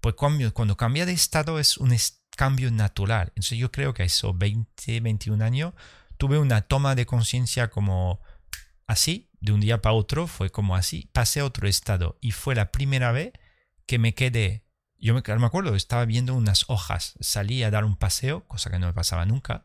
Pues 0.02 0.16
cuando, 0.16 0.52
cuando 0.52 0.76
cambia 0.76 1.06
de 1.06 1.12
estado 1.12 1.58
es 1.58 1.78
un 1.78 1.96
cambio 2.36 2.70
natural. 2.70 3.28
Entonces 3.28 3.56
yo 3.56 3.72
creo 3.72 3.94
que 3.94 4.02
a 4.02 4.06
esos 4.06 4.36
20, 4.36 5.00
21 5.00 5.42
años 5.42 5.72
tuve 6.18 6.36
una 6.36 6.60
toma 6.60 6.94
de 6.94 7.06
conciencia 7.06 7.70
como 7.70 8.20
así, 8.86 9.30
de 9.40 9.52
un 9.52 9.60
día 9.60 9.80
para 9.80 9.94
otro, 9.94 10.26
fue 10.26 10.50
como 10.50 10.76
así, 10.76 11.08
pasé 11.14 11.40
a 11.40 11.46
otro 11.46 11.66
estado 11.66 12.18
y 12.20 12.32
fue 12.32 12.54
la 12.54 12.70
primera 12.70 13.12
vez 13.12 13.32
que 13.86 13.98
me 13.98 14.12
quedé, 14.12 14.62
yo 15.00 15.14
me, 15.14 15.22
me 15.22 15.46
acuerdo, 15.46 15.74
estaba 15.74 16.04
viendo 16.04 16.34
unas 16.34 16.64
hojas, 16.68 17.14
salí 17.20 17.62
a 17.62 17.70
dar 17.70 17.84
un 17.84 17.96
paseo, 17.96 18.46
cosa 18.46 18.70
que 18.70 18.78
no 18.78 18.86
me 18.86 18.92
pasaba 18.92 19.24
nunca, 19.24 19.64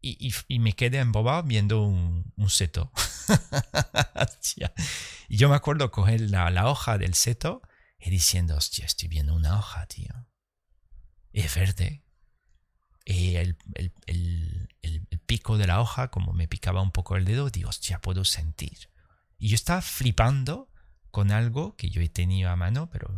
y, 0.00 0.32
y, 0.46 0.58
me 0.60 0.74
quedé 0.74 0.98
embobado 0.98 1.42
viendo 1.42 1.82
un, 1.82 2.32
un 2.36 2.50
seto. 2.50 2.92
y 5.28 5.36
yo 5.36 5.48
me 5.48 5.56
acuerdo 5.56 5.90
coger 5.90 6.20
la, 6.20 6.50
la, 6.50 6.68
hoja 6.68 6.98
del 6.98 7.14
seto 7.14 7.62
y 7.98 8.10
diciendo, 8.10 8.56
hostia, 8.56 8.86
estoy 8.86 9.08
viendo 9.08 9.34
una 9.34 9.58
hoja, 9.58 9.86
tío. 9.86 10.28
es 11.32 11.52
verde. 11.52 12.04
Y 13.04 13.36
el, 13.36 13.58
el, 13.74 13.92
el, 14.06 14.68
el, 14.82 15.06
pico 15.26 15.58
de 15.58 15.66
la 15.66 15.80
hoja, 15.80 16.08
como 16.08 16.32
me 16.32 16.46
picaba 16.46 16.80
un 16.80 16.92
poco 16.92 17.16
el 17.16 17.24
dedo, 17.24 17.50
digo, 17.50 17.68
hostia, 17.68 18.00
puedo 18.00 18.24
sentir. 18.24 18.90
Y 19.36 19.48
yo 19.48 19.56
estaba 19.56 19.82
flipando 19.82 20.70
con 21.10 21.32
algo 21.32 21.74
que 21.74 21.90
yo 21.90 22.08
tenido 22.10 22.50
a 22.50 22.56
mano, 22.56 22.88
pero 22.90 23.08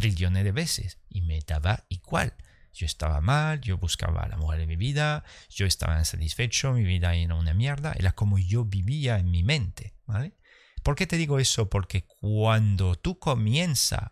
trillones 0.00 0.44
de 0.44 0.52
veces, 0.52 0.98
y 1.10 1.20
me 1.20 1.40
daba 1.46 1.84
igual. 1.90 2.32
Yo 2.72 2.86
estaba 2.86 3.20
mal, 3.20 3.60
yo 3.60 3.76
buscaba 3.76 4.26
la 4.28 4.38
mujer 4.38 4.60
de 4.60 4.66
mi 4.66 4.76
vida, 4.76 5.24
yo 5.50 5.66
estaba 5.66 5.98
insatisfecho, 5.98 6.72
mi 6.72 6.84
vida 6.84 7.14
era 7.14 7.34
una 7.34 7.52
mierda, 7.52 7.92
era 7.98 8.12
como 8.12 8.38
yo 8.38 8.64
vivía 8.64 9.18
en 9.18 9.30
mi 9.30 9.42
mente, 9.42 9.94
¿vale? 10.06 10.36
¿Por 10.82 10.94
qué 10.94 11.06
te 11.06 11.18
digo 11.18 11.38
eso? 11.38 11.68
Porque 11.68 12.06
cuando 12.06 12.94
tú 12.94 13.18
comienzas 13.18 14.10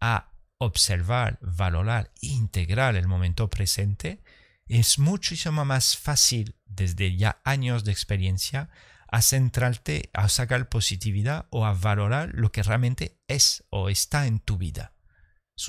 a 0.00 0.32
observar, 0.58 1.38
valorar, 1.40 2.12
integrar 2.20 2.96
el 2.96 3.08
momento 3.08 3.48
presente, 3.48 4.22
es 4.66 4.98
muchísimo 4.98 5.64
más 5.64 5.96
fácil 5.96 6.56
desde 6.66 7.16
ya 7.16 7.40
años 7.44 7.84
de 7.84 7.92
experiencia 7.92 8.68
a 9.08 9.22
centrarte, 9.22 10.10
a 10.12 10.28
sacar 10.28 10.68
positividad 10.68 11.46
o 11.50 11.64
a 11.64 11.74
valorar 11.74 12.30
lo 12.34 12.50
que 12.50 12.62
realmente 12.62 13.18
es 13.28 13.64
o 13.70 13.88
está 13.88 14.26
en 14.26 14.40
tu 14.40 14.58
vida. 14.58 14.92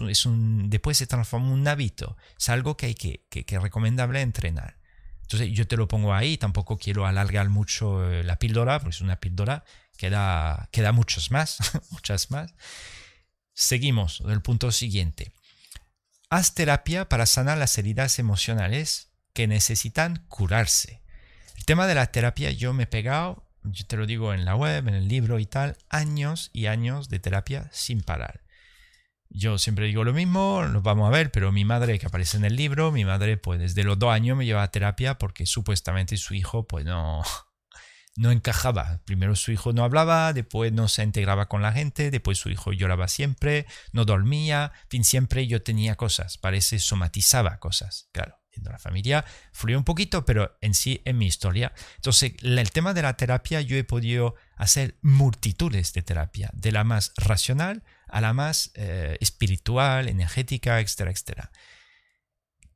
Es 0.09 0.25
un, 0.25 0.69
después 0.69 0.97
se 0.97 1.07
transforma 1.07 1.47
en 1.47 1.53
un 1.53 1.67
hábito. 1.67 2.17
Es 2.39 2.49
algo 2.49 2.77
que 2.77 2.87
hay 2.87 2.95
que, 2.95 3.25
que, 3.29 3.45
que, 3.45 3.59
recomendable 3.59 4.21
entrenar. 4.21 4.77
Entonces 5.21 5.51
yo 5.51 5.67
te 5.67 5.77
lo 5.77 5.87
pongo 5.87 6.13
ahí, 6.13 6.37
tampoco 6.37 6.77
quiero 6.77 7.05
alargar 7.05 7.49
mucho 7.49 8.09
eh, 8.09 8.23
la 8.23 8.37
píldora, 8.37 8.79
porque 8.79 8.95
es 8.95 9.01
una 9.01 9.19
píldora, 9.19 9.63
queda, 9.97 10.69
queda 10.71 10.91
muchas 10.91 11.31
más, 11.31 11.57
muchas 11.91 12.29
más. 12.31 12.53
Seguimos 13.53 14.21
del 14.25 14.41
punto 14.41 14.71
siguiente. 14.71 15.33
Haz 16.29 16.53
terapia 16.55 17.07
para 17.09 17.25
sanar 17.25 17.57
las 17.57 17.77
heridas 17.77 18.19
emocionales 18.19 19.11
que 19.33 19.47
necesitan 19.47 20.25
curarse. 20.27 21.03
El 21.57 21.65
tema 21.65 21.87
de 21.87 21.95
la 21.95 22.07
terapia 22.07 22.51
yo 22.51 22.73
me 22.73 22.83
he 22.83 22.87
pegado, 22.87 23.47
yo 23.63 23.85
te 23.85 23.97
lo 23.97 24.05
digo 24.05 24.33
en 24.33 24.45
la 24.45 24.55
web, 24.55 24.87
en 24.87 24.95
el 24.95 25.07
libro 25.07 25.39
y 25.39 25.45
tal, 25.45 25.77
años 25.89 26.49
y 26.53 26.65
años 26.65 27.09
de 27.09 27.19
terapia 27.19 27.69
sin 27.71 28.01
parar. 28.01 28.42
Yo 29.35 29.57
siempre 29.57 29.87
digo 29.87 30.03
lo 30.03 30.13
mismo, 30.13 30.61
lo 30.61 30.83
vamos 30.83 31.07
a 31.07 31.11
ver, 31.11 31.31
pero 31.31 31.51
mi 31.51 31.65
madre 31.65 31.97
que 31.97 32.05
aparece 32.05 32.37
en 32.37 32.45
el 32.45 32.55
libro, 32.55 32.91
mi 32.91 33.03
madre 33.03 33.35
pues 33.35 33.59
desde 33.59 33.83
los 33.83 33.97
dos 33.97 34.11
años 34.11 34.37
me 34.37 34.45
lleva 34.45 34.61
a 34.61 34.69
terapia 34.69 35.17
porque 35.17 35.47
supuestamente 35.47 36.17
su 36.17 36.35
hijo 36.35 36.67
pues 36.67 36.85
no, 36.85 37.23
no 38.15 38.29
encajaba. 38.29 39.01
Primero 39.05 39.35
su 39.35 39.51
hijo 39.51 39.73
no 39.73 39.83
hablaba, 39.83 40.33
después 40.33 40.71
no 40.71 40.87
se 40.87 41.01
integraba 41.01 41.47
con 41.47 41.63
la 41.63 41.73
gente, 41.73 42.11
después 42.11 42.37
su 42.37 42.51
hijo 42.51 42.73
lloraba 42.73 43.07
siempre, 43.07 43.65
no 43.91 44.05
dormía, 44.05 44.71
fin, 44.87 45.03
siempre 45.03 45.47
yo 45.47 45.63
tenía 45.63 45.95
cosas, 45.95 46.37
parece 46.37 46.77
somatizaba 46.77 47.59
cosas, 47.59 48.09
claro. 48.11 48.37
En 48.55 48.65
la 48.65 48.77
familia 48.77 49.25
fluyó 49.51 49.79
un 49.79 49.83
poquito, 49.83 50.25
pero 50.25 50.55
en 50.61 50.75
sí, 50.75 51.01
en 51.05 51.17
mi 51.17 51.25
historia. 51.25 51.73
Entonces, 51.95 52.33
el 52.43 52.69
tema 52.69 52.93
de 52.93 53.01
la 53.01 53.17
terapia, 53.17 53.61
yo 53.61 53.75
he 53.75 53.83
podido 53.83 54.35
hacer 54.55 54.99
multitudes 55.01 55.91
de 55.93 56.03
terapia, 56.03 56.51
de 56.53 56.71
la 56.71 56.83
más 56.83 57.13
racional 57.17 57.83
a 58.13 58.21
la 58.21 58.31
más 58.33 58.71
eh, 58.75 59.17
espiritual, 59.21 60.07
energética, 60.07 60.79
etcétera, 60.79 61.09
etcétera. 61.09 61.51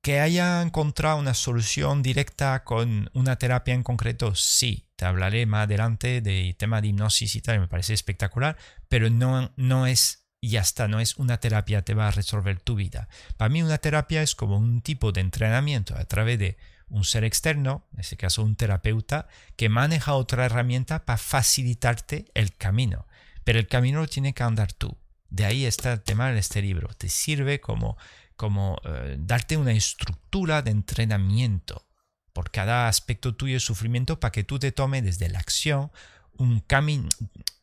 Que 0.02 0.20
haya 0.20 0.64
encontrado 0.64 1.20
una 1.20 1.36
solución 1.36 2.02
directa 2.02 2.64
con 2.64 3.12
una 3.14 3.38
terapia 3.38 3.76
en 3.76 3.84
concreto, 3.84 4.34
sí. 4.34 4.90
Te 4.96 5.06
hablaré 5.06 5.46
más 5.46 5.66
adelante 5.66 6.22
del 6.22 6.56
tema 6.56 6.82
de 6.82 6.88
hipnosis 6.88 7.36
y 7.36 7.42
tal, 7.42 7.60
me 7.60 7.68
parece 7.68 7.94
espectacular, 7.94 8.58
pero 8.90 9.12
no, 9.12 9.54
no 9.58 9.86
es 9.86 10.24
ya 10.42 10.62
está, 10.62 10.88
no 10.88 11.00
es 11.00 11.18
una 11.18 11.40
terapia 11.40 11.84
te 11.84 11.94
va 11.94 12.08
a 12.08 12.12
resolver 12.12 12.60
tu 12.60 12.76
vida. 12.76 13.08
Para 13.38 13.50
mí 13.50 13.62
una 13.62 13.78
terapia 13.78 14.24
es 14.24 14.34
como 14.34 14.58
un 14.58 14.82
tipo 14.82 15.12
de 15.12 15.22
entrenamiento 15.22 15.96
a 15.96 16.06
través 16.06 16.40
de 16.40 16.58
un 16.90 17.04
ser 17.04 17.24
externo, 17.24 17.86
en 17.94 18.00
este 18.00 18.18
caso 18.18 18.44
un 18.44 18.56
terapeuta, 18.56 19.28
que 19.56 19.70
maneja 19.70 20.14
otra 20.14 20.46
herramienta 20.46 21.06
para 21.06 21.18
facilitarte 21.18 22.26
el 22.34 22.56
camino. 22.56 23.08
Pero 23.44 23.60
el 23.60 23.68
camino 23.68 24.00
lo 24.00 24.08
tiene 24.08 24.34
que 24.34 24.44
andar 24.44 24.74
tú. 24.74 24.98
De 25.30 25.46
ahí 25.46 25.66
está 25.66 25.94
el 25.94 26.02
tema 26.02 26.32
de 26.32 26.40
este 26.40 26.62
libro. 26.62 26.90
Te 26.98 27.10
sirve 27.10 27.60
como, 27.60 27.98
como 28.36 28.80
eh, 28.86 29.16
darte 29.20 29.58
una 29.58 29.74
estructura 29.74 30.62
de 30.62 30.72
entrenamiento 30.72 31.88
por 32.34 32.52
cada 32.52 32.88
aspecto 32.88 33.36
tuyo 33.36 33.56
de 33.56 33.60
sufrimiento 33.60 34.20
para 34.20 34.32
que 34.32 34.44
tú 34.44 34.60
te 34.60 34.72
tomes 34.72 35.04
desde 35.04 35.30
la 35.30 35.40
acción 35.40 35.92
un 36.38 36.60
camino, 36.60 37.10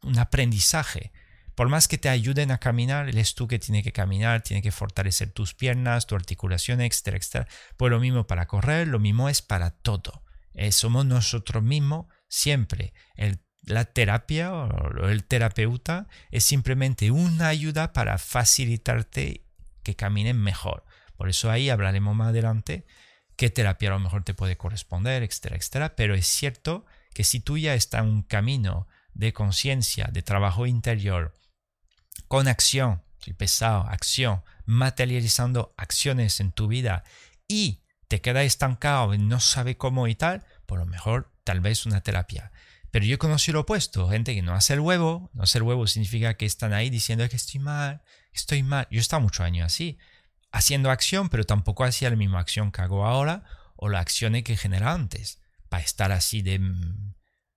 un 0.03 0.19
aprendizaje. 0.19 1.13
Por 1.55 1.69
más 1.69 1.87
que 1.87 1.99
te 1.99 2.09
ayuden 2.09 2.51
a 2.51 2.59
caminar, 2.59 3.09
eres 3.09 3.37
tú 3.37 3.47
que 3.47 3.61
tiene 3.61 3.85
que 3.85 3.93
caminar, 3.93 4.43
tiene 4.43 4.63
que 4.63 4.73
fortalecer 4.73 5.31
tus 5.31 5.55
piernas, 5.55 6.07
tu 6.07 6.17
articulación, 6.17 6.81
etcétera, 6.81 7.17
etcétera. 7.17 7.49
Pues 7.77 7.91
lo 7.91 8.01
mismo 8.01 8.27
para 8.27 8.47
correr, 8.47 8.89
lo 8.89 8.99
mismo 8.99 9.29
es 9.29 9.43
para 9.43 9.71
todo. 9.71 10.25
Eh, 10.55 10.73
somos 10.73 11.07
nosotros 11.07 11.63
mismos 11.63 12.07
siempre. 12.27 12.93
El 13.15 13.39
la 13.67 13.85
terapia 13.85 14.53
o 14.53 15.09
el 15.09 15.25
terapeuta 15.25 16.07
es 16.31 16.45
simplemente 16.45 17.11
una 17.11 17.49
ayuda 17.49 17.93
para 17.93 18.19
facilitarte 18.19 19.45
que 19.83 19.97
caminen 19.97 20.41
mejor. 20.41 20.85
Por 21.17 21.29
eso 21.29 21.51
ahí 21.51 21.71
hablaremos 21.71 22.15
más 22.15 22.29
adelante 22.29 22.87
qué 23.37 23.51
terapia 23.51 23.91
a 23.91 23.93
lo 23.93 24.01
mejor 24.01 24.25
te 24.25 24.35
puede 24.35 24.57
corresponder, 24.57 25.23
etcétera, 25.23 25.57
etcétera. 25.57 25.97
Pero 25.97 26.15
es 26.15 26.27
cierto 26.27 26.85
que 27.15 27.25
si 27.25 27.41
tú 27.41 27.59
ya 27.59 27.75
estás 27.75 28.03
en 28.03 28.09
un 28.09 28.23
camino 28.23 28.87
de 29.13 29.33
conciencia, 29.33 30.09
de 30.13 30.23
trabajo 30.23 30.67
interior, 30.67 31.35
con 32.29 32.49
acción, 32.49 33.03
pesado, 33.37 33.87
acción, 33.89 34.43
materializando 34.67 35.75
acciones 35.77 36.41
en 36.41 36.53
tu 36.53 36.69
vida 36.69 37.05
y 37.49 37.81
te 38.09 38.21
quedas 38.21 38.45
estancado 38.45 39.15
y 39.15 39.19
no 39.19 39.41
sabe 39.41 39.77
cómo 39.77 40.09
y 40.09 40.15
tal, 40.15 40.45
por 40.67 40.79
lo 40.79 40.87
mejor 40.87 41.33
tal 41.45 41.61
vez 41.61 41.87
una 41.87 42.03
terapia. 42.03 42.53
Pero 42.95 43.07
yo 43.07 43.19
conocí 43.19 43.51
lo 43.51 43.63
opuesto, 43.63 44.09
gente 44.09 44.37
que 44.37 44.43
no 44.43 44.55
hace 44.55 44.75
el 44.75 44.79
huevo, 44.79 45.29
no 45.35 45.43
hace 45.43 45.59
el 45.59 45.65
huevo 45.65 45.85
significa 45.89 46.35
que 46.35 46.47
están 46.47 46.73
ahí 46.73 46.91
diciendo 46.91 47.29
que 47.29 47.35
estoy 47.35 47.59
mal, 47.59 48.05
estoy 48.33 48.63
mal. 48.63 48.87
Yo 48.89 48.99
he 48.99 49.01
estado 49.01 49.21
muchos 49.21 49.41
años 49.41 49.67
así, 49.67 49.99
haciendo 50.53 50.93
acción, 50.93 51.29
pero 51.29 51.43
tampoco 51.43 51.83
hacía 51.83 52.09
la 52.09 52.15
misma 52.15 52.39
acción 52.39 52.71
que 52.71 52.83
hago 52.83 53.05
ahora 53.05 53.43
o 53.75 53.89
la 53.89 53.99
acción 53.99 54.41
que 54.45 54.57
generaba 54.57 54.93
antes, 54.93 55.41
para 55.69 55.83
estar 55.83 56.13
así 56.13 56.43
de 56.43 56.61
mm, 56.61 57.15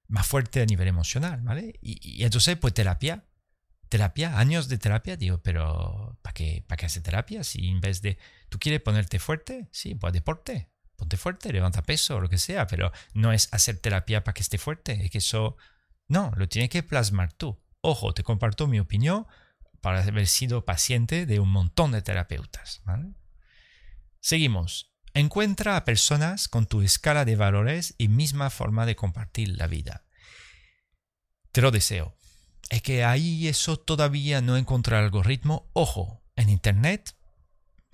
más 0.07 0.25
fuerte 0.25 0.59
a 0.63 0.65
nivel 0.65 0.87
emocional, 0.87 1.39
¿vale? 1.43 1.77
Y, 1.83 2.23
entonces, 2.23 2.57
pues 2.57 2.73
terapia, 2.73 3.23
terapia, 3.89 4.39
años 4.39 4.69
de 4.69 4.79
terapia, 4.79 5.17
digo, 5.17 5.43
pero 5.43 6.17
¿para 6.23 6.33
qué, 6.33 6.65
¿para 6.67 6.77
qué 6.77 6.87
hace 6.87 7.01
terapia? 7.01 7.43
Si 7.43 7.67
en 7.67 7.79
vez 7.79 8.01
de, 8.01 8.17
¿tú 8.49 8.57
quieres 8.57 8.81
ponerte 8.81 9.19
fuerte? 9.19 9.67
Sí, 9.71 9.93
pues 9.93 10.13
deporte, 10.13 10.71
ponte 10.97 11.15
fuerte, 11.15 11.53
levanta 11.53 11.83
peso 11.83 12.17
o 12.17 12.19
lo 12.19 12.27
que 12.27 12.37
sea, 12.37 12.67
pero 12.67 12.91
no 13.13 13.31
es 13.31 13.47
hacer 13.53 13.79
terapia 13.79 14.23
para 14.23 14.33
que 14.33 14.41
esté 14.41 14.57
fuerte, 14.57 15.05
es 15.05 15.11
que 15.11 15.19
eso, 15.19 15.55
no, 16.07 16.31
lo 16.35 16.49
tienes 16.49 16.69
que 16.69 16.83
plasmar 16.83 17.31
tú. 17.31 17.57
Ojo, 17.81 18.13
te 18.13 18.23
comparto 18.23 18.67
mi 18.67 18.79
opinión 18.79 19.27
para 19.79 20.03
haber 20.03 20.27
sido 20.27 20.65
paciente 20.65 21.25
de 21.25 21.39
un 21.39 21.49
montón 21.49 21.91
de 21.91 22.01
terapeutas. 22.01 22.81
Seguimos. 24.19 24.91
Encuentra 25.13 25.77
a 25.77 25.85
personas 25.85 26.47
con 26.47 26.67
tu 26.67 26.81
escala 26.81 27.25
de 27.25 27.35
valores 27.35 27.95
y 27.97 28.07
misma 28.07 28.49
forma 28.49 28.85
de 28.85 28.95
compartir 28.95 29.49
la 29.57 29.67
vida. 29.67 30.05
Te 31.51 31.61
lo 31.61 31.71
deseo. 31.71 32.15
Es 32.69 32.81
que 32.81 33.03
ahí 33.03 33.47
eso 33.47 33.77
todavía 33.77 34.41
no 34.41 34.57
encontré 34.57 34.97
algoritmo. 34.97 35.69
Ojo, 35.73 36.23
en 36.35 36.49
Internet 36.49 37.16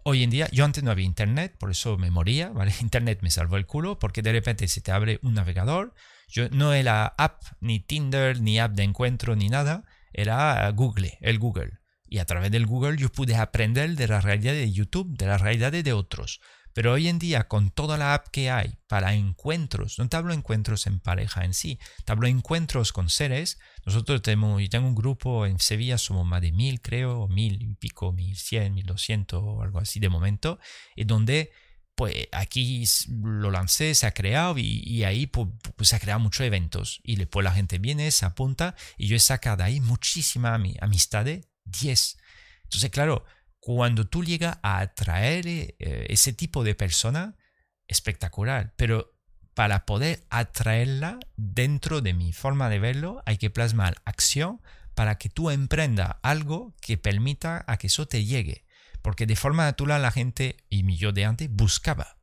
hoy 0.03 0.23
en 0.23 0.29
día, 0.29 0.47
yo 0.51 0.65
antes 0.65 0.83
no 0.83 0.91
había 0.91 1.05
internet, 1.05 1.55
por 1.57 1.71
eso 1.71 1.97
me 1.97 2.11
moría, 2.11 2.49
¿vale? 2.49 2.73
Internet 2.81 3.19
me 3.21 3.31
salvó 3.31 3.57
el 3.57 3.65
culo 3.65 3.99
porque 3.99 4.21
de 4.21 4.31
repente 4.31 4.67
se 4.67 4.81
te 4.81 4.91
abre 4.91 5.19
un 5.23 5.33
navegador. 5.33 5.93
Yo 6.27 6.49
no 6.49 6.73
era 6.73 7.07
app, 7.17 7.43
ni 7.59 7.79
Tinder, 7.79 8.41
ni 8.41 8.59
app 8.59 8.73
de 8.73 8.83
encuentro, 8.83 9.35
ni 9.35 9.49
nada. 9.49 9.83
Era 10.13 10.69
Google, 10.71 11.17
el 11.21 11.39
Google. 11.39 11.79
Y 12.07 12.19
a 12.19 12.25
través 12.25 12.51
del 12.51 12.67
Google 12.67 12.97
yo 12.97 13.09
pude 13.09 13.35
aprender 13.35 13.95
de 13.95 14.07
la 14.07 14.21
realidad 14.21 14.53
de 14.53 14.71
YouTube, 14.71 15.17
de 15.17 15.25
la 15.25 15.37
realidad 15.37 15.71
de 15.71 15.93
otros. 15.93 16.41
Pero 16.73 16.93
hoy 16.93 17.07
en 17.07 17.19
día, 17.19 17.47
con 17.47 17.69
toda 17.69 17.97
la 17.97 18.13
app 18.13 18.27
que 18.29 18.49
hay 18.49 18.75
para 18.87 19.13
encuentros, 19.13 19.99
no 19.99 20.09
te 20.09 20.17
hablo 20.17 20.33
encuentros 20.33 20.87
en 20.87 20.99
pareja 20.99 21.45
en 21.45 21.53
sí, 21.53 21.79
te 22.05 22.11
hablo 22.11 22.27
encuentros 22.27 22.91
con 22.91 23.09
seres. 23.09 23.59
Nosotros 23.85 24.21
tenemos, 24.21 24.61
yo 24.61 24.69
tengo 24.69 24.87
un 24.87 24.95
grupo 24.95 25.45
en 25.45 25.59
Sevilla, 25.59 25.97
somos 25.97 26.25
más 26.25 26.41
de 26.41 26.51
mil, 26.51 26.81
creo, 26.81 27.27
mil 27.27 27.61
y 27.61 27.75
pico, 27.75 28.11
mil 28.11 28.35
cien, 28.35 28.73
mil 28.73 28.85
doscientos 28.85 29.41
o 29.43 29.61
algo 29.61 29.79
así 29.79 29.99
de 29.99 30.09
momento, 30.09 30.59
y 30.95 31.03
donde 31.03 31.51
pues 31.95 32.27
aquí 32.31 32.85
lo 33.21 33.51
lancé, 33.51 33.93
se 33.93 34.07
ha 34.07 34.13
creado 34.13 34.55
y, 34.57 35.03
ahí 35.03 35.27
pues, 35.27 35.49
pues, 35.75 35.89
se 35.89 35.95
ha 35.95 35.99
creado 35.99 36.19
muchos 36.19 36.45
eventos. 36.45 36.99
Y 37.03 37.17
después 37.17 37.43
la 37.43 37.51
gente 37.51 37.77
viene, 37.77 38.09
se 38.11 38.25
apunta 38.25 38.75
y 38.97 39.07
yo 39.07 39.15
he 39.15 39.19
sacado 39.19 39.63
ahí 39.63 39.79
muchísimas 39.79 40.59
amistades, 40.81 41.47
10. 41.65 42.17
Entonces, 42.63 42.89
claro, 42.89 43.25
cuando 43.65 44.05
tú 44.05 44.25
llegas 44.25 44.57
a 44.61 44.79
atraer 44.79 45.47
eh, 45.47 45.73
ese 46.09 46.33
tipo 46.33 46.65
de 46.65 46.75
persona, 46.75 47.37
espectacular. 47.87 48.73
Pero 48.75 49.13
para 49.53 49.85
poder 49.85 50.25
atraerla 50.29 51.17
dentro 51.37 52.01
de 52.01 52.13
mi 52.13 52.33
forma 52.33 52.67
de 52.67 52.79
verlo, 52.79 53.23
hay 53.25 53.37
que 53.37 53.49
plasmar 53.49 54.01
acción 54.03 54.61
para 54.95 55.17
que 55.17 55.29
tú 55.29 55.49
emprenda 55.49 56.19
algo 56.23 56.75
que 56.81 56.97
permita 56.97 57.63
a 57.65 57.77
que 57.77 57.87
eso 57.87 58.05
te 58.05 58.25
llegue. 58.25 58.65
Porque 59.01 59.25
de 59.25 59.37
forma 59.37 59.63
natural 59.63 60.01
la 60.01 60.11
gente, 60.11 60.57
y 60.69 60.83
mi 60.83 60.97
yo 60.97 61.13
de 61.13 61.23
antes, 61.23 61.49
buscaba. 61.49 62.17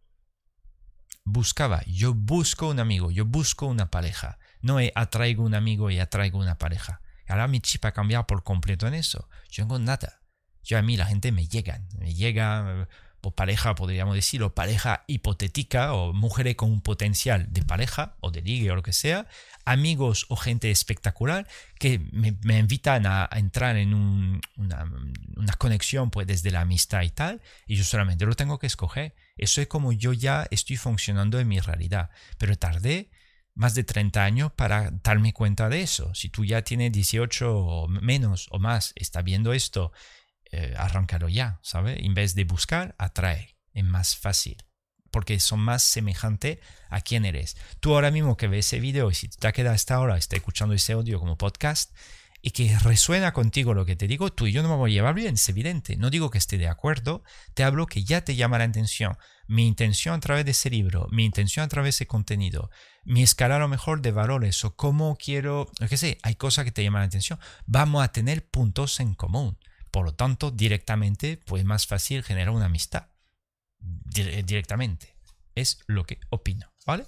Buscaba. 1.25 1.83
Yo 1.87 2.13
busco 2.13 2.69
un 2.69 2.81
amigo, 2.81 3.11
yo 3.11 3.25
busco 3.25 3.65
una 3.65 3.91
pareja. 3.91 4.39
No 4.61 4.77
atraigo 4.95 5.43
un 5.43 5.55
amigo 5.55 5.91
y 5.91 6.01
atraigo 6.01 6.39
una 6.39 6.59
pareja. 6.59 7.01
Ahora 7.27 7.49
mi 7.49 7.61
chip 7.61 7.83
ha 7.87 7.93
cambiado 7.93 8.27
por 8.27 8.43
completo 8.43 8.87
en 8.87 8.93
eso. 8.93 9.27
Yo 9.49 9.65
no 9.65 9.69
tengo 9.69 9.79
nada. 9.79 10.20
Yo 10.65 10.79
a 10.79 10.83
mí 10.83 10.97
la 10.97 11.07
gente 11.07 11.33
me 11.33 11.47
llega, 11.47 11.81
me 11.99 12.15
llega 12.15 12.89
o 13.23 13.31
pareja, 13.33 13.75
podríamos 13.75 14.15
decir, 14.15 14.43
o 14.43 14.55
pareja 14.55 15.05
hipotética, 15.07 15.93
o 15.93 16.13
mujeres 16.13 16.57
con 16.57 16.71
un 16.71 16.81
potencial 16.81 17.53
de 17.53 17.63
pareja, 17.63 18.17
o 18.21 18.31
de 18.31 18.41
ligue, 18.41 18.71
o 18.71 18.77
lo 18.77 18.83
que 18.83 18.93
sea, 18.93 19.27
amigos 19.65 20.27
o 20.29 20.37
gente 20.37 20.71
espectacular 20.71 21.47
que 21.79 22.01
me, 22.13 22.59
invitan 22.59 23.07
a, 23.07 23.29
entrar 23.33 23.77
en 23.77 23.95
una, 23.95 24.91
una, 25.37 25.53
conexión 25.55 26.11
pues 26.11 26.27
desde 26.27 26.51
la 26.51 26.63
amistad 26.63 27.03
y 27.03 27.11
tal, 27.11 27.43
y 27.67 27.77
yo 27.77 27.85
solamente 27.85 28.25
lo 28.25 28.35
tengo 28.35 28.59
que 28.59 28.67
escoger. 28.67 29.15
Eso 29.37 29.61
es 29.61 29.67
como 29.69 29.93
yo 29.93 30.13
ya 30.13 30.47
estoy 30.51 30.77
funcionando 30.77 31.39
en 31.39 31.49
mi 31.49 31.61
realidad, 31.61 32.11
pero 32.39 32.57
tardé 32.57 33.11
más 33.55 33.75
de 33.75 33.85
30 33.85 34.25
años 34.25 34.53
para 34.53 34.91
darme 35.03 35.33
cuenta 35.33 35.69
de 35.69 35.83
eso. 35.83 36.15
Si 36.15 36.31
tú 36.31 36.45
ya 36.45 36.63
tienes 36.63 36.93
18 36.93 37.55
o 37.55 37.89
menos 37.89 38.49
o 38.51 38.59
más, 38.59 38.93
está 38.97 39.23
viendo 39.23 39.53
esto 39.53 39.93
eh, 40.53 40.75
arrancarlo 40.77 41.29
ya, 41.29 41.61
¿sabes? 41.63 41.99
En 42.01 42.15
vez 42.15 42.35
de 42.35 42.45
buscar, 42.45 42.95
atrae. 42.99 43.57
Es 43.73 43.85
más 43.85 44.17
fácil. 44.17 44.65
Porque 45.11 45.41
son 45.41 45.61
más 45.61 45.83
semejantes 45.83 46.59
a 46.89 47.01
quién 47.01 47.25
eres. 47.25 47.57
Tú 47.81 47.95
ahora 47.95 48.11
mismo 48.11 48.37
que 48.37 48.49
ves 48.49 48.67
ese 48.67 48.81
video 48.81 49.11
y 49.11 49.15
si 49.15 49.29
te 49.29 49.49
ha 49.49 49.53
quedado 49.53 49.75
hasta 49.75 49.95
ahora, 49.95 50.17
está 50.17 50.37
escuchando 50.37 50.75
ese 50.75 50.93
audio 50.93 51.19
como 51.19 51.37
podcast 51.37 51.93
y 52.43 52.53
que 52.53 52.77
resuena 52.79 53.33
contigo 53.33 53.75
lo 53.75 53.85
que 53.85 53.97
te 53.97 54.07
digo, 54.07 54.33
tú 54.33 54.47
y 54.47 54.53
yo 54.53 54.63
no 54.63 54.77
voy 54.77 54.93
a 54.93 54.95
llevar 54.95 55.15
bien, 55.15 55.35
es 55.35 55.49
evidente. 55.49 55.97
No 55.97 56.11
digo 56.11 56.31
que 56.31 56.39
esté 56.39 56.59
de 56.59 56.69
acuerdo, 56.69 57.23
te 57.55 57.65
hablo 57.65 57.87
que 57.87 58.03
ya 58.03 58.23
te 58.23 58.35
llama 58.35 58.59
la 58.59 58.65
atención. 58.65 59.17
Mi 59.47 59.67
intención 59.67 60.15
a 60.15 60.21
través 60.21 60.45
de 60.45 60.53
ese 60.53 60.71
libro, 60.71 61.07
mi 61.11 61.25
intención 61.25 61.65
a 61.65 61.69
través 61.69 61.87
de 61.95 62.05
ese 62.05 62.07
contenido, 62.07 62.71
mi 63.05 63.23
escala 63.23 63.57
a 63.57 63.59
lo 63.59 63.69
mejor 63.69 64.01
de 64.01 64.13
valores 64.13 64.65
o 64.65 64.75
cómo 64.75 65.17
quiero, 65.17 65.71
qué 65.89 65.97
sé, 65.97 66.19
hay 66.23 66.37
cosas 66.37 66.65
que 66.65 66.73
te 66.73 66.83
llaman 66.83 67.03
la 67.03 67.07
atención. 67.07 67.39
Vamos 67.67 68.03
a 68.03 68.13
tener 68.13 68.49
puntos 68.49 69.01
en 69.01 69.15
común. 69.15 69.59
Por 69.91 70.05
lo 70.05 70.15
tanto, 70.15 70.51
directamente, 70.51 71.39
pues 71.45 71.65
más 71.65 71.87
fácil 71.87 72.23
generar 72.23 72.51
una 72.51 72.67
amistad. 72.67 73.09
directamente. 73.81 75.15
Es 75.55 75.81
lo 75.87 76.05
que 76.05 76.19
opino, 76.29 76.73
¿vale? 76.87 77.07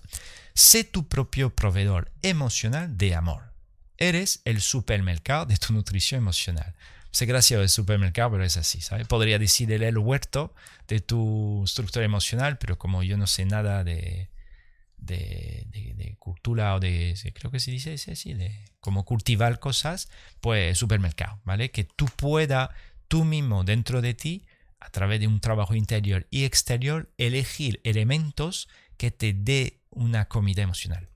Sé 0.55 0.85
tu 0.85 1.09
propio 1.09 1.55
proveedor 1.55 2.11
emocional 2.23 2.97
de 2.97 3.15
amor. 3.15 3.53
Eres 3.99 4.41
el 4.45 4.61
supermercado 4.61 5.47
de 5.47 5.57
tu 5.57 5.73
nutrición 5.73 6.19
emocional. 6.19 6.75
Sé 7.13 7.27
gracioso 7.27 7.63
el 7.63 7.69
supermercado, 7.69 8.33
pero 8.33 8.45
es 8.45 8.57
así, 8.57 8.81
¿sabes? 8.81 9.07
Podría 9.07 9.39
decir 9.39 9.71
el 9.71 9.99
huerto 9.99 10.55
de 10.89 11.01
tu 11.01 11.63
estructura 11.65 12.05
emocional, 12.05 12.59
pero 12.59 12.79
como 12.79 13.03
yo 13.03 13.17
no 13.19 13.27
sé 13.27 13.45
nada 13.45 13.85
de, 13.85 14.32
de, 15.03 16.17
cultura 16.19 16.75
o 16.75 16.81
de, 16.81 17.15
creo 17.35 17.51
que 17.51 17.61
se 17.61 17.71
dice 17.71 17.95
así, 17.95 18.35
de 18.35 18.65
cómo 18.81 19.05
cultivar 19.05 19.59
cosas, 19.59 20.09
pues 20.41 20.79
supermercado, 20.79 21.41
¿vale? 21.45 21.71
Que 21.71 21.85
tú 21.85 22.07
puedas 22.17 22.71
tú 23.09 23.25
mismo 23.25 23.65
dentro 23.65 24.01
de 24.03 24.15
ti, 24.15 24.47
a 24.79 24.91
través 24.91 25.21
de 25.21 25.29
un 25.29 25.41
trabajo 25.41 25.75
interior 25.75 26.27
y 26.31 26.45
exterior, 26.45 27.13
elegir 27.17 27.81
elementos 27.85 28.69
que 28.97 29.11
te 29.11 29.33
dé 29.33 29.81
una 29.91 30.27
comida 30.27 30.63
emocional 30.63 31.12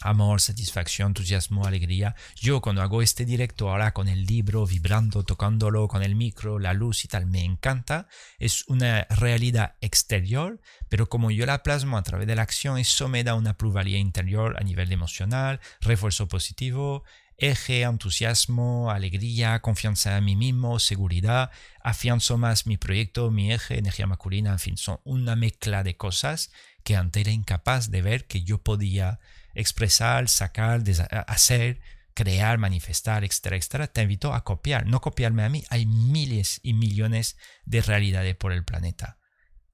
amor, 0.00 0.40
satisfacción, 0.40 1.08
entusiasmo, 1.08 1.66
alegría. 1.66 2.14
Yo 2.36 2.60
cuando 2.60 2.82
hago 2.82 3.02
este 3.02 3.24
directo 3.24 3.70
ahora 3.70 3.92
con 3.92 4.08
el 4.08 4.26
libro, 4.26 4.66
vibrando, 4.66 5.22
tocándolo 5.24 5.88
con 5.88 6.02
el 6.02 6.14
micro, 6.14 6.58
la 6.58 6.74
luz 6.74 7.04
y 7.04 7.08
tal, 7.08 7.26
me 7.26 7.44
encanta. 7.44 8.08
Es 8.38 8.64
una 8.68 9.04
realidad 9.10 9.76
exterior, 9.80 10.60
pero 10.88 11.08
como 11.08 11.30
yo 11.30 11.46
la 11.46 11.62
plasmo 11.62 11.96
a 11.96 12.02
través 12.02 12.26
de 12.26 12.36
la 12.36 12.42
acción, 12.42 12.78
eso 12.78 13.08
me 13.08 13.24
da 13.24 13.34
una 13.34 13.56
pluralidad 13.56 13.98
interior 13.98 14.56
a 14.58 14.64
nivel 14.64 14.92
emocional, 14.92 15.60
refuerzo 15.80 16.28
positivo, 16.28 17.04
eje, 17.38 17.82
entusiasmo, 17.82 18.90
alegría, 18.90 19.60
confianza 19.60 20.16
en 20.16 20.24
mí 20.24 20.36
mismo, 20.36 20.78
seguridad, 20.78 21.50
afianzo 21.82 22.38
más 22.38 22.66
mi 22.66 22.76
proyecto, 22.76 23.30
mi 23.30 23.52
eje, 23.52 23.78
energía 23.78 24.06
masculina, 24.06 24.52
en 24.52 24.58
fin, 24.58 24.76
son 24.76 25.00
una 25.04 25.36
mezcla 25.36 25.82
de 25.82 25.96
cosas 25.96 26.50
que 26.82 26.96
antes 26.96 27.22
era 27.22 27.32
incapaz 27.32 27.90
de 27.90 28.00
ver 28.00 28.26
que 28.26 28.42
yo 28.42 28.58
podía 28.58 29.18
expresar, 29.56 30.28
sacar, 30.28 30.82
hacer, 31.26 31.80
crear, 32.14 32.58
manifestar, 32.58 33.24
etcétera, 33.24 33.56
etcétera, 33.56 33.86
te 33.88 34.02
invito 34.02 34.32
a 34.32 34.44
copiar. 34.44 34.86
No 34.86 35.00
copiarme 35.00 35.42
a 35.42 35.48
mí, 35.48 35.64
hay 35.70 35.86
miles 35.86 36.60
y 36.62 36.74
millones 36.74 37.36
de 37.64 37.82
realidades 37.82 38.36
por 38.36 38.52
el 38.52 38.64
planeta. 38.64 39.18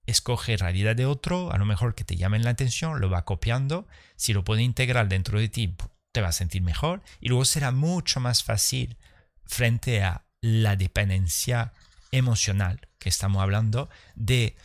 Escoge 0.06 0.56
realidad 0.56 0.96
de 0.96 1.06
otro, 1.06 1.52
a 1.52 1.58
lo 1.58 1.66
mejor 1.66 1.94
que 1.94 2.04
te 2.04 2.16
llamen 2.16 2.44
la 2.44 2.50
atención, 2.50 3.00
lo 3.00 3.10
va 3.10 3.24
copiando. 3.24 3.86
Si 4.16 4.32
lo 4.32 4.44
puede 4.44 4.62
integrar 4.62 5.08
dentro 5.08 5.38
de 5.38 5.48
ti, 5.48 5.76
te 6.12 6.20
va 6.20 6.28
a 6.28 6.32
sentir 6.32 6.62
mejor 6.62 7.02
y 7.20 7.28
luego 7.28 7.44
será 7.44 7.70
mucho 7.70 8.20
más 8.20 8.44
fácil 8.44 8.96
frente 9.44 10.02
a 10.02 10.24
la 10.40 10.76
dependencia 10.76 11.72
emocional 12.10 12.88
que 12.98 13.08
estamos 13.08 13.42
hablando 13.42 13.88
de 14.14 14.56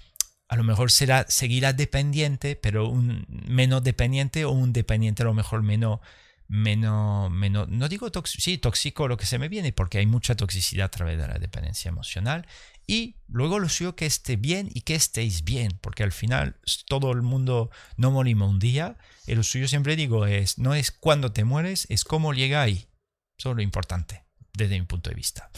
a 0.48 0.56
lo 0.56 0.64
mejor 0.64 0.92
será 0.92 1.26
seguirá 1.28 1.74
dependiente, 1.74 2.56
pero 2.56 2.88
un 2.88 3.26
menos 3.28 3.84
dependiente 3.84 4.46
o 4.46 4.52
un 4.52 4.74
dependiente 4.74 5.24
a 5.24 5.26
lo 5.26 5.34
mejor 5.34 5.62
menos, 5.62 6.00
menos, 6.48 7.30
menos 7.32 7.68
no 7.68 7.90
digo 7.90 8.12
tóxico, 8.12 8.42
sí, 8.42 8.58
tóxico 8.58 9.08
lo 9.08 9.18
que 9.18 9.26
se 9.26 9.40
me 9.40 9.50
viene, 9.50 9.74
porque 9.74 9.98
hay 9.98 10.06
mucha 10.06 10.36
toxicidad 10.36 10.86
a 10.86 10.92
través 10.92 11.18
de 11.18 11.28
la 11.28 11.38
dependencia 11.40 11.90
emocional. 11.90 12.48
Y 12.90 13.18
luego 13.28 13.60
lo 13.60 13.68
suyo 13.68 13.98
que 13.98 14.06
esté 14.06 14.38
bien 14.38 14.70
y 14.74 14.82
que 14.82 14.96
estéis 14.96 15.44
bien, 15.44 15.78
porque 15.82 16.04
al 16.04 16.14
final 16.14 16.56
todo 16.88 17.12
el 17.12 17.22
mundo 17.22 17.70
no 17.98 18.12
morimos 18.12 18.50
un 18.50 18.60
día. 18.60 18.98
Y 19.26 19.36
lo 19.36 19.44
suyo 19.44 19.68
siempre 19.68 19.98
digo 19.98 20.26
es, 20.26 20.58
no 20.58 20.74
es 20.74 20.92
cuando 20.92 21.34
te 21.34 21.44
mueres, 21.44 21.86
es 21.90 22.06
cómo 22.06 22.34
llega 22.34 22.62
ahí. 22.62 22.88
Eso 23.38 23.52
es 23.52 23.58
lo 23.58 23.62
importante, 23.62 24.24
desde 24.54 24.80
mi 24.80 24.86
punto 24.86 25.10
de 25.10 25.18
vista. 25.18 25.52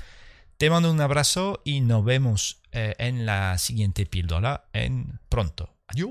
Te 0.60 0.70
mando 0.70 0.92
un 0.92 1.00
abrazo 1.00 1.62
y 1.64 1.80
nos 1.80 2.04
vemos 2.04 2.62
eh, 2.74 2.94
en 3.00 3.26
la 3.26 3.58
siguiente 3.58 4.06
píldora 4.06 4.66
en 4.74 5.22
pronto. 5.30 5.70
Adiós. 5.88 6.10